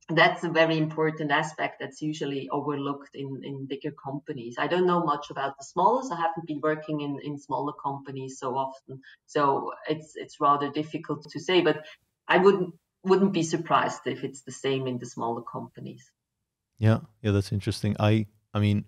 that's 0.09 0.45
a 0.45 0.49
very 0.49 0.77
important 0.77 1.31
aspect 1.31 1.77
that's 1.81 2.03
usually 2.03 2.49
overlooked 2.51 3.15
in, 3.15 3.41
in 3.45 3.67
bigger 3.67 3.93
companies. 3.93 4.57
I 4.59 4.67
don't 4.67 4.87
know 4.87 5.05
much 5.05 5.31
about 5.31 5.57
the 5.59 5.65
smallest. 5.65 6.12
I 6.12 6.17
haven't 6.17 6.47
been 6.47 6.61
working 6.61 7.01
in, 7.01 7.19
in 7.23 7.38
smaller 7.38 7.73
companies 7.73 8.38
so 8.38 8.57
often, 8.57 9.01
so 9.27 9.73
it's 9.88 10.17
it's 10.17 10.41
rather 10.41 10.71
difficult 10.71 11.31
to 11.31 11.41
say. 11.41 11.61
But 11.61 11.85
I 12.27 12.38
wouldn't 12.38 12.75
wouldn't 13.05 13.33
be 13.33 13.43
surprised 13.43 14.07
if 14.07 14.25
it's 14.25 14.43
the 14.43 14.53
same 14.53 14.87
in 14.87 14.99
the 14.99 15.07
smaller 15.07 15.43
companies. 15.43 16.11
Yeah, 16.79 17.01
yeah, 17.23 17.31
that's 17.31 17.53
interesting. 17.53 17.97
I 18.01 18.27
I 18.53 18.59
mean, 18.59 18.85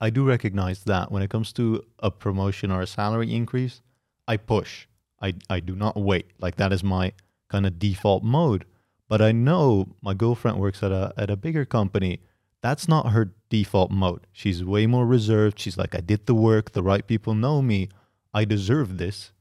I 0.00 0.10
do 0.10 0.24
recognize 0.26 0.84
that 0.84 1.10
when 1.10 1.22
it 1.22 1.30
comes 1.30 1.52
to 1.54 1.84
a 1.98 2.10
promotion 2.10 2.70
or 2.70 2.82
a 2.82 2.86
salary 2.86 3.34
increase, 3.34 3.80
I 4.28 4.36
push. 4.36 4.86
I 5.20 5.34
I 5.48 5.60
do 5.60 5.74
not 5.74 5.96
wait. 5.96 6.26
Like 6.38 6.56
that 6.56 6.72
is 6.72 6.84
my 6.84 7.12
kind 7.48 7.66
of 7.66 7.78
default 7.78 8.22
mode 8.22 8.66
but 9.08 9.22
I 9.22 9.32
know 9.32 9.94
my 10.02 10.14
girlfriend 10.14 10.58
works 10.58 10.82
at 10.82 10.92
a 10.92 11.12
at 11.16 11.30
a 11.30 11.36
bigger 11.36 11.64
company. 11.64 12.20
That's 12.62 12.88
not 12.88 13.12
her 13.12 13.32
default 13.48 13.90
mode. 13.90 14.26
She's 14.32 14.64
way 14.64 14.86
more 14.86 15.06
reserved. 15.06 15.58
She's 15.58 15.78
like, 15.78 15.94
I 15.94 16.00
did 16.00 16.26
the 16.26 16.34
work. 16.34 16.72
The 16.72 16.82
right 16.82 17.06
people 17.06 17.34
know 17.34 17.62
me. 17.62 17.88
I 18.34 18.44
deserve 18.44 18.98
this. 18.98 19.32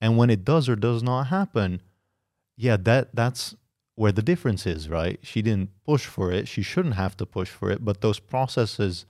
And 0.00 0.16
when 0.16 0.30
it 0.30 0.44
does 0.44 0.68
or 0.68 0.74
does 0.74 1.02
not 1.02 1.28
happen, 1.28 1.80
yeah, 2.56 2.76
that 2.78 3.14
that's 3.14 3.54
where 3.94 4.10
the 4.10 4.22
difference 4.22 4.66
is, 4.66 4.88
right? 4.88 5.20
She 5.22 5.42
didn't 5.42 5.70
push 5.84 6.06
for 6.06 6.32
it. 6.32 6.48
She 6.48 6.62
shouldn't 6.62 6.94
have 6.96 7.16
to 7.18 7.26
push 7.26 7.50
for 7.50 7.70
it. 7.70 7.84
But 7.84 8.00
those 8.00 8.18
processes 8.18 9.06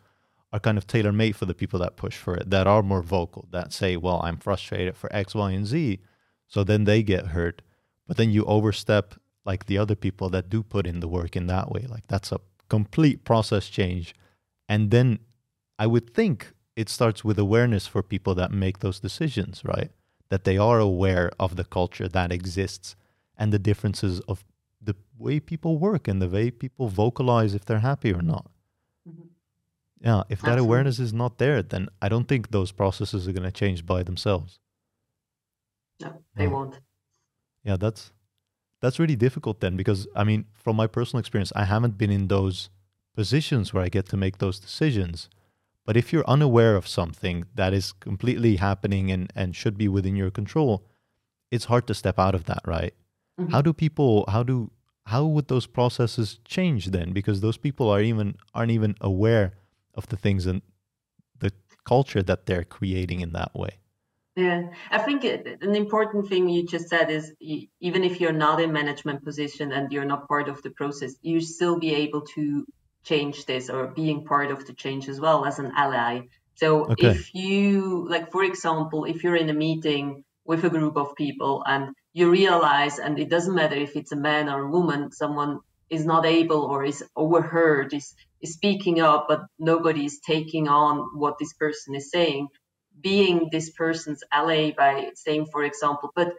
are 0.52 0.60
kind 0.60 0.76
of 0.76 0.86
tailor 0.86 1.12
made 1.12 1.34
for 1.34 1.46
the 1.46 1.54
people 1.54 1.78
that 1.80 1.96
push 1.96 2.16
for 2.16 2.34
it, 2.36 2.50
that 2.50 2.66
are 2.66 2.82
more 2.82 3.02
vocal, 3.02 3.48
that 3.50 3.72
say, 3.72 3.96
well, 3.96 4.20
I'm 4.22 4.36
frustrated 4.36 4.96
for 4.96 5.14
X, 5.14 5.34
Y, 5.34 5.52
and 5.52 5.66
Z. 5.66 6.00
So 6.46 6.62
then 6.62 6.84
they 6.84 7.02
get 7.02 7.28
hurt. 7.28 7.62
But 8.06 8.16
then 8.18 8.30
you 8.30 8.44
overstep 8.44 9.14
like 9.44 9.66
the 9.66 9.78
other 9.78 9.94
people 9.94 10.28
that 10.30 10.50
do 10.50 10.62
put 10.62 10.86
in 10.86 11.00
the 11.00 11.08
work 11.08 11.36
in 11.36 11.46
that 11.46 11.70
way. 11.70 11.86
Like 11.88 12.06
that's 12.08 12.32
a 12.32 12.40
complete 12.68 13.24
process 13.24 13.68
change. 13.68 14.14
And 14.68 14.90
then 14.90 15.20
I 15.78 15.86
would 15.86 16.12
think 16.12 16.52
it 16.76 16.88
starts 16.88 17.24
with 17.24 17.38
awareness 17.38 17.86
for 17.86 18.02
people 18.02 18.34
that 18.34 18.52
make 18.52 18.78
those 18.78 19.00
decisions, 19.00 19.62
right? 19.64 19.90
That 20.28 20.44
they 20.44 20.58
are 20.58 20.78
aware 20.78 21.30
of 21.40 21.56
the 21.56 21.64
culture 21.64 22.08
that 22.08 22.32
exists 22.32 22.94
and 23.36 23.52
the 23.52 23.58
differences 23.58 24.20
of 24.28 24.44
the 24.80 24.94
way 25.18 25.40
people 25.40 25.78
work 25.78 26.08
and 26.08 26.20
the 26.20 26.28
way 26.28 26.50
people 26.50 26.88
vocalize 26.88 27.54
if 27.54 27.64
they're 27.64 27.80
happy 27.80 28.12
or 28.12 28.22
not. 28.22 28.51
Yeah, 30.02 30.22
if 30.28 30.40
that 30.40 30.48
Absolutely. 30.48 30.66
awareness 30.66 30.98
is 30.98 31.12
not 31.12 31.38
there, 31.38 31.62
then 31.62 31.88
I 32.00 32.08
don't 32.08 32.26
think 32.26 32.50
those 32.50 32.72
processes 32.72 33.28
are 33.28 33.32
going 33.32 33.44
to 33.44 33.52
change 33.52 33.86
by 33.86 34.02
themselves. 34.02 34.58
No, 36.00 36.12
they 36.34 36.44
yeah. 36.44 36.50
won't. 36.50 36.80
Yeah, 37.62 37.76
that's 37.76 38.10
that's 38.80 38.98
really 38.98 39.14
difficult 39.14 39.60
then 39.60 39.76
because 39.76 40.08
I 40.16 40.24
mean, 40.24 40.46
from 40.54 40.74
my 40.74 40.88
personal 40.88 41.20
experience, 41.20 41.52
I 41.54 41.64
haven't 41.64 41.98
been 41.98 42.10
in 42.10 42.26
those 42.26 42.68
positions 43.14 43.72
where 43.72 43.84
I 43.84 43.88
get 43.88 44.08
to 44.08 44.16
make 44.16 44.38
those 44.38 44.58
decisions. 44.58 45.28
But 45.86 45.96
if 45.96 46.12
you're 46.12 46.28
unaware 46.28 46.74
of 46.74 46.88
something 46.88 47.44
that 47.54 47.72
is 47.72 47.92
completely 47.92 48.56
happening 48.56 49.10
and, 49.10 49.32
and 49.34 49.54
should 49.54 49.76
be 49.76 49.88
within 49.88 50.16
your 50.16 50.30
control, 50.30 50.84
it's 51.50 51.66
hard 51.66 51.86
to 51.88 51.94
step 51.94 52.18
out 52.18 52.34
of 52.34 52.44
that, 52.44 52.62
right? 52.66 52.94
Mm-hmm. 53.40 53.52
How 53.52 53.62
do 53.62 53.72
people 53.72 54.24
how 54.28 54.42
do 54.42 54.72
how 55.06 55.24
would 55.26 55.46
those 55.46 55.66
processes 55.66 56.40
change 56.44 56.86
then? 56.86 57.12
Because 57.12 57.40
those 57.40 57.56
people 57.56 57.88
are 57.88 58.00
even 58.00 58.34
aren't 58.52 58.72
even 58.72 58.96
aware 59.00 59.52
of 59.94 60.08
the 60.08 60.16
things 60.16 60.46
and 60.46 60.62
the 61.38 61.52
culture 61.84 62.22
that 62.22 62.46
they're 62.46 62.64
creating 62.64 63.20
in 63.20 63.32
that 63.32 63.54
way. 63.54 63.78
Yeah, 64.34 64.70
I 64.90 64.98
think 64.98 65.24
an 65.24 65.74
important 65.74 66.28
thing 66.28 66.48
you 66.48 66.66
just 66.66 66.88
said 66.88 67.10
is 67.10 67.34
even 67.38 68.02
if 68.02 68.18
you're 68.18 68.32
not 68.32 68.62
in 68.62 68.72
management 68.72 69.24
position 69.24 69.72
and 69.72 69.92
you're 69.92 70.06
not 70.06 70.26
part 70.26 70.48
of 70.48 70.62
the 70.62 70.70
process, 70.70 71.14
you 71.20 71.40
still 71.40 71.78
be 71.78 71.94
able 71.94 72.22
to 72.34 72.64
change 73.04 73.44
this 73.44 73.68
or 73.68 73.88
being 73.88 74.24
part 74.24 74.50
of 74.50 74.66
the 74.66 74.72
change 74.72 75.08
as 75.08 75.20
well 75.20 75.44
as 75.44 75.58
an 75.58 75.72
ally. 75.76 76.20
So 76.54 76.86
okay. 76.92 77.08
if 77.08 77.34
you 77.34 78.06
like, 78.08 78.32
for 78.32 78.42
example, 78.44 79.04
if 79.04 79.22
you're 79.22 79.36
in 79.36 79.50
a 79.50 79.54
meeting 79.54 80.24
with 80.46 80.64
a 80.64 80.70
group 80.70 80.96
of 80.96 81.14
people 81.14 81.62
and 81.66 81.94
you 82.14 82.30
realize, 82.30 82.98
and 82.98 83.18
it 83.18 83.28
doesn't 83.28 83.54
matter 83.54 83.76
if 83.76 83.96
it's 83.96 84.12
a 84.12 84.16
man 84.16 84.48
or 84.48 84.62
a 84.62 84.70
woman, 84.70 85.12
someone 85.12 85.60
is 85.90 86.06
not 86.06 86.24
able 86.24 86.62
or 86.62 86.84
is 86.84 87.04
overheard, 87.14 87.92
is, 87.92 88.04
is 88.04 88.14
speaking 88.44 89.00
up, 89.00 89.26
but 89.28 89.42
nobody 89.58 90.04
is 90.04 90.20
taking 90.20 90.68
on 90.68 91.18
what 91.18 91.38
this 91.38 91.52
person 91.54 91.94
is 91.94 92.10
saying 92.10 92.48
being 93.00 93.48
this 93.50 93.70
person's 93.70 94.22
ally 94.30 94.72
by 94.76 95.10
saying, 95.14 95.46
for 95.46 95.64
example, 95.64 96.10
but 96.14 96.34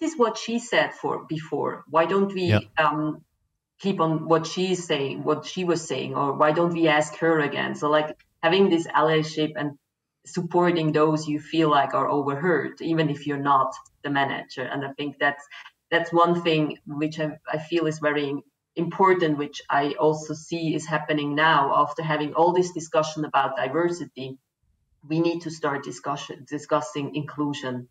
this 0.00 0.12
is 0.12 0.18
what 0.18 0.38
she 0.38 0.58
said 0.58 0.94
for 0.94 1.24
before. 1.28 1.84
Why 1.88 2.06
don't 2.06 2.32
we 2.32 2.44
yeah. 2.44 2.60
um, 2.78 3.24
keep 3.80 4.00
on 4.00 4.26
what 4.26 4.46
she's 4.46 4.86
saying, 4.86 5.24
what 5.24 5.44
she 5.44 5.64
was 5.64 5.86
saying, 5.86 6.14
or 6.14 6.32
why 6.34 6.52
don't 6.52 6.72
we 6.72 6.88
ask 6.88 7.16
her 7.16 7.40
again? 7.40 7.74
So 7.74 7.90
like 7.90 8.16
having 8.42 8.70
this 8.70 8.86
allyship 8.86 9.52
and 9.56 9.72
supporting 10.26 10.92
those 10.92 11.28
you 11.28 11.40
feel 11.40 11.70
like 11.70 11.94
are 11.94 12.08
overheard, 12.08 12.80
even 12.80 13.10
if 13.10 13.26
you're 13.26 13.38
not 13.38 13.72
the 14.02 14.10
manager. 14.10 14.62
And 14.62 14.84
I 14.84 14.92
think 14.92 15.16
that's 15.18 15.44
that's 15.90 16.12
one 16.12 16.42
thing 16.42 16.78
which 16.86 17.18
I, 17.18 17.38
I 17.50 17.58
feel 17.58 17.86
is 17.86 17.98
very 17.98 18.42
important, 18.76 19.38
which 19.38 19.62
I 19.68 19.94
also 19.98 20.34
see 20.34 20.74
is 20.74 20.86
happening 20.86 21.34
now 21.34 21.72
after 21.74 22.02
having 22.02 22.34
all 22.34 22.52
this 22.52 22.72
discussion 22.72 23.24
about 23.24 23.56
diversity 23.56 24.38
we 25.08 25.20
need 25.20 25.40
to 25.42 25.50
start 25.50 25.84
discussion 25.84 26.46
discussing 26.48 27.14
inclusion. 27.14 27.88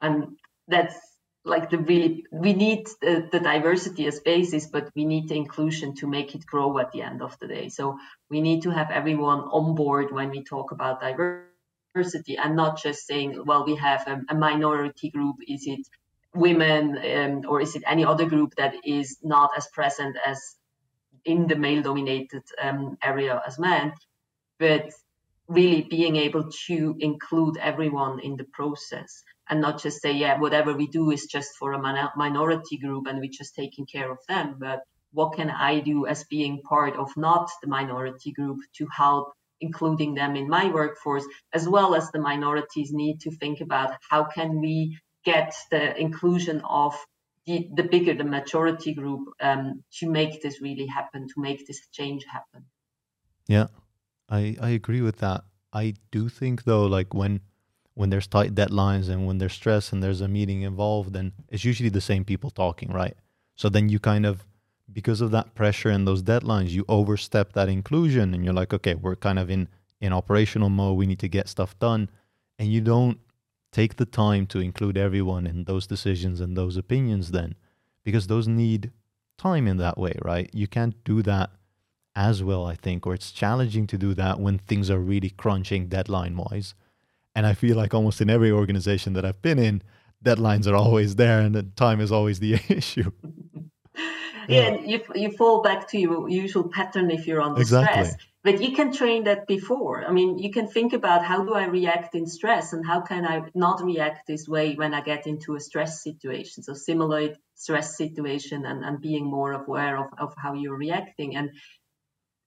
And 0.00 0.36
that's 0.68 0.96
like 1.44 1.70
the 1.70 1.78
really 1.78 2.24
we 2.32 2.54
need 2.54 2.86
the, 3.00 3.28
the, 3.30 3.40
diversity 3.40 4.06
as 4.06 4.20
basis 4.20 4.66
but 4.66 4.88
we 4.94 5.04
need 5.04 5.28
the 5.28 5.36
inclusion 5.36 5.94
to 5.94 6.06
make 6.06 6.34
it 6.34 6.46
grow 6.46 6.78
at 6.78 6.90
the 6.92 7.02
end 7.02 7.22
of 7.22 7.38
the 7.38 7.46
day. 7.46 7.68
So 7.68 7.98
we 8.30 8.40
need 8.40 8.62
to 8.62 8.70
have 8.70 8.90
everyone 8.90 9.40
on 9.40 9.74
board 9.74 10.10
when 10.10 10.30
we 10.30 10.42
talk 10.42 10.72
about 10.72 11.00
diversity 11.00 12.36
and 12.36 12.56
not 12.56 12.78
just 12.82 13.06
saying 13.06 13.42
well 13.44 13.64
we 13.64 13.76
have 13.76 14.06
a, 14.06 14.22
a 14.30 14.34
minority 14.34 15.10
group 15.10 15.36
is 15.46 15.66
it 15.66 15.86
women 16.34 16.98
um, 16.98 17.42
or 17.48 17.60
is 17.60 17.76
it 17.76 17.82
any 17.86 18.04
other 18.04 18.26
group 18.26 18.54
that 18.56 18.74
is 18.84 19.18
not 19.22 19.50
as 19.56 19.66
present 19.68 20.16
as 20.26 20.56
in 21.24 21.46
the 21.46 21.56
male 21.56 21.82
dominated 21.82 22.42
um, 22.60 22.96
area 23.02 23.42
as 23.46 23.58
men 23.58 23.92
but 24.58 24.90
really 25.48 25.82
being 25.82 26.16
able 26.16 26.50
to 26.66 26.96
include 27.00 27.56
everyone 27.58 28.18
in 28.20 28.36
the 28.36 28.44
process 28.52 29.22
and 29.50 29.60
not 29.60 29.80
just 29.82 30.00
say, 30.00 30.12
yeah, 30.12 30.38
whatever 30.38 30.72
we 30.72 30.86
do 30.86 31.10
is 31.10 31.26
just 31.26 31.56
for 31.58 31.72
a 31.72 32.12
minority 32.16 32.78
group 32.78 33.06
and 33.06 33.18
we're 33.18 33.30
just 33.30 33.54
taking 33.54 33.86
care 33.86 34.10
of 34.10 34.18
them. 34.28 34.56
But 34.58 34.80
what 35.12 35.36
can 35.36 35.50
I 35.50 35.80
do 35.80 36.06
as 36.06 36.24
being 36.24 36.62
part 36.62 36.96
of 36.96 37.10
not 37.16 37.50
the 37.62 37.68
minority 37.68 38.32
group 38.32 38.58
to 38.78 38.86
help 38.94 39.32
including 39.60 40.14
them 40.14 40.36
in 40.36 40.48
my 40.48 40.70
workforce, 40.70 41.24
as 41.52 41.68
well 41.68 41.94
as 41.94 42.10
the 42.10 42.18
minorities 42.18 42.92
need 42.92 43.20
to 43.20 43.30
think 43.30 43.60
about 43.60 43.94
how 44.10 44.24
can 44.24 44.60
we 44.60 44.98
get 45.24 45.54
the 45.70 45.98
inclusion 45.98 46.60
of 46.68 46.94
the, 47.46 47.68
the 47.74 47.82
bigger 47.82 48.14
the 48.14 48.24
majority 48.24 48.94
group 48.94 49.28
um, 49.40 49.82
to 49.98 50.08
make 50.08 50.42
this 50.42 50.60
really 50.60 50.86
happen, 50.86 51.26
to 51.28 51.40
make 51.40 51.66
this 51.66 51.88
change 51.92 52.24
happen. 52.24 52.64
Yeah, 53.46 53.66
I, 54.28 54.56
I 54.60 54.70
agree 54.70 55.02
with 55.02 55.18
that. 55.18 55.44
I 55.72 55.94
do 56.10 56.28
think 56.28 56.64
though, 56.64 56.86
like 56.86 57.12
when 57.12 57.40
when 57.94 58.10
there's 58.10 58.26
tight 58.26 58.54
deadlines 58.54 59.08
and 59.08 59.24
when 59.24 59.38
there's 59.38 59.52
stress 59.52 59.92
and 59.92 60.02
there's 60.02 60.20
a 60.20 60.26
meeting 60.26 60.62
involved, 60.62 61.12
then 61.12 61.32
it's 61.48 61.64
usually 61.64 61.88
the 61.88 62.00
same 62.00 62.24
people 62.24 62.50
talking, 62.50 62.90
right? 62.90 63.16
So 63.54 63.68
then 63.68 63.88
you 63.88 64.00
kind 64.00 64.26
of 64.26 64.44
because 64.92 65.20
of 65.20 65.30
that 65.30 65.54
pressure 65.54 65.90
and 65.90 66.06
those 66.06 66.22
deadlines, 66.22 66.70
you 66.70 66.84
overstep 66.88 67.52
that 67.52 67.68
inclusion 67.68 68.34
and 68.34 68.44
you're 68.44 68.54
like, 68.54 68.74
okay, 68.74 68.94
we're 68.94 69.16
kind 69.16 69.38
of 69.38 69.50
in 69.50 69.68
in 70.00 70.12
operational 70.12 70.68
mode, 70.68 70.96
we 70.96 71.06
need 71.06 71.20
to 71.20 71.28
get 71.28 71.48
stuff 71.48 71.78
done. 71.78 72.10
And 72.58 72.72
you 72.72 72.80
don't 72.80 73.18
take 73.74 73.96
the 73.96 74.06
time 74.06 74.46
to 74.46 74.60
include 74.60 74.96
everyone 74.96 75.48
in 75.48 75.64
those 75.64 75.84
decisions 75.84 76.40
and 76.40 76.56
those 76.56 76.76
opinions 76.76 77.32
then 77.32 77.56
because 78.04 78.28
those 78.28 78.46
need 78.46 78.92
time 79.36 79.66
in 79.66 79.78
that 79.78 79.98
way, 79.98 80.14
right? 80.22 80.48
You 80.52 80.68
can't 80.68 80.94
do 81.02 81.22
that 81.22 81.50
as 82.14 82.40
well, 82.40 82.64
I 82.64 82.76
think, 82.76 83.04
or 83.04 83.14
it's 83.14 83.32
challenging 83.32 83.88
to 83.88 83.98
do 83.98 84.14
that 84.14 84.38
when 84.38 84.58
things 84.58 84.90
are 84.90 85.00
really 85.00 85.30
crunching 85.30 85.88
deadline 85.88 86.36
wise. 86.36 86.74
And 87.34 87.46
I 87.46 87.54
feel 87.54 87.76
like 87.76 87.92
almost 87.92 88.20
in 88.20 88.30
every 88.30 88.52
organization 88.52 89.14
that 89.14 89.24
I've 89.24 89.42
been 89.42 89.58
in, 89.58 89.82
deadlines 90.24 90.68
are 90.68 90.76
always 90.76 91.16
there 91.16 91.40
and 91.40 91.52
the 91.52 91.64
time 91.64 92.00
is 92.00 92.12
always 92.12 92.38
the 92.38 92.54
issue. 92.68 93.10
yeah, 94.48 94.70
yeah 94.70 94.74
you, 94.84 95.00
you 95.16 95.32
fall 95.32 95.62
back 95.62 95.88
to 95.88 95.98
your 95.98 96.28
usual 96.28 96.68
pattern 96.68 97.10
if 97.10 97.26
you're 97.26 97.42
under 97.42 97.60
exactly. 97.60 98.04
stress 98.04 98.16
but 98.44 98.62
you 98.62 98.72
can 98.76 98.92
train 98.92 99.24
that 99.24 99.46
before. 99.46 100.04
I 100.04 100.12
mean 100.12 100.38
you 100.38 100.50
can 100.52 100.68
think 100.68 100.92
about 100.92 101.24
how 101.24 101.44
do 101.44 101.54
i 101.54 101.64
react 101.64 102.14
in 102.14 102.26
stress 102.26 102.72
and 102.72 102.86
how 102.86 103.00
can 103.00 103.24
i 103.26 103.42
not 103.54 103.82
react 103.82 104.26
this 104.26 104.46
way 104.46 104.74
when 104.74 104.94
i 104.94 105.00
get 105.00 105.26
into 105.26 105.56
a 105.56 105.60
stress 105.60 106.02
situation 106.02 106.62
so 106.62 106.74
simulate 106.74 107.36
stress 107.54 107.96
situation 107.96 108.66
and, 108.66 108.84
and 108.84 109.00
being 109.00 109.24
more 109.24 109.52
aware 109.52 109.96
of, 109.96 110.06
of 110.18 110.34
how 110.36 110.54
you're 110.54 110.76
reacting. 110.76 111.36
And 111.36 111.50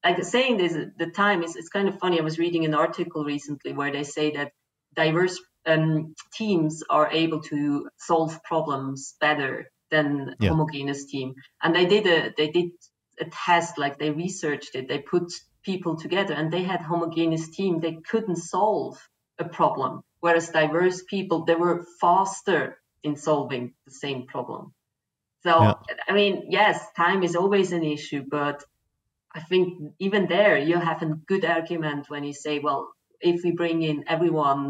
like 0.03 0.23
saying 0.23 0.57
this 0.57 0.73
the 0.97 1.07
time 1.07 1.43
is 1.43 1.55
it's 1.55 1.69
kind 1.69 1.89
of 1.89 1.99
funny. 1.99 2.19
I 2.19 2.23
was 2.23 2.39
reading 2.39 2.65
an 2.65 2.75
article 2.75 3.23
recently 3.23 3.73
where 3.73 3.91
they 3.91 4.03
say 4.03 4.31
that 4.31 4.51
diverse 4.95 5.39
um, 5.65 6.13
teams 6.33 6.83
are 6.89 7.09
able 7.11 7.41
to 7.43 7.89
solve 7.97 8.41
problems 8.43 9.15
better 9.19 9.69
than 9.91 10.35
yeah. 10.39 10.49
homogeneous 10.49 11.05
team. 11.05 11.35
And 11.61 11.75
they 11.75 11.85
did 11.85 12.05
a 12.07 12.33
they 12.37 12.49
did 12.49 12.71
a 13.19 13.25
test 13.25 13.77
like 13.77 13.97
they 13.97 14.11
researched 14.11 14.75
it. 14.75 14.87
They 14.87 14.99
put 14.99 15.33
people 15.67 15.97
together 15.97 16.33
and 16.33 16.51
they 16.51 16.63
had 16.63 16.81
homogeneous 16.81 17.49
team 17.49 17.79
they 17.79 17.95
couldn't 18.09 18.37
solve 18.37 18.95
a 19.37 19.47
problem. 19.59 20.01
Whereas 20.21 20.49
diverse 20.49 21.03
people 21.03 21.45
they 21.45 21.55
were 21.55 21.85
faster 22.01 22.61
in 23.03 23.15
solving 23.15 23.73
the 23.85 23.95
same 24.03 24.21
problem. 24.33 24.73
So 25.43 25.53
yeah. 25.61 25.73
i 26.09 26.13
mean 26.19 26.33
yes 26.59 26.75
time 27.03 27.21
is 27.27 27.35
always 27.41 27.69
an 27.79 27.83
issue 27.97 28.23
but 28.39 28.57
i 29.39 29.41
think 29.49 29.65
even 30.07 30.23
there 30.35 30.57
you 30.69 30.77
have 30.89 31.01
a 31.03 31.13
good 31.31 31.45
argument 31.57 32.09
when 32.11 32.23
you 32.29 32.35
say 32.45 32.55
well 32.67 32.81
if 33.33 33.37
we 33.43 33.51
bring 33.61 33.77
in 33.89 33.97
everyone 34.15 34.61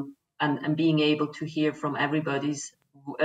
and, 0.43 0.53
and 0.63 0.75
being 0.83 0.99
able 1.11 1.29
to 1.39 1.45
hear 1.55 1.71
from 1.81 1.95
everybody's 2.07 2.63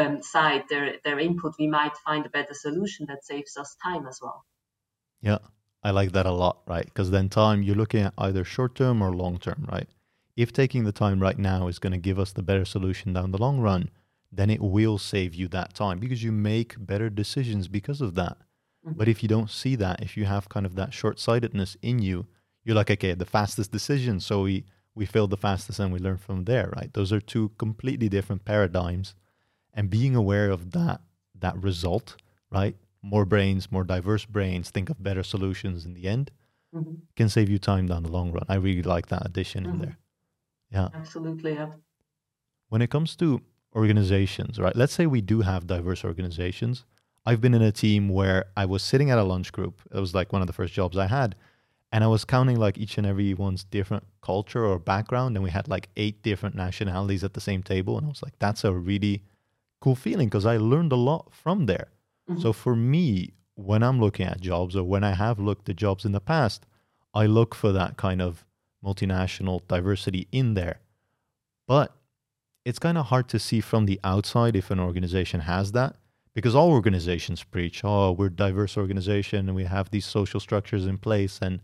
um, 0.01 0.15
side 0.35 0.65
their 0.71 0.87
their 1.05 1.19
input 1.29 1.53
we 1.59 1.69
might 1.79 1.97
find 2.07 2.23
a 2.25 2.35
better 2.39 2.55
solution 2.67 3.07
that 3.11 3.25
saves 3.31 3.57
us 3.63 3.77
time 3.89 4.05
as 4.13 4.19
well. 4.23 4.39
Yeah 5.31 5.43
I 5.83 5.91
like 5.91 6.13
that 6.13 6.27
a 6.27 6.33
lot, 6.33 6.59
right? 6.67 6.85
Because 6.85 7.11
then 7.11 7.29
time, 7.29 7.63
you're 7.63 7.75
looking 7.75 8.03
at 8.03 8.15
either 8.17 8.45
short 8.45 8.75
term 8.75 9.03
or 9.03 9.13
long 9.13 9.39
term, 9.39 9.67
right? 9.71 9.89
If 10.37 10.53
taking 10.53 10.85
the 10.85 10.93
time 10.93 11.21
right 11.21 11.39
now 11.39 11.67
is 11.69 11.79
going 11.79 11.93
to 11.93 11.99
give 11.99 12.19
us 12.19 12.33
the 12.33 12.43
better 12.43 12.65
solution 12.65 13.13
down 13.13 13.33
the 13.33 13.39
long 13.39 13.61
run, 13.61 13.91
then 14.31 14.49
it 14.49 14.61
will 14.61 14.97
save 14.97 15.35
you 15.35 15.49
that 15.49 15.75
time 15.75 15.99
because 15.99 16.23
you 16.23 16.33
make 16.33 16.75
better 16.79 17.11
decisions 17.11 17.69
because 17.69 18.01
of 18.01 18.15
that. 18.15 18.39
Mm-hmm. 18.87 18.97
But 18.97 19.09
if 19.09 19.23
you 19.23 19.29
don't 19.29 19.51
see 19.51 19.77
that, 19.77 20.03
if 20.03 20.17
you 20.17 20.25
have 20.25 20.49
kind 20.49 20.65
of 20.65 20.75
that 20.77 20.95
short 20.95 21.19
sightedness 21.21 21.77
in 21.83 21.99
you, 21.99 22.27
you're 22.65 22.77
like, 22.77 22.91
okay, 22.91 23.13
the 23.13 23.27
fastest 23.27 23.73
decision. 23.73 24.21
So 24.21 24.43
we, 24.43 24.65
we 24.95 25.05
failed 25.05 25.31
the 25.31 25.37
fastest 25.37 25.81
and 25.81 25.93
we 25.93 25.99
learn 25.99 26.17
from 26.17 26.45
there, 26.45 26.73
right? 26.75 26.93
Those 26.95 27.13
are 27.13 27.21
two 27.21 27.51
completely 27.59 28.09
different 28.09 28.45
paradigms. 28.45 29.15
And 29.75 29.91
being 29.91 30.15
aware 30.15 30.51
of 30.51 30.71
that, 30.73 31.01
that 31.39 31.61
result, 31.63 32.17
right? 32.51 32.77
More 33.03 33.25
brains, 33.25 33.71
more 33.71 33.85
diverse 33.85 34.25
brains 34.25 34.71
think 34.71 34.89
of 34.89 35.03
better 35.03 35.23
solutions 35.23 35.85
in 35.85 35.95
the 35.95 36.07
end 36.07 36.31
mm-hmm. 36.75 36.95
can 37.17 37.29
save 37.29 37.49
you 37.49 37.59
time 37.59 37.87
down 37.87 38.03
the 38.03 38.11
long 38.11 38.33
run. 38.33 38.45
I 38.49 38.55
really 38.55 38.83
like 38.83 39.09
that 39.09 39.27
addition 39.27 39.65
mm-hmm. 39.65 39.75
in 39.75 39.81
there. 39.81 39.99
Yeah. 40.71 40.89
Absolutely. 40.95 41.55
Yeah. 41.55 41.71
When 42.69 42.81
it 42.81 42.91
comes 42.91 43.17
to 43.17 43.43
organizations, 43.75 44.59
right? 44.59 44.75
Let's 44.75 44.93
say 44.93 45.07
we 45.07 45.21
do 45.21 45.41
have 45.41 45.67
diverse 45.67 46.05
organizations. 46.05 46.85
I've 47.25 47.41
been 47.41 47.55
in 47.55 47.63
a 47.63 47.73
team 47.73 48.09
where 48.09 48.47
I 48.57 48.67
was 48.67 48.83
sitting 48.83 49.11
at 49.11 49.19
a 49.19 49.23
lunch 49.23 49.53
group. 49.53 49.81
It 49.93 49.99
was 49.99 50.15
like 50.15 50.33
one 50.33 50.43
of 50.43 50.47
the 50.47 50.53
first 50.53 50.75
jobs 50.75 50.97
I 50.97 51.07
had. 51.07 51.35
And 51.95 52.03
I 52.03 52.07
was 52.07 52.25
counting 52.25 52.57
like 52.59 52.79
each 52.79 52.97
and 52.97 53.07
every 53.07 53.35
one's 53.35 53.65
different 53.65 54.05
culture 54.23 54.65
or 54.65 54.79
background. 54.79 55.37
And 55.37 55.45
we 55.45 55.51
had 55.51 55.69
like 55.69 55.91
eight 55.97 56.23
different 56.23 56.55
nationalities 56.55 57.23
at 57.23 57.35
the 57.35 57.41
same 57.41 57.63
table. 57.63 57.99
And 57.99 58.07
I 58.07 58.09
was 58.09 58.23
like, 58.23 58.39
that's 58.39 58.65
a 58.65 58.73
really 58.73 59.23
cool 59.81 59.95
feeling 59.95 60.29
because 60.29 60.47
I 60.47 60.57
learned 60.57 60.93
a 60.93 60.97
lot 60.97 61.35
from 61.35 61.67
there. 61.67 61.89
Mm-hmm. 62.29 62.41
So 62.41 62.53
for 62.53 62.77
me, 62.77 63.35
when 63.55 63.83
I'm 63.83 64.01
looking 64.01 64.27
at 64.27 64.41
jobs 64.41 64.77
or 64.77 64.85
when 64.85 65.05
I 65.05 65.15
have 65.15 65.39
looked 65.39 65.69
at 65.69 65.77
jobs 65.77 66.05
in 66.05 66.13
the 66.13 66.21
past, 66.21 66.67
I 67.15 67.27
look 67.27 67.55
for 67.55 67.73
that 67.73 67.97
kind 67.97 68.23
of 68.23 68.47
multinational 68.85 69.67
diversity 69.69 70.29
in 70.33 70.55
there. 70.55 70.81
But 71.67 71.95
it's 72.65 72.79
kind 72.79 72.99
of 72.99 73.07
hard 73.07 73.29
to 73.29 73.39
see 73.39 73.61
from 73.61 73.87
the 73.87 74.01
outside 74.05 74.57
if 74.57 74.71
an 74.71 74.81
organization 74.81 75.41
has 75.41 75.73
that 75.73 75.97
because 76.35 76.55
all 76.55 76.71
organizations 76.71 77.43
preach, 77.43 77.83
oh, 77.85 78.13
we're 78.13 78.27
a 78.27 78.31
diverse 78.31 78.77
organization 78.77 79.49
and 79.49 79.55
we 79.55 79.65
have 79.65 79.91
these 79.91 80.07
social 80.07 80.41
structures 80.41 80.87
in 80.87 80.99
place 80.99 81.39
and 81.43 81.61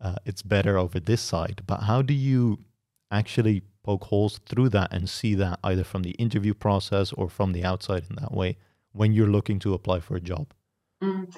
uh, 0.00 0.16
it's 0.26 0.42
better 0.42 0.76
over 0.76 1.00
this 1.00 1.20
side. 1.20 1.62
But 1.66 1.82
how 1.82 2.02
do 2.02 2.12
you 2.12 2.58
actually 3.10 3.62
poke 3.82 4.04
holes 4.04 4.40
through 4.46 4.68
that 4.70 4.92
and 4.92 5.08
see 5.08 5.34
that 5.36 5.60
either 5.64 5.84
from 5.84 6.02
the 6.02 6.10
interview 6.12 6.54
process 6.54 7.12
or 7.12 7.28
from 7.28 7.52
the 7.52 7.64
outside 7.64 8.04
in 8.10 8.16
that 8.16 8.32
way? 8.32 8.58
When 8.92 9.12
you're 9.12 9.30
looking 9.30 9.58
to 9.60 9.74
apply 9.74 10.00
for 10.00 10.16
a 10.16 10.20
job? 10.20 10.52
Mm, 11.02 11.34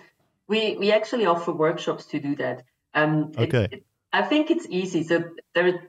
we 0.48 0.76
we 0.76 0.92
actually 0.92 1.26
offer 1.26 1.52
workshops 1.52 2.06
to 2.06 2.20
do 2.20 2.36
that. 2.36 2.64
Um, 2.94 3.32
okay. 3.36 3.64
It, 3.64 3.72
it, 3.72 3.86
I 4.12 4.22
think 4.22 4.50
it's 4.50 4.66
easy. 4.68 5.02
So 5.02 5.24
there 5.54 5.66
are 5.66 5.80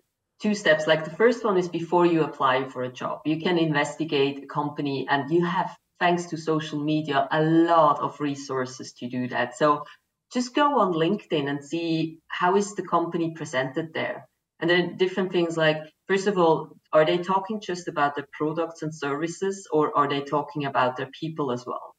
two 0.41 0.55
steps. 0.55 0.87
Like 0.87 1.03
the 1.03 1.15
first 1.15 1.43
one 1.43 1.57
is 1.57 1.69
before 1.69 2.05
you 2.05 2.23
apply 2.23 2.69
for 2.69 2.83
a 2.83 2.91
job, 2.91 3.21
you 3.25 3.39
can 3.39 3.57
investigate 3.57 4.43
a 4.43 4.47
company, 4.47 5.07
and 5.09 5.31
you 5.31 5.45
have, 5.45 5.75
thanks 5.99 6.25
to 6.27 6.37
social 6.37 6.83
media, 6.83 7.27
a 7.31 7.43
lot 7.43 7.99
of 7.99 8.19
resources 8.19 8.93
to 8.93 9.07
do 9.07 9.27
that. 9.29 9.57
So 9.57 9.85
just 10.33 10.55
go 10.55 10.79
on 10.79 10.93
LinkedIn 10.93 11.47
and 11.47 11.63
see 11.63 12.19
how 12.27 12.55
is 12.55 12.75
the 12.75 12.83
company 12.83 13.31
presented 13.31 13.93
there. 13.93 14.27
And 14.59 14.69
then 14.69 14.97
different 14.97 15.31
things 15.31 15.55
like, 15.55 15.77
first 16.07 16.27
of 16.27 16.37
all, 16.37 16.77
are 16.93 17.05
they 17.05 17.17
talking 17.17 17.59
just 17.59 17.87
about 17.87 18.15
the 18.15 18.25
products 18.31 18.81
and 18.81 18.93
services 18.93 19.67
or 19.71 19.97
are 19.97 20.07
they 20.07 20.21
talking 20.21 20.65
about 20.65 20.97
their 20.97 21.09
people 21.19 21.51
as 21.51 21.65
well? 21.65 21.95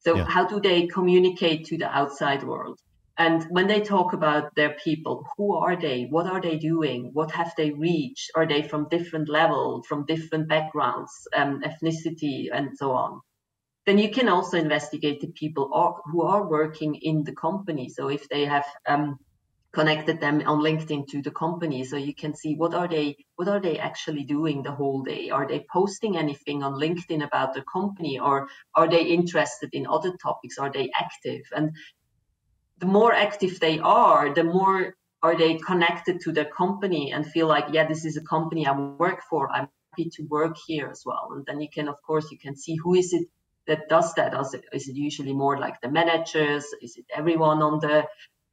So 0.00 0.16
yeah. 0.16 0.24
how 0.24 0.46
do 0.46 0.60
they 0.60 0.86
communicate 0.86 1.66
to 1.66 1.78
the 1.78 1.88
outside 1.88 2.44
world? 2.44 2.78
And 3.18 3.44
when 3.44 3.66
they 3.66 3.80
talk 3.80 4.12
about 4.12 4.54
their 4.54 4.76
people, 4.84 5.24
who 5.36 5.56
are 5.56 5.74
they? 5.74 6.04
What 6.04 6.26
are 6.26 6.40
they 6.40 6.58
doing? 6.58 7.10
What 7.14 7.30
have 7.30 7.54
they 7.56 7.70
reached? 7.70 8.30
Are 8.34 8.46
they 8.46 8.62
from 8.62 8.88
different 8.90 9.28
level, 9.28 9.82
from 9.88 10.04
different 10.04 10.48
backgrounds, 10.48 11.10
um, 11.34 11.62
ethnicity, 11.62 12.48
and 12.52 12.76
so 12.76 12.92
on? 12.92 13.20
Then 13.86 13.98
you 13.98 14.10
can 14.10 14.28
also 14.28 14.58
investigate 14.58 15.20
the 15.20 15.28
people 15.28 16.02
who 16.10 16.22
are 16.22 16.46
working 16.46 16.96
in 16.96 17.24
the 17.24 17.34
company. 17.34 17.88
So 17.88 18.08
if 18.08 18.28
they 18.28 18.44
have 18.44 18.66
um, 18.86 19.18
connected 19.76 20.20
them 20.20 20.42
on 20.46 20.60
LinkedIn 20.60 21.06
to 21.08 21.20
the 21.20 21.30
company 21.30 21.84
so 21.84 21.96
you 21.98 22.14
can 22.14 22.34
see 22.34 22.54
what 22.54 22.72
are 22.72 22.88
they 22.88 23.08
what 23.36 23.46
are 23.46 23.60
they 23.60 23.78
actually 23.78 24.24
doing 24.24 24.62
the 24.62 24.76
whole 24.80 25.02
day? 25.02 25.28
Are 25.28 25.46
they 25.46 25.66
posting 25.70 26.16
anything 26.16 26.62
on 26.62 26.80
LinkedIn 26.84 27.22
about 27.22 27.52
the 27.52 27.64
company 27.76 28.18
or 28.18 28.48
are 28.74 28.88
they 28.88 29.02
interested 29.02 29.70
in 29.74 29.86
other 29.86 30.12
topics? 30.16 30.56
Are 30.56 30.72
they 30.72 30.88
active? 31.04 31.42
And 31.54 31.76
the 32.78 32.90
more 32.98 33.12
active 33.12 33.60
they 33.60 33.78
are 33.78 34.32
the 34.32 34.44
more 34.44 34.94
are 35.22 35.36
they 35.42 35.52
connected 35.70 36.20
to 36.22 36.32
their 36.32 36.50
company 36.62 37.12
and 37.12 37.32
feel 37.34 37.48
like 37.54 37.66
yeah 37.76 37.86
this 37.86 38.04
is 38.06 38.16
a 38.16 38.28
company 38.34 38.66
I 38.66 38.72
work 39.04 39.20
for 39.28 39.42
I'm 39.50 39.68
happy 39.90 40.08
to 40.16 40.22
work 40.38 40.56
here 40.66 40.88
as 40.94 41.02
well. 41.04 41.26
And 41.34 41.44
then 41.46 41.60
you 41.60 41.68
can 41.76 41.88
of 41.88 41.98
course 42.08 42.26
you 42.32 42.38
can 42.38 42.56
see 42.64 42.76
who 42.82 42.94
is 42.94 43.12
it 43.12 43.26
that 43.66 43.88
does 43.88 44.14
that. 44.14 44.32
Is 44.40 44.54
it, 44.54 44.64
is 44.72 44.88
it 44.88 44.96
usually 44.96 45.34
more 45.34 45.58
like 45.58 45.80
the 45.80 45.90
managers? 45.90 46.64
Is 46.80 46.96
it 46.96 47.06
everyone 47.20 47.60
on 47.62 47.80
the 47.80 48.06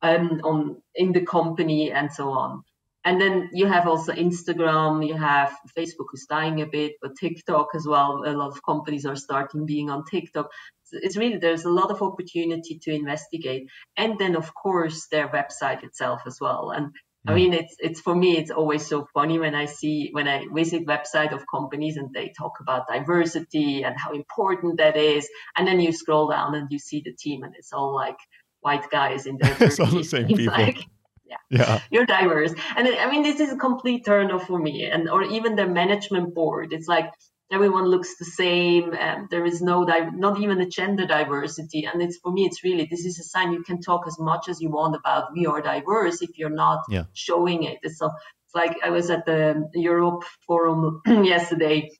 um, 0.03 0.41
on 0.43 0.81
in 0.93 1.13
the 1.13 1.25
company 1.25 1.91
and 1.91 2.11
so 2.11 2.29
on. 2.31 2.63
And 3.05 3.19
then 3.19 3.49
you 3.51 3.65
have 3.65 3.87
also 3.87 4.13
Instagram, 4.13 5.05
you 5.05 5.15
have 5.15 5.53
Facebook 5.77 6.13
is 6.13 6.25
dying 6.29 6.61
a 6.61 6.65
bit, 6.65 6.93
but 7.01 7.17
TikTok 7.19 7.69
as 7.75 7.85
well. 7.85 8.23
A 8.25 8.31
lot 8.31 8.51
of 8.51 8.63
companies 8.63 9.05
are 9.05 9.17
starting 9.17 9.65
being 9.65 9.89
on 9.89 10.05
TikTok. 10.05 10.49
So 10.85 10.99
it's 11.01 11.17
really 11.17 11.37
there's 11.37 11.65
a 11.65 11.69
lot 11.69 11.91
of 11.91 12.01
opportunity 12.01 12.79
to 12.83 12.93
investigate, 12.93 13.67
and 13.97 14.17
then 14.19 14.35
of 14.35 14.53
course 14.53 15.07
their 15.07 15.27
website 15.27 15.83
itself 15.83 16.21
as 16.25 16.37
well. 16.39 16.71
And 16.71 16.93
I 17.25 17.31
mm. 17.31 17.35
mean, 17.35 17.53
it's 17.53 17.75
it's 17.79 17.99
for 17.99 18.15
me, 18.15 18.37
it's 18.37 18.51
always 18.51 18.85
so 18.87 19.07
funny 19.13 19.37
when 19.39 19.55
I 19.55 19.65
see 19.65 20.09
when 20.11 20.27
I 20.27 20.45
visit 20.53 20.85
website 20.85 21.33
of 21.33 21.45
companies 21.49 21.97
and 21.97 22.13
they 22.13 22.33
talk 22.37 22.53
about 22.61 22.87
diversity 22.87 23.83
and 23.83 23.95
how 23.97 24.13
important 24.13 24.77
that 24.77 24.95
is, 24.95 25.27
and 25.57 25.67
then 25.67 25.81
you 25.81 25.91
scroll 25.91 26.29
down 26.29 26.55
and 26.55 26.67
you 26.71 26.79
see 26.79 27.01
the 27.03 27.13
team 27.13 27.43
and 27.43 27.53
it's 27.57 27.73
all 27.73 27.93
like 27.93 28.17
white 28.63 28.89
guys 28.89 29.25
in 29.25 29.37
their 29.41 29.53
30s. 29.53 29.61
it's 29.61 29.79
all 29.79 29.87
the 29.87 30.03
same 30.03 30.27
people. 30.27 30.45
Like, 30.47 30.85
yeah. 31.25 31.37
yeah, 31.49 31.79
you're 31.91 32.05
diverse, 32.05 32.53
and 32.75 32.87
I 32.87 33.09
mean 33.09 33.23
this 33.23 33.39
is 33.39 33.51
a 33.51 33.57
complete 33.57 34.05
turn 34.05 34.31
off 34.31 34.47
for 34.47 34.59
me, 34.59 34.85
and 34.85 35.09
or 35.09 35.23
even 35.23 35.55
the 35.55 35.67
management 35.67 36.33
board. 36.33 36.73
It's 36.73 36.87
like 36.87 37.11
everyone 37.51 37.85
looks 37.85 38.17
the 38.17 38.25
same, 38.25 38.93
and 38.93 39.29
there 39.29 39.45
is 39.45 39.61
no 39.61 39.85
di- 39.85 40.09
not 40.13 40.39
even 40.39 40.61
a 40.61 40.67
gender 40.67 41.05
diversity, 41.05 41.87
and 41.91 42.01
it's 42.01 42.17
for 42.17 42.31
me 42.31 42.45
it's 42.45 42.63
really 42.63 42.87
this 42.89 43.05
is 43.05 43.19
a 43.19 43.23
sign 43.23 43.53
you 43.53 43.63
can 43.63 43.81
talk 43.81 44.05
as 44.07 44.19
much 44.19 44.49
as 44.49 44.61
you 44.61 44.69
want 44.69 44.95
about 44.95 45.33
we 45.33 45.45
are 45.45 45.61
diverse 45.61 46.21
if 46.21 46.37
you're 46.37 46.57
not 46.65 46.83
yeah. 46.89 47.03
showing 47.13 47.63
it. 47.63 47.79
So 47.91 48.07
it's 48.45 48.55
like 48.55 48.77
I 48.83 48.89
was 48.89 49.09
at 49.09 49.25
the 49.25 49.69
Europe 49.73 50.23
forum 50.45 51.01
yesterday 51.07 51.91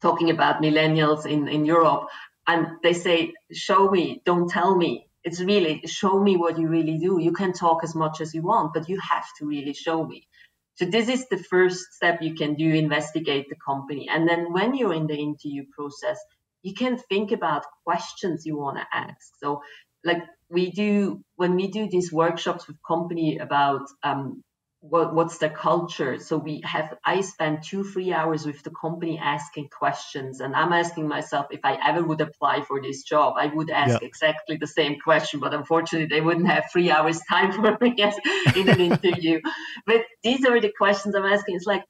talking 0.00 0.30
about 0.30 0.62
millennials 0.62 1.26
in 1.26 1.48
in 1.48 1.64
Europe, 1.64 2.08
and 2.46 2.66
they 2.82 2.92
say 2.92 3.34
show 3.52 3.90
me, 3.90 4.22
don't 4.24 4.48
tell 4.48 4.76
me 4.76 5.06
it's 5.24 5.40
really 5.40 5.82
show 5.86 6.20
me 6.20 6.36
what 6.36 6.58
you 6.58 6.68
really 6.68 6.98
do. 6.98 7.20
You 7.20 7.32
can 7.32 7.52
talk 7.52 7.84
as 7.84 7.94
much 7.94 8.20
as 8.20 8.34
you 8.34 8.42
want, 8.42 8.74
but 8.74 8.88
you 8.88 8.98
have 9.00 9.26
to 9.38 9.46
really 9.46 9.72
show 9.72 10.04
me. 10.04 10.26
So 10.74 10.86
this 10.86 11.08
is 11.08 11.28
the 11.28 11.36
first 11.36 11.92
step 11.92 12.22
you 12.22 12.34
can 12.34 12.54
do, 12.54 12.68
investigate 12.68 13.48
the 13.48 13.56
company. 13.64 14.08
And 14.08 14.28
then 14.28 14.52
when 14.52 14.74
you're 14.74 14.94
in 14.94 15.06
the 15.06 15.16
interview 15.16 15.64
process, 15.76 16.18
you 16.62 16.74
can 16.74 16.96
think 16.96 17.32
about 17.32 17.64
questions 17.84 18.46
you 18.46 18.56
want 18.56 18.78
to 18.78 18.86
ask. 18.92 19.32
So 19.38 19.62
like 20.04 20.22
we 20.48 20.70
do 20.70 21.22
when 21.36 21.54
we 21.56 21.68
do 21.68 21.88
these 21.88 22.12
workshops 22.12 22.66
with 22.66 22.76
company 22.86 23.38
about 23.38 23.82
um, 24.02 24.42
what, 24.82 25.14
what's 25.14 25.38
the 25.38 25.48
culture? 25.48 26.18
So 26.18 26.36
we 26.36 26.60
have 26.64 26.98
i 27.04 27.20
spend 27.20 27.62
two 27.62 27.84
three 27.84 28.12
hours 28.12 28.44
with 28.44 28.62
the 28.64 28.70
company 28.70 29.16
asking 29.16 29.68
questions 29.68 30.40
and 30.40 30.56
i'm 30.56 30.72
asking 30.72 31.06
myself 31.06 31.46
if 31.50 31.60
i 31.62 31.78
ever 31.88 32.02
would 32.02 32.20
apply 32.20 32.62
for 32.62 32.82
this 32.82 33.04
job 33.04 33.34
i 33.36 33.46
would 33.46 33.70
ask 33.70 34.00
yeah. 34.00 34.06
exactly 34.06 34.56
the 34.56 34.66
same 34.66 34.98
question 34.98 35.38
but 35.38 35.54
unfortunately 35.54 36.08
they 36.08 36.20
wouldn't 36.20 36.48
have 36.48 36.64
three 36.72 36.90
hours 36.90 37.20
time 37.30 37.52
for 37.52 37.78
me 37.80 37.94
in 38.56 38.68
an 38.68 38.80
interview. 38.80 39.40
But 39.86 40.02
these 40.24 40.44
are 40.44 40.60
the 40.60 40.72
questions 40.76 41.14
i'm 41.14 41.24
asking. 41.24 41.56
It's 41.56 41.66
like 41.66 41.84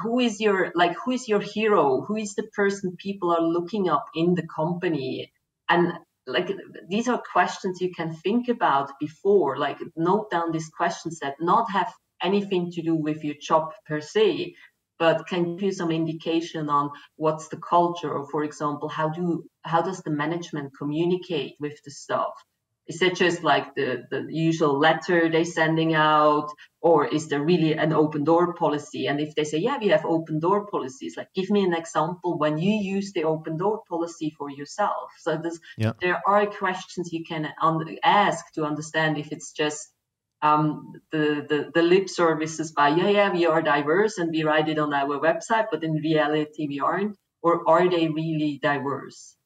who 0.00 0.18
is 0.18 0.40
your 0.40 0.72
like 0.74 0.96
who 1.04 1.12
is 1.12 1.28
your 1.28 1.40
hero? 1.40 2.00
Who 2.00 2.16
is 2.16 2.34
the 2.34 2.44
person 2.44 2.96
people 2.96 3.30
are 3.30 3.42
looking 3.42 3.90
up 3.90 4.06
in 4.14 4.34
the 4.34 4.46
company? 4.46 5.32
And 5.68 5.92
like 6.26 6.50
these 6.88 7.08
are 7.08 7.22
questions 7.32 7.80
you 7.80 7.92
can 7.94 8.14
think 8.14 8.48
about 8.48 8.92
before 8.98 9.58
like 9.58 9.78
note 9.96 10.30
down 10.30 10.52
these 10.52 10.68
questions 10.68 11.18
that 11.20 11.36
not 11.40 11.70
have 11.70 11.92
anything 12.22 12.70
to 12.72 12.82
do 12.82 12.94
with 12.94 13.24
your 13.24 13.36
job 13.40 13.72
per 13.86 14.00
se, 14.00 14.54
but 14.98 15.26
can 15.28 15.56
give 15.56 15.62
you 15.62 15.72
some 15.72 15.90
indication 15.90 16.68
on 16.68 16.90
what's 17.16 17.48
the 17.48 17.56
culture, 17.56 18.12
or 18.12 18.26
for 18.26 18.42
example, 18.44 18.88
how 18.88 19.08
do 19.08 19.44
how 19.62 19.82
does 19.82 20.02
the 20.02 20.10
management 20.10 20.72
communicate 20.76 21.54
with 21.60 21.82
the 21.84 21.90
staff? 21.90 22.32
Is 22.88 23.02
it 23.02 23.16
just 23.16 23.44
like 23.44 23.74
the, 23.74 24.06
the 24.10 24.26
usual 24.30 24.78
letter 24.78 25.28
they're 25.28 25.44
sending 25.44 25.94
out, 25.94 26.48
or 26.80 27.06
is 27.06 27.28
there 27.28 27.42
really 27.42 27.74
an 27.74 27.92
open 27.92 28.24
door 28.24 28.54
policy? 28.54 29.06
And 29.08 29.20
if 29.20 29.34
they 29.34 29.44
say, 29.44 29.58
yeah, 29.58 29.76
we 29.78 29.88
have 29.88 30.06
open 30.06 30.40
door 30.40 30.66
policies, 30.66 31.14
like 31.14 31.28
give 31.34 31.50
me 31.50 31.64
an 31.64 31.74
example 31.74 32.38
when 32.38 32.56
you 32.56 32.72
use 32.72 33.12
the 33.12 33.24
open 33.24 33.58
door 33.58 33.82
policy 33.90 34.34
for 34.38 34.48
yourself. 34.50 35.12
So 35.18 35.38
yeah. 35.76 35.92
there 36.00 36.22
are 36.26 36.46
questions 36.46 37.12
you 37.12 37.24
can 37.24 37.52
ask 38.02 38.52
to 38.54 38.64
understand 38.64 39.18
if 39.18 39.32
it's 39.32 39.52
just 39.52 39.86
um, 40.42 40.92
the, 41.10 41.46
the, 41.48 41.70
the 41.74 41.82
lip 41.82 42.08
services 42.08 42.72
by, 42.72 42.88
yeah, 42.88 43.08
yeah, 43.08 43.32
we 43.32 43.46
are 43.46 43.62
diverse 43.62 44.18
and 44.18 44.30
we 44.30 44.44
write 44.44 44.68
it 44.68 44.78
on 44.78 44.92
our 44.94 45.18
website, 45.18 45.66
but 45.70 45.82
in 45.82 45.94
reality 45.94 46.66
we 46.68 46.80
aren't? 46.80 47.16
Or 47.42 47.68
are 47.68 47.88
they 47.88 48.08
really 48.08 48.58
diverse? 48.62 49.36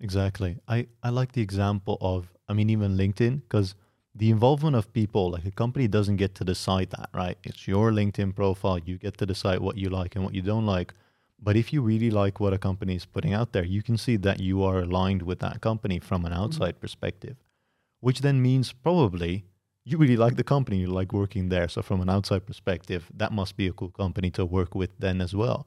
Exactly. 0.00 0.58
I, 0.66 0.86
I 1.02 1.10
like 1.10 1.32
the 1.32 1.42
example 1.42 1.98
of, 2.00 2.32
I 2.48 2.52
mean, 2.54 2.70
even 2.70 2.96
LinkedIn, 2.96 3.42
because 3.42 3.74
the 4.14 4.30
involvement 4.30 4.76
of 4.76 4.92
people, 4.92 5.30
like 5.30 5.44
a 5.44 5.50
company 5.50 5.86
doesn't 5.86 6.16
get 6.16 6.34
to 6.36 6.44
decide 6.44 6.90
that, 6.90 7.10
right? 7.14 7.38
It's 7.44 7.68
your 7.68 7.92
LinkedIn 7.92 8.34
profile. 8.34 8.78
You 8.78 8.98
get 8.98 9.18
to 9.18 9.26
decide 9.26 9.60
what 9.60 9.76
you 9.76 9.88
like 9.90 10.16
and 10.16 10.24
what 10.24 10.34
you 10.34 10.42
don't 10.42 10.66
like. 10.66 10.94
But 11.42 11.56
if 11.56 11.72
you 11.72 11.80
really 11.80 12.10
like 12.10 12.40
what 12.40 12.52
a 12.52 12.58
company 12.58 12.96
is 12.96 13.06
putting 13.06 13.32
out 13.32 13.52
there, 13.52 13.64
you 13.64 13.82
can 13.82 13.96
see 13.96 14.16
that 14.16 14.40
you 14.40 14.62
are 14.62 14.80
aligned 14.80 15.22
with 15.22 15.38
that 15.40 15.60
company 15.60 15.98
from 15.98 16.24
an 16.24 16.32
mm-hmm. 16.32 16.42
outside 16.42 16.74
mm-hmm. 16.74 16.80
perspective, 16.80 17.36
which 18.00 18.20
then 18.20 18.42
means 18.42 18.72
probably 18.72 19.44
you 19.84 19.98
really 19.98 20.16
like 20.16 20.36
the 20.36 20.44
company, 20.44 20.78
you 20.78 20.86
like 20.86 21.12
working 21.12 21.48
there. 21.48 21.68
So 21.68 21.82
from 21.82 22.00
an 22.00 22.10
outside 22.10 22.46
perspective, 22.46 23.10
that 23.14 23.32
must 23.32 23.56
be 23.56 23.66
a 23.66 23.72
cool 23.72 23.90
company 23.90 24.30
to 24.32 24.44
work 24.44 24.74
with 24.74 24.90
then 24.98 25.20
as 25.20 25.34
well. 25.34 25.66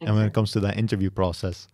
And 0.00 0.14
when 0.16 0.26
it 0.26 0.34
comes 0.34 0.52
to 0.52 0.60
that 0.60 0.76
interview 0.76 1.10
process, 1.10 1.66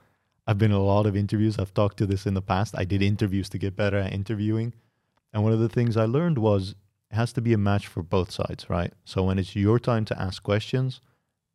I've 0.47 0.59
been 0.59 0.71
in 0.71 0.77
a 0.77 0.83
lot 0.83 1.07
of 1.07 1.17
interviews. 1.17 1.59
I've 1.59 1.75
talked 1.75 1.97
to 1.99 2.07
this 2.07 2.27
in 2.27 2.35
the 2.35 2.43
past. 2.43 2.75
I 2.77 2.85
did 2.85 3.03
interviews 3.03 3.49
to 3.51 3.59
get 3.59 3.77
better 3.77 3.99
at 3.99 4.13
interviewing. 4.13 4.73
And 5.33 5.43
one 5.43 5.53
of 5.53 5.59
the 5.59 5.69
things 5.69 5.97
I 5.97 6.05
learned 6.05 6.39
was 6.39 6.75
it 7.11 7.17
has 7.17 7.33
to 7.35 7.41
be 7.41 7.53
a 7.53 7.59
match 7.59 7.87
for 7.87 8.03
both 8.03 8.31
sides, 8.31 8.71
right? 8.71 8.93
So 9.05 9.25
when 9.25 9.39
it's 9.39 9.57
your 9.57 9.79
time 9.79 10.05
to 10.07 10.21
ask 10.21 10.43
questions, 10.43 11.01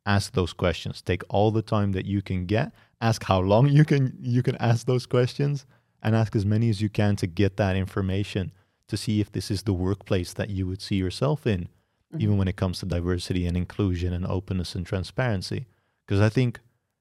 ask 0.04 0.32
those 0.32 0.52
questions. 0.52 1.02
Take 1.02 1.22
all 1.28 1.50
the 1.50 1.62
time 1.62 1.92
that 1.92 2.06
you 2.06 2.20
can 2.22 2.46
get. 2.46 2.72
Ask 3.00 3.24
how 3.24 3.40
long 3.40 3.68
you 3.78 3.84
can 3.84 4.16
you 4.20 4.42
can 4.42 4.56
ask 4.56 4.86
those 4.86 5.06
questions 5.06 5.66
and 6.02 6.14
ask 6.14 6.36
as 6.36 6.44
many 6.44 6.68
as 6.68 6.80
you 6.80 6.88
can 6.88 7.16
to 7.16 7.26
get 7.26 7.56
that 7.56 7.76
information 7.76 8.52
to 8.88 8.96
see 8.96 9.20
if 9.20 9.32
this 9.32 9.50
is 9.50 9.62
the 9.62 9.72
workplace 9.72 10.32
that 10.32 10.50
you 10.50 10.66
would 10.66 10.80
see 10.80 10.96
yourself 10.96 11.46
in, 11.46 11.62
mm-hmm. 11.62 12.20
even 12.20 12.38
when 12.38 12.48
it 12.48 12.56
comes 12.56 12.80
to 12.80 12.86
diversity 12.86 13.46
and 13.46 13.56
inclusion 13.56 14.12
and 14.12 14.26
openness 14.26 14.74
and 14.74 14.86
transparency. 14.86 15.66
Because 16.06 16.20
I 16.20 16.28
think, 16.28 16.60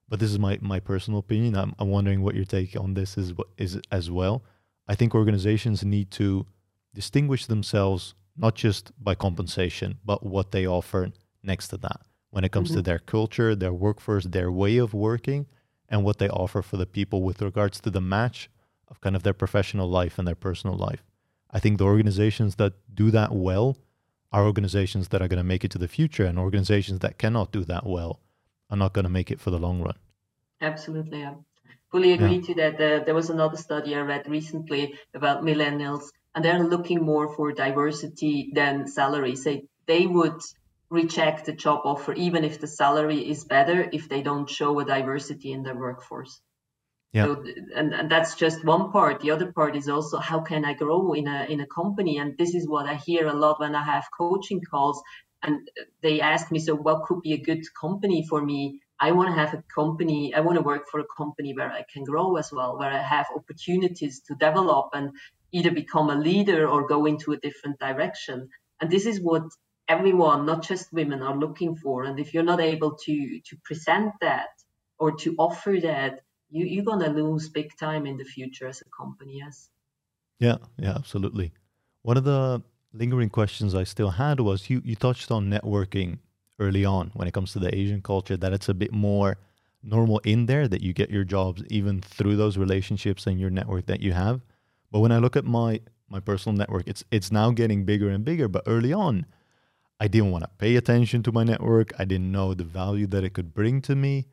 but 0.09 0.19
this 0.19 0.31
is 0.31 0.39
my, 0.39 0.57
my 0.61 0.79
personal 0.79 1.19
opinion. 1.19 1.55
I'm, 1.55 1.75
I'm 1.77 1.89
wondering 1.89 2.21
what 2.21 2.35
your 2.35 2.45
take 2.45 2.75
on 2.75 2.93
this 2.93 3.17
is, 3.17 3.33
is 3.57 3.79
as 3.91 4.09
well. 4.09 4.43
I 4.87 4.95
think 4.95 5.15
organizations 5.15 5.83
need 5.83 6.11
to 6.11 6.45
distinguish 6.93 7.45
themselves 7.45 8.15
not 8.37 8.55
just 8.55 8.91
by 9.01 9.15
compensation, 9.15 9.99
but 10.03 10.25
what 10.25 10.51
they 10.51 10.67
offer 10.67 11.11
next 11.43 11.69
to 11.69 11.77
that 11.77 12.01
when 12.31 12.43
it 12.43 12.51
comes 12.51 12.69
mm-hmm. 12.69 12.79
to 12.79 12.83
their 12.83 12.99
culture, 12.99 13.55
their 13.55 13.73
workforce, 13.73 14.25
their 14.25 14.51
way 14.51 14.77
of 14.77 14.93
working, 14.93 15.45
and 15.87 16.03
what 16.03 16.17
they 16.17 16.27
offer 16.27 16.61
for 16.61 16.77
the 16.77 16.85
people 16.85 17.21
with 17.21 17.41
regards 17.41 17.79
to 17.79 17.89
the 17.89 18.01
match 18.01 18.49
of 18.89 18.99
kind 18.99 19.15
of 19.15 19.23
their 19.23 19.33
professional 19.33 19.89
life 19.89 20.19
and 20.19 20.27
their 20.27 20.35
personal 20.35 20.75
life. 20.75 21.03
I 21.55 21.59
think 21.59 21.77
the 21.77 21.85
organizations 21.85 22.55
that 22.55 22.73
do 22.93 23.11
that 23.11 23.31
well 23.31 23.77
are 24.33 24.45
organizations 24.45 25.07
that 25.07 25.21
are 25.21 25.29
going 25.29 25.43
to 25.45 25.51
make 25.53 25.63
it 25.63 25.71
to 25.71 25.77
the 25.77 25.87
future, 25.87 26.25
and 26.25 26.37
organizations 26.37 26.99
that 26.99 27.17
cannot 27.17 27.53
do 27.53 27.63
that 27.63 27.85
well 27.85 28.19
are 28.69 28.75
not 28.75 28.91
going 28.91 29.05
to 29.05 29.17
make 29.19 29.31
it 29.31 29.39
for 29.39 29.51
the 29.51 29.57
long 29.57 29.81
run. 29.81 29.95
Absolutely, 30.59 31.19
yeah. 31.19 31.35
Fully 31.91 32.11
agree 32.11 32.39
yeah. 32.39 32.47
to 32.47 32.53
that. 32.55 32.73
Uh, 32.75 33.03
there 33.05 33.15
was 33.15 33.29
another 33.29 33.55
study 33.55 33.95
I 33.95 34.01
read 34.01 34.27
recently 34.27 34.95
about 35.13 35.43
millennials, 35.43 36.09
and 36.33 36.43
they're 36.43 36.61
looking 36.75 37.01
more 37.01 37.33
for 37.33 37.53
diversity 37.53 38.51
than 38.53 38.89
salary. 38.89 39.37
Say 39.37 39.69
they 39.85 40.05
would 40.05 40.41
reject 40.89 41.45
the 41.45 41.53
job 41.53 41.81
offer 41.85 42.11
even 42.13 42.43
if 42.43 42.59
the 42.59 42.67
salary 42.67 43.19
is 43.29 43.45
better 43.45 43.89
if 43.93 44.09
they 44.09 44.21
don't 44.21 44.49
show 44.49 44.77
a 44.81 44.85
diversity 44.85 45.53
in 45.53 45.63
their 45.63 45.75
workforce. 45.75 46.41
Yeah. 47.15 47.27
So, 47.27 47.45
and, 47.73 47.93
and 47.93 48.11
that's 48.11 48.35
just 48.35 48.65
one 48.65 48.91
part. 48.91 49.21
The 49.21 49.31
other 49.31 49.49
part 49.53 49.77
is 49.77 49.87
also 49.87 50.17
how 50.17 50.41
can 50.41 50.65
I 50.65 50.73
grow 50.73 51.13
in 51.13 51.27
a 51.27 51.45
in 51.45 51.61
a 51.61 51.67
company? 51.67 52.17
And 52.17 52.37
this 52.37 52.53
is 52.53 52.67
what 52.67 52.87
I 52.87 52.95
hear 52.95 53.27
a 53.27 53.33
lot 53.33 53.61
when 53.61 53.73
I 53.73 53.83
have 53.83 54.05
coaching 54.17 54.61
calls. 54.69 55.01
And 55.41 55.69
they 56.03 56.19
ask 56.19 56.51
me, 56.51 56.59
so 56.59 56.75
what 56.75 57.03
could 57.03 57.21
be 57.21 57.33
a 57.33 57.45
good 57.49 57.63
company 57.79 58.25
for 58.29 58.41
me? 58.43 58.81
I 58.99 59.13
want 59.13 59.29
to 59.29 59.35
have 59.41 59.53
a 59.53 59.63
company. 59.73 60.33
I 60.33 60.41
want 60.41 60.57
to 60.57 60.69
work 60.71 60.89
for 60.91 60.99
a 60.99 61.11
company 61.17 61.53
where 61.53 61.71
I 61.71 61.85
can 61.93 62.03
grow 62.03 62.35
as 62.35 62.51
well, 62.51 62.77
where 62.77 62.91
I 62.91 63.01
have 63.01 63.27
opportunities 63.33 64.19
to 64.27 64.35
develop 64.35 64.89
and 64.93 65.11
either 65.53 65.71
become 65.71 66.09
a 66.09 66.21
leader 66.29 66.67
or 66.67 66.85
go 66.87 67.05
into 67.05 67.31
a 67.31 67.37
different 67.37 67.79
direction. 67.79 68.49
And 68.81 68.91
this 68.91 69.05
is 69.05 69.21
what 69.21 69.43
everyone, 69.87 70.45
not 70.45 70.63
just 70.63 70.91
women, 70.91 71.21
are 71.21 71.37
looking 71.37 71.77
for. 71.77 72.03
And 72.03 72.19
if 72.19 72.33
you're 72.33 72.51
not 72.51 72.59
able 72.59 72.97
to 73.05 73.15
to 73.47 73.55
present 73.63 74.11
that 74.19 74.49
or 74.99 75.15
to 75.23 75.35
offer 75.37 75.77
that, 75.81 76.24
you 76.49 76.65
you're 76.65 76.85
gonna 76.85 77.09
lose 77.09 77.49
big 77.49 77.75
time 77.77 78.05
in 78.05 78.17
the 78.17 78.23
future 78.25 78.67
as 78.67 78.81
a 78.81 78.89
company. 78.89 79.37
Yes. 79.39 79.69
Yeah. 80.39 80.57
Yeah. 80.77 80.95
Absolutely. 80.95 81.53
One 82.01 82.17
of 82.17 82.23
the 82.23 82.61
lingering 82.93 83.29
questions 83.29 83.75
I 83.75 83.83
still 83.83 84.11
had 84.11 84.39
was 84.39 84.69
you 84.69 84.81
you 84.85 84.95
touched 84.95 85.31
on 85.31 85.49
networking 85.49 86.19
early 86.59 86.85
on 86.85 87.11
when 87.13 87.27
it 87.27 87.33
comes 87.33 87.51
to 87.53 87.59
the 87.59 87.73
Asian 87.75 88.01
culture 88.01 88.37
that 88.37 88.53
it's 88.53 88.69
a 88.69 88.73
bit 88.73 88.93
more 88.93 89.37
normal 89.83 90.19
in 90.19 90.45
there 90.45 90.67
that 90.67 90.81
you 90.81 90.93
get 90.93 91.09
your 91.11 91.23
jobs 91.23 91.63
even 91.69 92.01
through 92.01 92.35
those 92.35 92.57
relationships 92.57 93.27
and 93.27 93.39
your 93.39 93.49
network 93.49 93.85
that 93.85 94.01
you 94.01 94.13
have. 94.13 94.41
But 94.91 94.99
when 94.99 95.11
I 95.11 95.19
look 95.19 95.35
at 95.35 95.45
my 95.45 95.81
my 96.09 96.19
personal 96.19 96.57
network, 96.57 96.87
it's 96.87 97.03
it's 97.11 97.31
now 97.31 97.51
getting 97.51 97.85
bigger 97.85 98.09
and 98.09 98.23
bigger. 98.23 98.47
But 98.47 98.63
early 98.67 98.93
on, 98.93 99.25
I 99.99 100.07
didn't 100.07 100.31
want 100.31 100.43
to 100.43 100.49
pay 100.57 100.75
attention 100.75 101.23
to 101.23 101.31
my 101.31 101.43
network. 101.43 101.93
I 101.99 102.05
didn't 102.05 102.31
know 102.31 102.53
the 102.53 102.63
value 102.63 103.07
that 103.07 103.23
it 103.23 103.33
could 103.33 103.53
bring 103.53 103.81
to 103.83 103.95
me. 103.95 104.27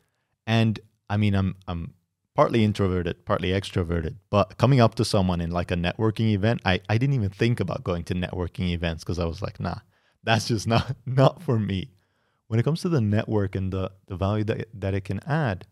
And 0.47 0.79
I 1.09 1.17
mean, 1.17 1.35
I'm 1.35 1.57
I'm 1.69 1.95
partly 2.35 2.65
introverted, 2.65 3.25
partly 3.25 3.51
extroverted. 3.51 4.17
But 4.31 4.57
coming 4.59 4.81
up 4.81 4.95
to 4.97 5.05
someone 5.05 5.41
in 5.41 5.51
like 5.51 5.71
a 5.71 5.77
networking 5.77 6.33
event, 6.33 6.63
I, 6.65 6.81
I 6.89 6.99
didn't 6.99 7.15
even 7.15 7.31
think 7.31 7.61
about 7.61 7.85
going 7.85 8.05
to 8.05 8.15
networking 8.15 8.71
events 8.71 9.05
because 9.05 9.19
I 9.19 9.25
was 9.25 9.43
like, 9.43 9.61
nah, 9.61 9.77
that's 10.23 10.49
just 10.49 10.67
not 10.67 10.97
not 11.07 11.43
for 11.43 11.59
me. 11.59 11.91
When 12.49 12.61
it 12.61 12.65
comes 12.65 12.83
to 12.83 12.89
the 12.89 13.01
network 13.01 13.55
and 13.55 13.73
the, 13.73 13.93
the 14.07 14.17
value 14.17 14.45
that, 14.45 14.69
that 14.75 14.95
it 14.95 15.05
can 15.05 15.21
add, 15.27 15.67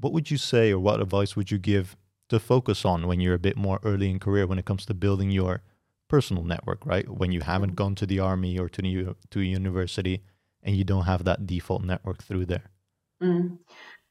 what 0.00 0.12
would 0.12 0.30
you 0.30 0.36
say 0.36 0.72
or 0.72 0.80
what 0.80 1.00
advice 1.00 1.36
would 1.36 1.50
you 1.50 1.58
give 1.58 1.96
to 2.28 2.40
focus 2.40 2.84
on 2.84 3.06
when 3.06 3.20
you're 3.20 3.34
a 3.34 3.38
bit 3.38 3.56
more 3.56 3.78
early 3.84 4.10
in 4.10 4.18
career 4.18 4.46
when 4.46 4.58
it 4.58 4.64
comes 4.64 4.84
to 4.86 4.94
building 4.94 5.30
your 5.30 5.62
personal 6.08 6.42
network, 6.42 6.84
right? 6.84 7.08
When 7.08 7.30
you 7.30 7.40
haven't 7.42 7.76
gone 7.76 7.94
to 7.96 8.06
the 8.06 8.18
army 8.18 8.58
or 8.58 8.68
to, 8.68 8.82
new, 8.82 9.16
to 9.30 9.40
a 9.40 9.44
university 9.44 10.22
and 10.62 10.76
you 10.76 10.82
don't 10.82 11.04
have 11.04 11.24
that 11.24 11.46
default 11.46 11.84
network 11.84 12.22
through 12.22 12.46
there? 12.46 12.70
Mm. 13.22 13.58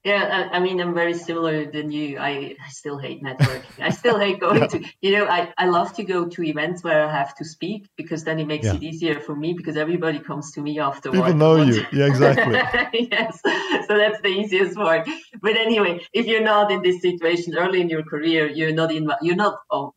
Yeah, 0.04 0.50
I, 0.52 0.58
I, 0.58 0.60
mean, 0.60 0.82
I'm 0.82 0.94
very 0.94 1.14
similar 1.14 1.72
than 1.72 1.90
you. 1.90 2.18
I, 2.18 2.58
I 2.62 2.70
still 2.70 2.98
hate 2.98 3.24
networking. 3.24 3.64
I 3.80 3.90
still 3.90 4.20
hate 4.20 4.38
going 4.42 4.64
yeah. 4.64 4.68
to, 4.68 4.84
you 5.00 5.12
know, 5.14 5.26
I, 5.26 5.54
I 5.58 5.68
love 5.68 5.94
to 5.94 6.04
go 6.04 6.28
to 6.28 6.44
events 6.44 6.84
where 6.84 7.08
I 7.08 7.10
have 7.10 7.34
to 7.36 7.46
speak 7.46 7.88
because 7.96 8.26
then 8.26 8.38
it 8.38 8.46
makes 8.46 8.66
yeah. 8.66 8.74
it 8.74 8.84
easier 8.84 9.22
for 9.22 9.34
me 9.34 9.54
because 9.54 9.78
everybody 9.78 10.20
comes 10.20 10.52
to 10.54 10.62
me 10.62 10.78
afterwards. 10.78 11.22
People 11.22 11.36
know 11.36 11.56
you. 11.56 11.86
Yeah, 11.94 12.08
exactly. 12.08 13.08
yes. 13.12 13.40
So 13.88 13.98
that's 13.98 14.20
the 14.20 14.28
easiest 14.28 14.76
part. 14.76 15.08
But 15.42 15.56
anyway, 15.56 16.06
if 16.12 16.26
you're 16.26 16.44
not 16.44 16.70
in 16.70 16.82
this 16.82 17.02
situation 17.02 17.58
early 17.58 17.80
in 17.80 17.88
your 17.88 18.04
career, 18.04 18.48
you're 18.48 18.74
not 18.74 18.92
in, 18.92 19.10
you're 19.22 19.38
not, 19.38 19.60
oh, 19.72 19.94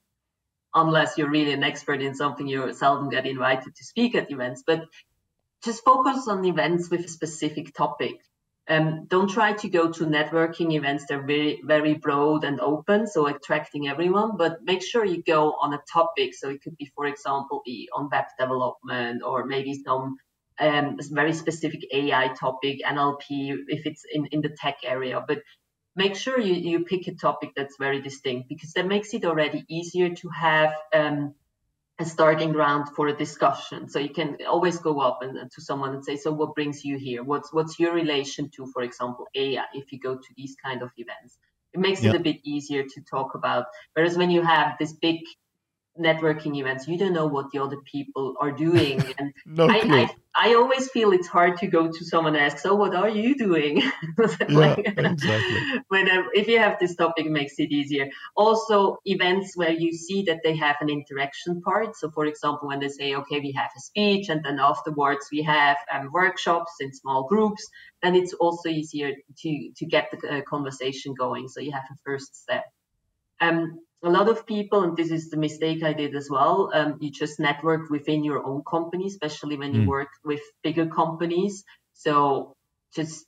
unless 0.72 1.18
you're 1.18 1.30
really 1.30 1.52
an 1.52 1.64
expert 1.64 2.00
in 2.00 2.14
something, 2.14 2.46
you 2.46 2.72
seldom 2.74 3.08
get 3.08 3.26
invited 3.26 3.74
to 3.74 3.84
speak 3.84 4.14
at 4.14 4.30
events. 4.30 4.62
But 4.64 4.84
just 5.64 5.84
focus 5.84 6.28
on 6.28 6.44
events 6.44 6.90
with 6.90 7.04
a 7.04 7.08
specific 7.08 7.74
topic 7.74 8.20
um, 8.68 9.06
don't 9.06 9.28
try 9.28 9.52
to 9.52 9.68
go 9.68 9.92
to 9.92 10.06
networking 10.06 10.74
events. 10.74 11.04
They're 11.08 11.26
very, 11.26 11.60
very 11.64 11.94
broad 11.94 12.44
and 12.44 12.60
open, 12.60 13.06
so 13.06 13.26
attracting 13.26 13.88
everyone, 13.88 14.36
but 14.36 14.62
make 14.64 14.82
sure 14.82 15.04
you 15.04 15.22
go 15.22 15.52
on 15.60 15.72
a 15.72 15.80
topic. 15.92 16.34
So 16.34 16.48
it 16.50 16.62
could 16.62 16.76
be, 16.76 16.90
for 16.94 17.06
example, 17.06 17.62
be 17.64 17.88
on 17.94 18.08
web 18.10 18.24
development 18.38 19.22
or 19.22 19.44
maybe 19.44 19.82
some 19.84 20.16
um, 20.58 20.96
very 21.10 21.32
specific 21.32 21.86
AI 21.92 22.28
topic, 22.28 22.80
NLP, 22.84 23.56
if 23.68 23.86
it's 23.86 24.04
in, 24.12 24.26
in 24.26 24.40
the 24.40 24.48
tech 24.60 24.78
area. 24.84 25.22
But 25.26 25.42
make 25.94 26.16
sure 26.16 26.40
you, 26.40 26.54
you 26.54 26.84
pick 26.84 27.06
a 27.06 27.14
topic 27.14 27.50
that's 27.54 27.76
very 27.78 28.00
distinct 28.00 28.48
because 28.48 28.72
that 28.72 28.86
makes 28.86 29.14
it 29.14 29.24
already 29.24 29.64
easier 29.68 30.14
to 30.14 30.28
have 30.30 30.74
um, 30.92 31.34
a 31.98 32.04
starting 32.04 32.52
ground 32.52 32.88
for 32.94 33.08
a 33.08 33.16
discussion. 33.16 33.88
So 33.88 33.98
you 33.98 34.10
can 34.10 34.36
always 34.46 34.78
go 34.78 35.00
up 35.00 35.20
and, 35.22 35.36
and, 35.36 35.50
to 35.52 35.60
someone 35.62 35.94
and 35.94 36.04
say, 36.04 36.16
"So 36.16 36.30
what 36.32 36.54
brings 36.54 36.84
you 36.84 36.98
here? 36.98 37.22
What's 37.22 37.52
what's 37.52 37.78
your 37.78 37.94
relation 37.94 38.50
to, 38.56 38.66
for 38.72 38.82
example, 38.82 39.26
AI?" 39.34 39.64
If 39.72 39.92
you 39.92 39.98
go 39.98 40.16
to 40.16 40.34
these 40.36 40.56
kind 40.62 40.82
of 40.82 40.90
events, 40.96 41.38
it 41.72 41.80
makes 41.80 42.02
yeah. 42.02 42.10
it 42.10 42.16
a 42.16 42.20
bit 42.20 42.40
easier 42.44 42.82
to 42.82 43.00
talk 43.02 43.34
about. 43.34 43.66
Whereas 43.94 44.16
when 44.16 44.30
you 44.30 44.42
have 44.42 44.76
this 44.78 44.92
big 44.92 45.20
networking 45.98 46.56
events 46.56 46.86
you 46.86 46.98
don't 46.98 47.12
know 47.12 47.26
what 47.26 47.50
the 47.52 47.58
other 47.58 47.78
people 47.84 48.34
are 48.40 48.52
doing. 48.52 49.02
And 49.18 49.32
no 49.46 49.66
I, 49.66 49.80
I, 49.84 50.10
I, 50.34 50.54
always 50.54 50.90
feel 50.90 51.12
it's 51.12 51.26
hard 51.26 51.56
to 51.58 51.66
go 51.66 51.90
to 51.90 52.04
someone 52.04 52.34
and 52.34 52.44
ask 52.44 52.58
so 52.58 52.74
what 52.74 52.94
are 52.94 53.08
you 53.08 53.36
doing? 53.36 53.82
Like, 54.48 54.84
yeah, 54.84 55.10
exactly. 55.10 55.60
when 55.88 56.08
if 56.34 56.48
you 56.48 56.58
have 56.58 56.78
this 56.78 56.96
topic 56.96 57.26
it 57.26 57.32
makes 57.32 57.54
it 57.58 57.70
easier. 57.70 58.08
Also 58.36 58.98
events 59.04 59.56
where 59.56 59.72
you 59.72 59.92
see 59.92 60.22
that 60.24 60.40
they 60.44 60.56
have 60.56 60.76
an 60.80 60.88
interaction 60.88 61.62
part. 61.62 61.96
So 61.96 62.10
for 62.10 62.26
example 62.26 62.68
when 62.68 62.80
they 62.80 62.88
say 62.88 63.14
okay 63.14 63.40
we 63.40 63.52
have 63.52 63.70
a 63.76 63.80
speech 63.80 64.28
and 64.28 64.44
then 64.44 64.58
afterwards 64.60 65.28
we 65.32 65.42
have 65.42 65.78
um, 65.92 66.10
workshops 66.12 66.72
in 66.80 66.92
small 66.92 67.24
groups 67.24 67.66
then 68.02 68.14
it's 68.14 68.34
also 68.34 68.68
easier 68.68 69.12
to 69.42 69.70
to 69.76 69.86
get 69.86 70.10
the 70.12 70.18
uh, 70.28 70.42
conversation 70.42 71.14
going. 71.14 71.48
So 71.48 71.60
you 71.60 71.72
have 71.72 71.88
a 71.90 71.96
first 72.04 72.36
step. 72.36 72.64
Um, 73.40 73.80
a 74.04 74.10
lot 74.10 74.28
of 74.28 74.46
people, 74.46 74.82
and 74.82 74.96
this 74.96 75.10
is 75.10 75.30
the 75.30 75.36
mistake 75.36 75.82
I 75.82 75.92
did 75.92 76.14
as 76.14 76.28
well, 76.30 76.70
um, 76.72 76.98
you 77.00 77.10
just 77.10 77.40
network 77.40 77.90
within 77.90 78.24
your 78.24 78.44
own 78.44 78.62
company, 78.68 79.06
especially 79.06 79.56
when 79.56 79.74
you 79.74 79.82
mm. 79.82 79.86
work 79.86 80.08
with 80.24 80.40
bigger 80.62 80.86
companies. 80.86 81.64
So 81.94 82.54
just 82.94 83.24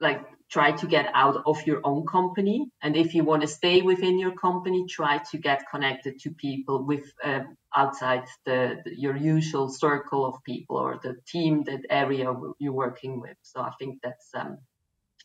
like 0.00 0.24
try 0.50 0.72
to 0.72 0.86
get 0.86 1.10
out 1.12 1.42
of 1.44 1.66
your 1.66 1.80
own 1.84 2.06
company. 2.06 2.70
And 2.82 2.96
if 2.96 3.14
you 3.14 3.22
want 3.22 3.42
to 3.42 3.48
stay 3.48 3.82
within 3.82 4.18
your 4.18 4.32
company, 4.32 4.86
try 4.88 5.18
to 5.30 5.38
get 5.38 5.64
connected 5.70 6.18
to 6.20 6.30
people 6.30 6.84
with 6.84 7.04
um, 7.22 7.56
outside 7.76 8.24
the, 8.46 8.80
the, 8.84 8.98
your 8.98 9.16
usual 9.16 9.68
circle 9.68 10.24
of 10.24 10.42
people 10.44 10.76
or 10.76 10.98
the 11.02 11.16
team, 11.26 11.64
that 11.64 11.80
area 11.90 12.32
you're 12.58 12.72
working 12.72 13.20
with. 13.20 13.36
So 13.42 13.60
I 13.60 13.72
think 13.78 13.98
that's 14.02 14.30
um, 14.34 14.58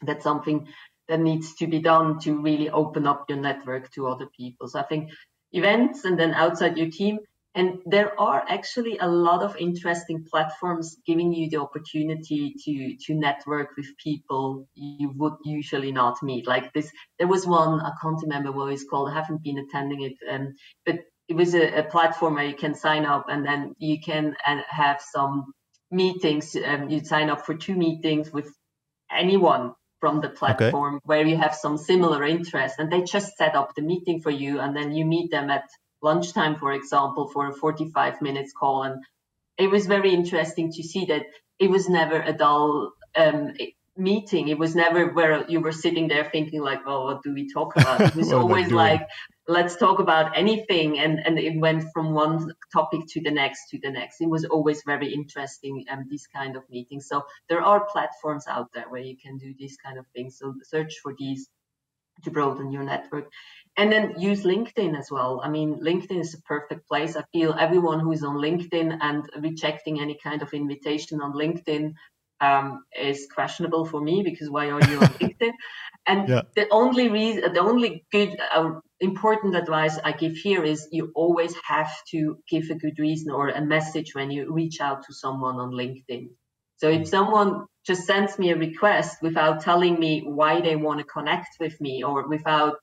that's 0.01 0.23
something 0.23 0.67
that 1.09 1.19
needs 1.19 1.55
to 1.55 1.67
be 1.67 1.79
done 1.79 2.19
to 2.19 2.39
really 2.41 2.69
open 2.69 3.07
up 3.07 3.25
your 3.29 3.39
network 3.39 3.91
to 3.91 4.07
other 4.07 4.27
people. 4.37 4.67
So 4.67 4.79
I 4.79 4.83
think 4.83 5.11
events 5.51 6.05
and 6.05 6.19
then 6.19 6.33
outside 6.33 6.77
your 6.77 6.89
team. 6.89 7.19
And 7.55 7.79
there 7.85 8.19
are 8.19 8.43
actually 8.47 8.97
a 8.97 9.07
lot 9.07 9.43
of 9.43 9.55
interesting 9.57 10.25
platforms 10.27 10.97
giving 11.05 11.31
you 11.31 11.51
the 11.51 11.57
opportunity 11.57 12.55
to 12.65 12.95
to 13.05 13.13
network 13.13 13.77
with 13.77 13.85
people 14.03 14.67
you 14.73 15.13
would 15.17 15.35
usually 15.45 15.91
not 15.91 16.23
meet. 16.23 16.47
Like 16.47 16.73
this, 16.73 16.91
there 17.19 17.27
was 17.27 17.45
one 17.45 17.79
I 17.79 17.91
can't 18.01 18.19
remember 18.23 18.51
what 18.51 18.73
it's 18.73 18.85
called. 18.85 19.11
I 19.11 19.13
haven't 19.13 19.43
been 19.43 19.59
attending 19.59 20.01
it, 20.01 20.13
um, 20.31 20.55
but 20.83 21.01
it 21.27 21.35
was 21.35 21.53
a, 21.53 21.79
a, 21.79 21.83
platform 21.83 22.35
where 22.35 22.45
you 22.45 22.55
can 22.55 22.73
sign 22.73 23.05
up 23.05 23.25
and 23.29 23.45
then 23.45 23.75
you 23.77 23.99
can 24.01 24.35
uh, 24.45 24.61
have 24.67 24.99
some 24.99 25.53
meetings. 25.91 26.55
Um, 26.55 26.89
you 26.89 27.03
sign 27.03 27.29
up 27.29 27.45
for 27.45 27.53
two 27.53 27.75
meetings 27.75 28.33
with 28.33 28.51
anyone 29.11 29.73
from 30.03 30.19
the 30.19 30.27
platform 30.27 30.95
okay. 30.95 31.01
where 31.05 31.25
you 31.25 31.37
have 31.37 31.55
some 31.55 31.77
similar 31.77 32.25
interest 32.25 32.75
and 32.77 32.91
they 32.91 33.03
just 33.03 33.37
set 33.37 33.55
up 33.55 33.73
the 33.73 33.81
meeting 33.81 34.19
for 34.19 34.31
you 34.31 34.59
and 34.59 34.75
then 34.75 34.93
you 34.93 35.05
meet 35.05 35.31
them 35.31 35.49
at 35.49 35.63
lunchtime 36.01 36.57
for 36.57 36.73
example 36.73 37.29
for 37.29 37.47
a 37.47 37.53
45 37.53 38.21
minutes 38.21 38.51
call. 38.51 38.83
And 38.83 39.01
it 39.57 39.71
was 39.71 39.87
very 39.87 40.13
interesting 40.13 40.73
to 40.73 40.83
see 40.83 41.05
that 41.05 41.23
it 41.57 41.69
was 41.69 41.87
never 41.87 42.21
a 42.21 42.33
dull 42.33 42.91
um, 43.15 43.53
meeting. 43.95 44.49
It 44.49 44.59
was 44.59 44.75
never 44.75 45.13
where 45.13 45.49
you 45.49 45.61
were 45.61 45.71
sitting 45.71 46.09
there 46.09 46.25
thinking 46.29 46.61
like 46.61 46.85
well 46.85 47.05
what 47.05 47.23
do 47.23 47.33
we 47.33 47.49
talk 47.49 47.77
about? 47.77 48.01
It 48.01 48.13
was 48.13 48.33
always 48.41 48.73
like 48.73 49.07
let's 49.47 49.75
talk 49.75 49.99
about 49.99 50.37
anything 50.37 50.99
and 50.99 51.19
and 51.25 51.37
it 51.37 51.59
went 51.59 51.83
from 51.93 52.13
one 52.13 52.53
topic 52.71 53.01
to 53.09 53.21
the 53.21 53.31
next 53.31 53.69
to 53.69 53.79
the 53.79 53.89
next. 53.89 54.21
It 54.21 54.29
was 54.29 54.45
always 54.45 54.83
very 54.85 55.13
interesting 55.13 55.85
um 55.91 56.05
these 56.09 56.27
kind 56.27 56.55
of 56.55 56.63
meetings. 56.69 57.07
So 57.07 57.23
there 57.49 57.61
are 57.61 57.85
platforms 57.85 58.45
out 58.47 58.69
there 58.73 58.89
where 58.89 59.01
you 59.01 59.17
can 59.17 59.37
do 59.37 59.53
these 59.57 59.77
kind 59.77 59.97
of 59.97 60.05
things. 60.15 60.37
So 60.39 60.53
search 60.63 60.99
for 61.03 61.13
these 61.17 61.49
to 62.23 62.31
broaden 62.31 62.71
your 62.71 62.83
network. 62.83 63.29
And 63.75 63.91
then 63.91 64.19
use 64.19 64.43
linkedin 64.43 64.97
as 64.97 65.11
well. 65.11 65.41
I 65.43 65.49
mean 65.49 65.79
linkedin 65.79 66.21
is 66.21 66.33
a 66.33 66.41
perfect 66.43 66.87
place. 66.87 67.17
I 67.17 67.23
feel 67.33 67.53
everyone 67.59 67.99
who 67.99 68.13
is 68.13 68.23
on 68.23 68.37
linkedin 68.37 68.97
and 69.01 69.29
rejecting 69.39 69.99
any 69.99 70.17
kind 70.23 70.41
of 70.41 70.53
invitation 70.53 71.19
on 71.21 71.33
linkedin 71.33 71.95
um, 72.43 72.83
is 72.99 73.27
questionable 73.33 73.85
for 73.85 74.01
me 74.01 74.21
because 74.23 74.49
why 74.49 74.69
are 74.69 74.81
you 74.89 74.99
on 74.99 75.07
LinkedIn? 75.21 75.53
And 76.05 76.29
yeah. 76.29 76.41
the 76.55 76.67
only 76.71 77.09
reason, 77.09 77.53
the 77.53 77.61
only 77.61 78.05
good, 78.11 78.37
uh, 78.53 78.71
important 79.03 79.55
advice 79.55 79.99
I 80.03 80.13
give 80.13 80.35
here 80.35 80.63
is 80.63 80.87
you 80.91 81.11
always 81.15 81.53
have 81.67 81.91
to 82.11 82.37
give 82.49 82.69
a 82.69 82.75
good 82.75 82.97
reason 82.99 83.31
or 83.31 83.49
a 83.49 83.61
message 83.61 84.15
when 84.15 84.31
you 84.31 84.51
reach 84.51 84.81
out 84.81 85.03
to 85.05 85.13
someone 85.13 85.57
on 85.57 85.71
LinkedIn. 85.71 86.29
So 86.77 86.89
if 86.89 87.07
someone 87.07 87.65
just 87.85 88.05
sends 88.05 88.39
me 88.39 88.51
a 88.51 88.57
request 88.57 89.21
without 89.21 89.61
telling 89.61 89.99
me 89.99 90.23
why 90.25 90.61
they 90.61 90.75
want 90.75 90.99
to 90.99 91.05
connect 91.05 91.57
with 91.59 91.79
me 91.79 92.03
or 92.03 92.27
without 92.27 92.77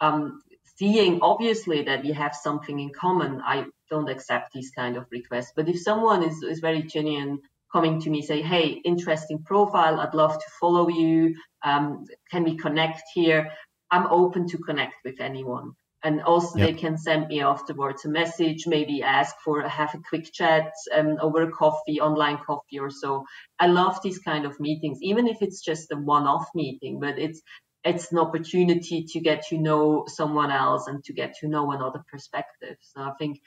um, 0.00 0.42
seeing 0.76 1.20
obviously 1.22 1.82
that 1.82 2.02
we 2.04 2.12
have 2.12 2.34
something 2.34 2.80
in 2.80 2.90
common, 2.92 3.40
I 3.44 3.66
don't 3.90 4.08
accept 4.08 4.52
these 4.52 4.70
kind 4.70 4.96
of 4.96 5.06
requests. 5.10 5.52
But 5.54 5.68
if 5.68 5.80
someone 5.80 6.22
is, 6.22 6.42
is 6.42 6.60
very 6.60 6.82
genuine 6.82 7.40
coming 7.72 8.00
to 8.00 8.10
me 8.10 8.22
say, 8.22 8.42
"Hey, 8.42 8.80
interesting 8.84 9.42
profile. 9.44 10.00
I'd 10.00 10.14
love 10.14 10.34
to 10.34 10.50
follow 10.60 10.88
you. 10.88 11.36
Um, 11.62 12.06
can 12.30 12.44
we 12.44 12.56
connect 12.56 13.02
here?" 13.14 13.52
I'm 13.90 14.06
open 14.06 14.48
to 14.48 14.58
connect 14.58 14.96
with 15.04 15.20
anyone. 15.20 15.72
And 16.02 16.22
also, 16.22 16.58
yep. 16.58 16.68
they 16.68 16.74
can 16.74 16.96
send 16.96 17.28
me 17.28 17.42
afterwards 17.42 18.06
a 18.06 18.08
message, 18.08 18.66
maybe 18.66 19.02
ask 19.02 19.36
for 19.44 19.60
have 19.68 19.94
a 19.94 20.00
quick 20.08 20.32
chat 20.32 20.72
um, 20.96 21.18
over 21.20 21.42
a 21.42 21.50
coffee, 21.50 22.00
online 22.00 22.38
coffee 22.38 22.78
or 22.78 22.88
so. 22.88 23.26
I 23.58 23.66
love 23.66 23.98
these 24.02 24.18
kind 24.18 24.46
of 24.46 24.58
meetings, 24.58 24.98
even 25.02 25.28
if 25.28 25.42
it's 25.42 25.60
just 25.60 25.92
a 25.92 25.96
one-off 25.96 26.48
meeting, 26.54 27.00
but 27.00 27.18
it's 27.18 27.42
it's 27.84 28.12
an 28.12 28.18
opportunity 28.18 29.04
to 29.04 29.20
get 29.20 29.46
to 29.48 29.58
know 29.58 30.04
someone 30.06 30.50
else 30.50 30.86
and 30.86 31.02
to 31.04 31.12
get 31.12 31.34
to 31.40 31.48
know 31.48 31.72
another 31.72 32.02
perspective. 32.10 32.76
So 32.80 33.00
I 33.02 33.12
think 33.18 33.40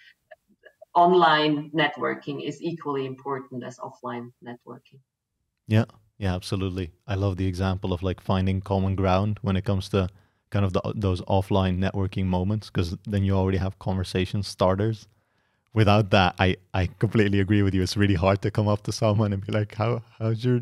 online 0.95 1.71
networking 1.71 2.47
is 2.47 2.61
equally 2.61 3.05
important 3.05 3.63
as 3.63 3.77
offline 3.77 4.31
networking. 4.45 4.99
Yeah, 5.67 5.85
yeah, 6.17 6.35
absolutely. 6.35 6.91
I 7.07 7.15
love 7.15 7.37
the 7.37 7.47
example 7.47 7.93
of 7.93 8.03
like 8.03 8.21
finding 8.21 8.61
common 8.61 8.95
ground 8.95 9.39
when 9.41 9.55
it 9.55 9.65
comes 9.65 9.89
to 9.89 10.09
kind 10.53 10.65
of 10.65 10.73
the, 10.73 10.81
those 10.95 11.21
offline 11.21 11.79
networking 11.79 12.25
moments 12.25 12.69
because 12.69 12.95
then 13.05 13.23
you 13.23 13.33
already 13.33 13.57
have 13.57 13.79
conversation 13.79 14.43
starters. 14.43 15.07
Without 15.73 16.11
that, 16.11 16.35
I 16.37 16.57
I 16.73 16.83
completely 16.99 17.39
agree 17.39 17.63
with 17.63 17.73
you. 17.73 17.81
It's 17.81 17.97
really 17.97 18.19
hard 18.25 18.43
to 18.43 18.51
come 18.51 18.67
up 18.67 18.83
to 18.83 18.91
someone 18.91 19.33
and 19.33 19.45
be 19.45 19.51
like, 19.51 19.73
"How 19.73 20.03
how's 20.19 20.45
your 20.45 20.61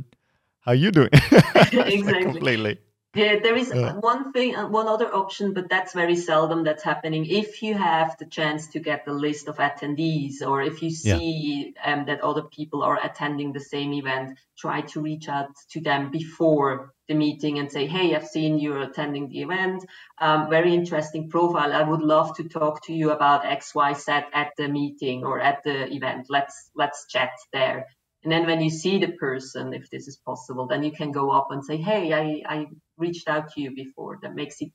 how 0.62 0.72
you 0.72 0.92
doing?" 0.92 1.10
exactly. 1.14 2.02
like 2.04 2.24
completely. 2.24 2.78
Yeah, 3.14 3.40
there 3.44 3.58
is 3.58 3.74
yeah. 3.76 3.98
one 3.98 4.32
thing, 4.32 4.56
uh, 4.56 4.70
one 4.70 4.88
other 4.88 5.14
option, 5.14 5.54
but 5.54 5.68
that's 5.68 5.94
very 5.94 6.16
seldom 6.16 6.64
that's 6.64 6.82
happening. 6.82 7.26
If 7.26 7.62
you 7.62 7.74
have 7.74 8.16
the 8.18 8.26
chance 8.26 8.68
to 8.68 8.80
get 8.80 9.04
the 9.04 9.12
list 9.12 9.50
of 9.50 9.58
attendees, 9.58 10.42
or 10.42 10.62
if 10.62 10.82
you 10.82 10.92
see 10.92 11.74
yeah. 11.76 11.94
um, 11.94 12.06
that 12.06 12.22
other 12.22 12.44
people 12.44 12.84
are 12.84 12.98
attending 13.04 13.52
the 13.52 13.60
same 13.60 13.92
event, 13.92 14.40
try 14.58 14.80
to 14.94 15.02
reach 15.02 15.28
out 15.28 15.52
to 15.72 15.82
them 15.82 16.10
before 16.10 16.94
the 17.12 17.20
meeting 17.26 17.60
and 17.60 17.72
say, 17.76 17.84
"Hey, 17.96 18.08
I've 18.16 18.32
seen 18.36 18.60
you're 18.60 18.88
attending 18.90 19.26
the 19.28 19.42
event. 19.48 19.80
Um, 20.26 20.50
very 20.50 20.74
interesting 20.74 21.30
profile. 21.36 21.72
I 21.74 21.84
would 21.90 22.04
love 22.16 22.30
to 22.38 22.44
talk 22.60 22.76
to 22.88 22.94
you 22.94 23.12
about 23.12 23.46
X, 23.46 23.76
Y, 23.76 23.94
Z 23.94 24.12
at 24.42 24.52
the 24.58 24.68
meeting 24.80 25.18
or 25.30 25.36
at 25.50 25.60
the 25.64 25.78
event. 25.98 26.28
Let's 26.30 26.56
let's 26.82 27.00
chat 27.14 27.34
there." 27.58 27.80
And 28.24 28.32
then 28.32 28.46
when 28.46 28.62
you 28.62 28.70
see 28.70 29.00
the 29.00 29.14
person, 29.14 29.74
if 29.74 29.90
this 29.90 30.08
is 30.08 30.18
possible, 30.18 30.68
then 30.68 30.84
you 30.84 30.92
can 30.92 31.12
go 31.12 31.32
up 31.32 31.48
and 31.50 31.66
say, 31.66 31.78
Hey, 31.78 32.14
I, 32.14 32.44
I 32.48 32.68
reached 32.98 33.28
out 33.28 33.52
to 33.54 33.62
you 33.62 33.72
before. 33.74 34.20
That 34.22 34.36
makes 34.36 34.62
it 34.62 34.72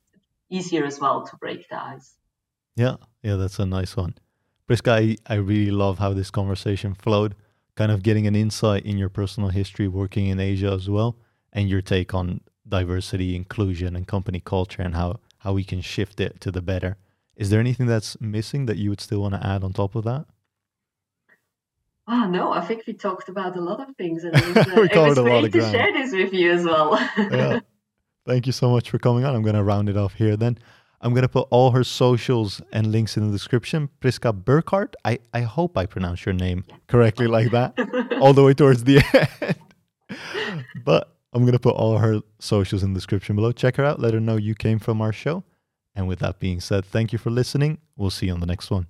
easier 0.49 0.85
as 0.85 0.99
well 0.99 1.25
to 1.25 1.37
break 1.37 1.67
the 1.69 1.81
ice. 1.81 2.15
Yeah, 2.75 2.97
yeah, 3.23 3.35
that's 3.35 3.59
a 3.59 3.65
nice 3.65 3.95
one. 3.95 4.15
Prisca, 4.67 4.91
I, 4.91 5.17
I 5.25 5.35
really 5.35 5.71
love 5.71 5.99
how 5.99 6.13
this 6.13 6.29
conversation 6.29 6.93
flowed, 6.93 7.35
kind 7.75 7.91
of 7.91 8.03
getting 8.03 8.27
an 8.27 8.35
insight 8.35 8.85
in 8.85 8.97
your 8.97 9.09
personal 9.09 9.49
history 9.49 9.87
working 9.87 10.27
in 10.27 10.39
Asia 10.39 10.71
as 10.71 10.89
well, 10.89 11.17
and 11.53 11.69
your 11.69 11.81
take 11.81 12.13
on 12.13 12.41
diversity, 12.67 13.35
inclusion, 13.35 13.95
and 13.95 14.07
company 14.07 14.39
culture 14.39 14.81
and 14.81 14.95
how, 14.95 15.19
how 15.39 15.53
we 15.53 15.63
can 15.63 15.81
shift 15.81 16.19
it 16.19 16.41
to 16.41 16.51
the 16.51 16.61
better. 16.61 16.97
Is 17.35 17.49
there 17.49 17.59
anything 17.59 17.85
that's 17.85 18.19
missing 18.19 18.65
that 18.65 18.77
you 18.77 18.89
would 18.89 19.01
still 19.01 19.21
want 19.21 19.35
to 19.35 19.45
add 19.45 19.63
on 19.63 19.73
top 19.73 19.95
of 19.95 20.03
that? 20.05 20.25
Oh 22.09 22.25
no, 22.25 22.53
I 22.53 22.61
think 22.61 22.83
we 22.87 22.93
talked 22.93 23.27
about 23.27 23.57
a 23.57 23.61
lot 23.61 23.81
of 23.81 23.95
things, 23.97 24.23
and 24.23 24.33
it 24.37 24.47
was, 24.47 24.57
uh, 24.57 24.81
it 24.81 24.95
was 24.95 25.19
great 25.19 25.51
to 25.51 25.61
share 25.61 25.91
this 25.91 26.13
with 26.13 26.33
you 26.33 26.53
as 26.53 26.63
well. 26.63 26.97
yeah, 27.17 27.59
thank 28.25 28.45
you 28.45 28.53
so 28.53 28.69
much 28.69 28.89
for 28.89 28.97
coming 28.97 29.25
on. 29.25 29.35
I'm 29.35 29.43
going 29.43 29.55
to 29.55 29.63
round 29.63 29.89
it 29.89 29.97
off 29.97 30.13
here. 30.13 30.37
Then 30.37 30.57
I'm 31.01 31.13
going 31.13 31.23
to 31.23 31.29
put 31.29 31.47
all 31.51 31.71
her 31.71 31.83
socials 31.83 32.61
and 32.71 32.93
links 32.93 33.17
in 33.17 33.25
the 33.25 33.31
description. 33.31 33.89
Priska 33.99 34.33
Burkhardt. 34.33 34.95
I 35.03 35.19
I 35.33 35.41
hope 35.41 35.77
I 35.77 35.85
pronounced 35.85 36.25
your 36.25 36.33
name 36.33 36.63
correctly 36.87 37.27
like 37.27 37.51
that, 37.51 37.77
all 38.21 38.33
the 38.33 38.43
way 38.43 38.53
towards 38.53 38.85
the 38.85 39.03
end. 39.13 39.55
but 40.85 41.16
I'm 41.33 41.41
going 41.41 41.53
to 41.53 41.59
put 41.59 41.75
all 41.75 41.97
her 41.97 42.21
socials 42.39 42.83
in 42.83 42.93
the 42.93 42.97
description 42.97 43.35
below. 43.35 43.51
Check 43.51 43.77
her 43.77 43.83
out. 43.83 43.99
Let 43.99 44.13
her 44.13 44.19
know 44.19 44.37
you 44.37 44.55
came 44.55 44.79
from 44.79 45.01
our 45.01 45.11
show. 45.11 45.43
And 45.95 46.07
with 46.07 46.19
that 46.19 46.39
being 46.39 46.59
said, 46.59 46.85
thank 46.85 47.11
you 47.11 47.17
for 47.17 47.31
listening. 47.31 47.79
We'll 47.95 48.11
see 48.11 48.27
you 48.27 48.33
on 48.33 48.39
the 48.39 48.45
next 48.45 48.69
one. 48.69 48.85